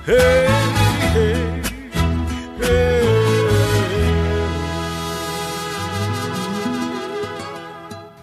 [0.07, 0.47] hey,
[1.15, 1.63] hey,
[2.61, 3.07] hey.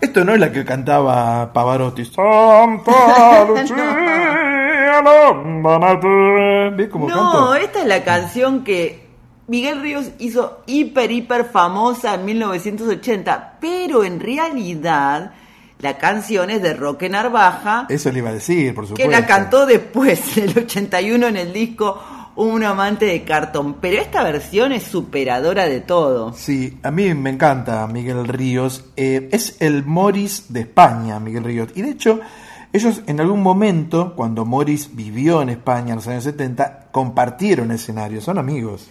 [0.01, 2.05] Esto no es la que cantaba Pavarotti.
[2.05, 6.69] Santa Lucía, lómbanate.
[6.75, 7.59] ¿Ves cómo No, canta?
[7.61, 9.07] esta es la canción que
[9.47, 15.31] Miguel Ríos hizo hiper, hiper famosa en 1980, pero en realidad
[15.79, 19.11] la canción es de Roque Narvaja, Eso le iba a decir, por que supuesto.
[19.11, 22.01] la cantó después, en el 81, en el disco
[22.35, 23.75] Un amante de cartón.
[23.81, 26.33] Pero esta versión es superadora de todo.
[26.33, 28.85] Sí, a mí me encanta Miguel Ríos.
[28.95, 31.69] Eh, es el Morris de España, Miguel Ríos.
[31.73, 32.19] Y de hecho,
[32.73, 38.21] ellos en algún momento, cuando Morris vivió en España en los años 70, compartieron escenario.
[38.21, 38.87] Son amigos.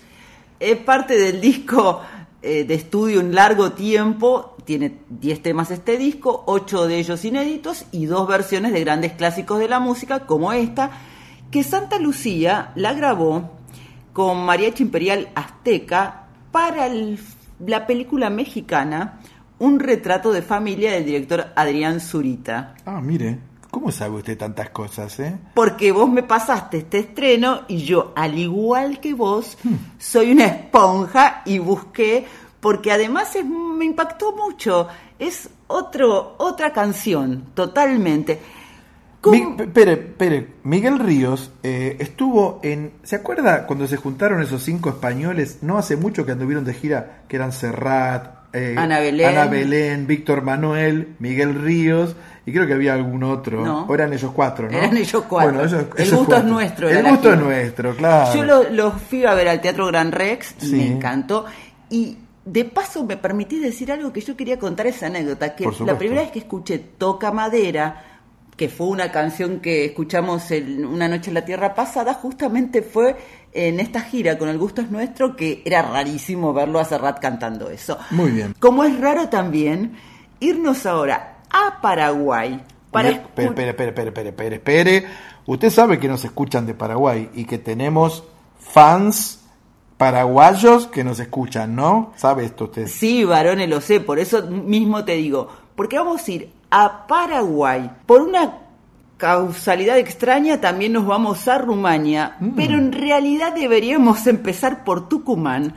[0.58, 2.00] Es parte del disco
[2.47, 4.56] eh, de estudio un largo tiempo.
[4.64, 9.59] Tiene 10 temas este disco, 8 de ellos inéditos y dos versiones de grandes clásicos
[9.59, 10.90] de la música, como esta,
[11.51, 13.51] que Santa Lucía la grabó
[14.12, 16.89] con Mariachi Imperial Azteca para
[17.59, 19.20] la película mexicana
[19.59, 22.74] Un retrato de familia del director Adrián Zurita.
[22.85, 23.39] Ah, mire,
[23.77, 25.36] ¿cómo sabe usted tantas cosas, eh?
[25.53, 29.59] Porque vos me pasaste este estreno y yo, al igual que vos,
[29.98, 32.27] soy una esponja y busqué,
[32.59, 34.89] porque además es- me impactó mucho.
[35.19, 38.40] Es otro, otra canción, totalmente.
[39.24, 42.93] Mi- pe- Pere, Pere, Miguel Ríos eh, estuvo en.
[43.03, 45.59] ¿Se acuerda cuando se juntaron esos cinco españoles?
[45.61, 49.28] No hace mucho que anduvieron de gira, que eran Serrat, eh, Ana Belén.
[49.28, 53.65] Ana Belén, Víctor Manuel, Miguel Ríos, y creo que había algún otro.
[53.65, 53.85] No.
[53.87, 54.77] O eran ellos cuatro, ¿no?
[54.78, 55.53] Eran ellos cuatro.
[55.53, 58.35] Bueno, ellos- El ellos gusto es nuestro, El gusto es nuestro, claro.
[58.35, 60.73] Yo lo- los fui a ver al Teatro Gran Rex y Sí.
[60.77, 61.45] me encantó.
[61.91, 65.99] Y de paso me permití decir algo que yo quería contar esa anécdota, que la
[65.99, 68.03] primera vez que escuché Toca Madera,
[68.57, 73.16] que fue una canción que escuchamos en una noche en la Tierra pasada, justamente fue
[73.57, 77.70] en esta gira con El Gusto es Nuestro, que era rarísimo verlo a Serrat cantando
[77.70, 77.99] eso.
[78.11, 78.55] Muy bien.
[78.59, 79.97] Como es raro también
[80.41, 85.07] irnos ahora a Paraguay para Espere, espere, espere, espere, espere, espere, espere.
[85.47, 88.24] Usted sabe que nos escuchan de Paraguay y que tenemos
[88.59, 89.41] fans
[89.97, 92.12] paraguayos que nos escuchan, ¿no?
[92.16, 92.87] ¿Sabe esto usted?
[92.89, 97.91] Sí, varones, lo sé, por eso mismo te digo, porque vamos a ir a Paraguay.
[98.05, 98.65] Por una
[99.16, 105.74] causalidad extraña también nos vamos a Rumania, pero en realidad deberíamos empezar por Tucumán,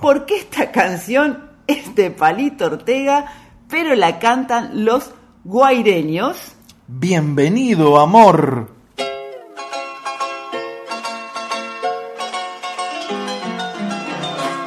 [0.00, 3.26] porque esta canción es de Palito Ortega,
[3.68, 5.10] pero la cantan los
[5.44, 6.54] guaireños.
[6.86, 8.70] Bienvenido, amor.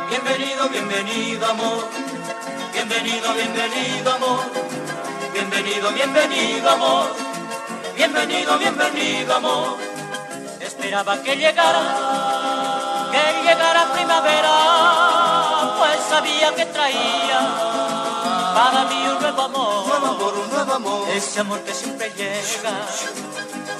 [0.10, 1.84] Bienvenido, bienvenido amor.
[2.73, 4.40] Bienvenido, bienvenido amor.
[5.34, 7.32] Bienvenido, bienvenido amor.
[7.95, 9.78] Bienvenido, bienvenido amor.
[10.60, 17.40] Esperaba que llegara, que llegara primavera, pues sabía que traía
[18.56, 20.34] para mí un nuevo amor.
[20.34, 21.10] un nuevo amor.
[21.10, 22.72] Ese amor que siempre llega,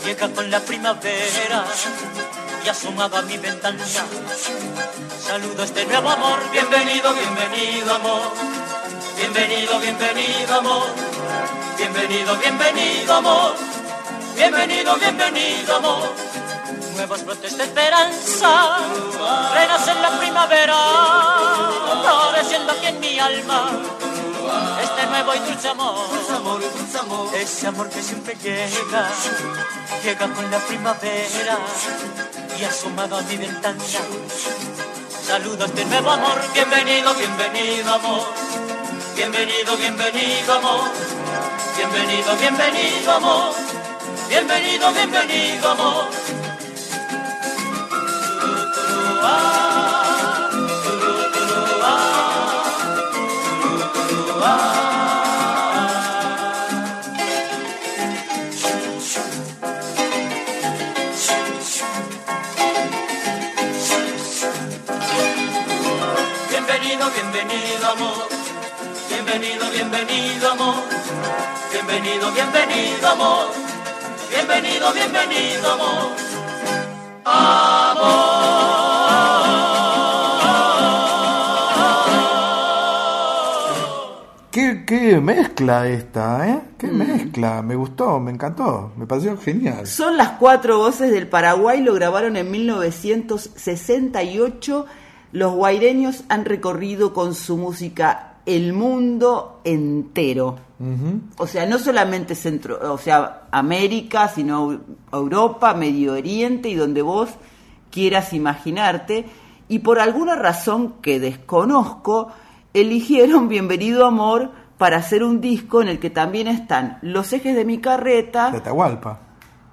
[0.06, 1.66] llega con la primavera
[2.64, 3.84] y asomado a mi ventana.
[5.26, 8.32] Saludo este nuevo amor, bienvenido, bienvenido amor.
[9.18, 10.88] Bienvenido, bienvenido amor.
[11.78, 13.56] Bienvenido, bienvenido amor.
[14.36, 16.10] Bienvenido, bienvenido amor.
[16.96, 18.78] Nuevos brotes de esperanza
[19.54, 20.76] renacen la primavera,
[22.02, 23.70] floreciendo aquí en mi alma.
[24.82, 29.10] Este nuevo y dulce amor, ese amor que siempre llega,
[30.04, 31.58] llega con la primavera
[32.60, 33.84] y asomado a mi ventana.
[35.26, 38.28] Saludos de nuevo amor, bienvenido, bienvenido amor.
[39.16, 40.82] Bienvenido, bienvenido amor.
[41.78, 43.54] Bienvenido, bienvenido amor.
[44.30, 46.06] Bienvenido, bienvenido amor.
[66.50, 68.28] Bienvenido, bienvenido amor.
[69.10, 70.84] Bienvenido, bienvenido amor.
[71.72, 73.73] Bienvenido, bienvenido amor.
[74.34, 76.12] Bienvenido, bienvenido, amor.
[77.24, 78.04] Amor.
[84.50, 86.62] Qué, qué mezcla esta, ¿eh?
[86.80, 86.98] Qué mm.
[86.98, 87.62] mezcla.
[87.62, 89.86] Me gustó, me encantó, me pareció genial.
[89.86, 94.88] Son las cuatro voces del Paraguay, lo grabaron en 1968.
[95.32, 100.58] Los guaireños han recorrido con su música el mundo entero.
[101.38, 104.82] O sea, no solamente centro, o sea, América, sino
[105.14, 107.30] Europa, Medio Oriente y donde vos
[107.90, 109.26] quieras imaginarte.
[109.70, 112.34] Y por alguna razón que desconozco,
[112.74, 117.64] eligieron Bienvenido Amor para hacer un disco en el que también están Los ejes de
[117.64, 119.20] mi carreta, De Atahualpa.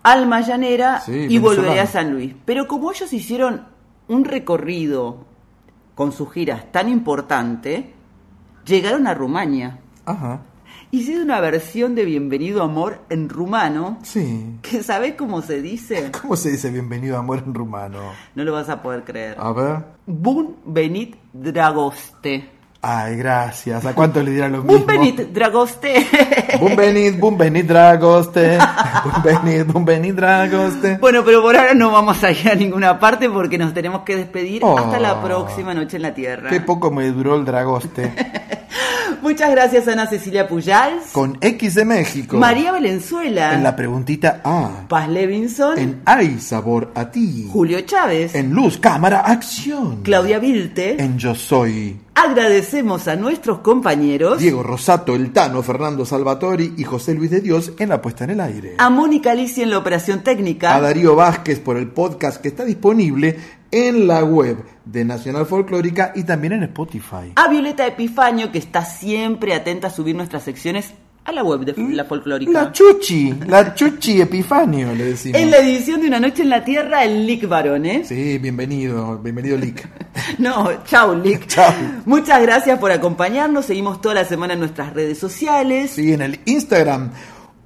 [0.04, 1.86] Alma Llanera Sí, y Volveré a.
[1.86, 2.34] San Luis.
[2.44, 3.64] Pero como ellos hicieron
[4.08, 5.24] un recorrido
[5.94, 7.94] con sus giras tan importante,
[8.66, 9.78] llegaron a Rumania.
[10.04, 10.42] Ajá.
[10.92, 14.56] Hicieron una versión de Bienvenido Amor en rumano, Sí.
[14.60, 16.10] que ¿sabés cómo se dice?
[16.22, 18.00] ¿Cómo se dice bienvenido amor en rumano?
[18.34, 19.36] No lo vas a poder creer.
[19.38, 19.84] A ver.
[20.06, 22.50] Bun venit dragoste.
[22.82, 23.84] Ay, gracias.
[23.84, 24.78] ¿A cuánto le dirán lo mismo?
[24.78, 26.06] Bun venit dragoste.
[26.58, 28.56] Bum venid, bum venid, dragoste.
[29.04, 30.96] Bum venid, bum venid, dragoste.
[30.98, 34.16] Bueno, pero por ahora no vamos a ir a ninguna parte porque nos tenemos que
[34.16, 34.78] despedir Oh.
[34.78, 36.48] hasta la próxima noche en la Tierra.
[36.48, 38.14] Qué poco me duró el dragoste.
[39.22, 42.36] Muchas gracias Ana Cecilia Pujals, Con X de México.
[42.38, 44.86] María Valenzuela, En la preguntita A.
[44.88, 47.48] Paz Levinson, En Hay sabor a ti.
[47.52, 50.02] Julio Chávez, En Luz, Cámara, Acción.
[50.02, 51.02] Claudia Vilte.
[51.02, 51.98] En Yo Soy.
[52.14, 57.72] Agradecemos a nuestros compañeros, Diego Rosato, El Tano, Fernando Salvatori y José Luis de Dios
[57.78, 58.74] en la puesta en el aire.
[58.76, 62.64] a Mónica Alicia en la operación técnica, A Darío Vázquez por el podcast que está
[62.64, 63.36] disponible
[63.70, 67.32] en la web de Nacional Folclórica y también en Spotify.
[67.36, 70.94] a Violeta Epifanio que está siempre atenta a subir nuestras secciones
[71.24, 72.50] a la web de la folclórica.
[72.50, 75.38] La Chuchi, la Chuchi Epifanio, le decimos.
[75.38, 78.04] En la edición de Una Noche en la Tierra, el Lick Barone.
[78.04, 79.88] Sí, bienvenido, bienvenido Lick.
[80.38, 81.46] No, chau, Lick.
[81.48, 81.72] Chao.
[82.06, 83.66] Muchas gracias por acompañarnos.
[83.66, 85.90] Seguimos toda la semana en nuestras redes sociales.
[85.90, 87.10] Sí, en el Instagram,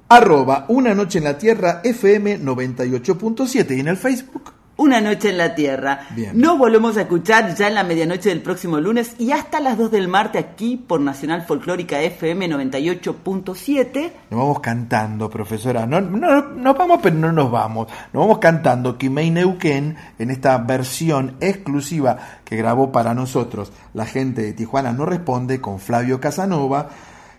[0.09, 4.51] arroba Una Noche en la Tierra FM 98.7 y en el Facebook.
[4.77, 6.01] Una noche en la Tierra.
[6.09, 6.37] Bien.
[6.37, 9.89] Nos volvemos a escuchar ya en la medianoche del próximo lunes y hasta las 2
[9.89, 14.11] del martes aquí por Nacional Folclórica FM 98.7.
[14.29, 15.85] Nos vamos cantando, profesora.
[15.85, 17.87] No, no, nos vamos, pero no nos vamos.
[18.11, 24.41] Nos vamos cantando Kimei Neuquén en esta versión exclusiva que grabó para nosotros la gente
[24.41, 26.89] de Tijuana No Responde con Flavio Casanova,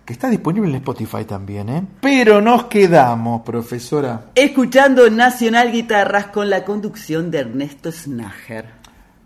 [0.07, 1.83] que está disponible en Spotify también, ¿eh?
[2.01, 4.27] Pero nos quedamos, profesora.
[4.35, 8.67] Escuchando Nacional Guitarras con la conducción de Ernesto Snager.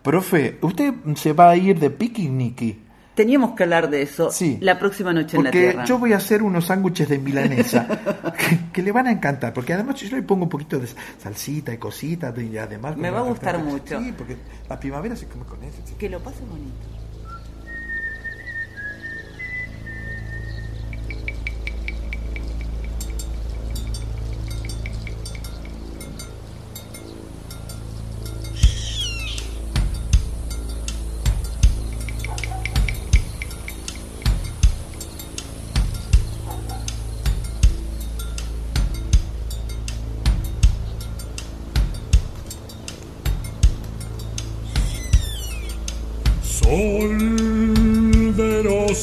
[0.03, 2.85] Profe, usted se va a ir de piquiniqui.
[3.15, 4.57] Teníamos que hablar de eso Sí.
[4.63, 5.85] la próxima noche en la Porque Tierra.
[5.85, 7.87] yo voy a hacer unos sándwiches de milanesa
[8.39, 9.53] que, que le van a encantar.
[9.53, 10.89] Porque además yo le pongo un poquito de
[11.19, 12.33] salsita y cositas.
[12.39, 14.01] Y además Me va a gustar mucho.
[14.01, 14.37] Sí, porque
[14.67, 15.77] la primavera se come con eso.
[15.99, 16.87] Que lo pase bonito.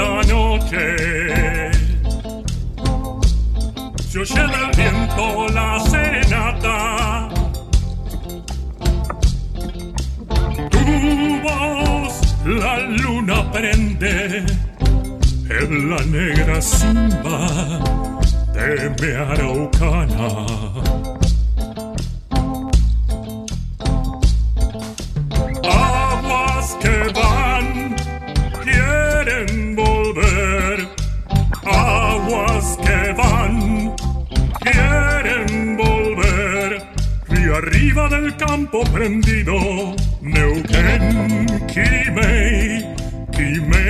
[0.00, 1.70] honda noche.
[4.08, 7.28] Se oye del viento la serenata.
[10.70, 12.14] Tu voz
[12.44, 14.44] la luna prende
[15.60, 17.46] en la negra simba
[18.54, 20.89] de mi araucana
[38.10, 39.54] del campo prendido.
[40.20, 42.84] Neuquén, Kimei,
[43.32, 43.89] Kimei,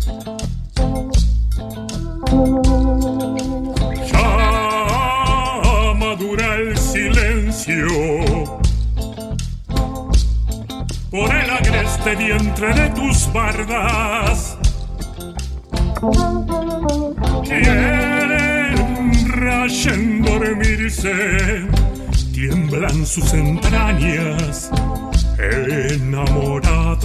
[11.11, 14.57] Por el agreste vientre de tus bardas.
[17.43, 21.67] Quieren rayen dormirse,
[22.33, 24.71] tiemblan sus entrañas
[25.37, 26.97] enamorada.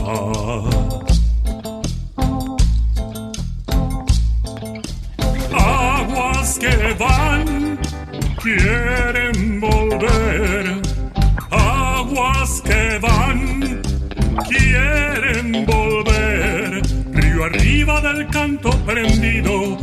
[5.52, 7.78] Aguas que van,
[8.42, 9.05] quieren
[18.16, 19.76] del canto prendido,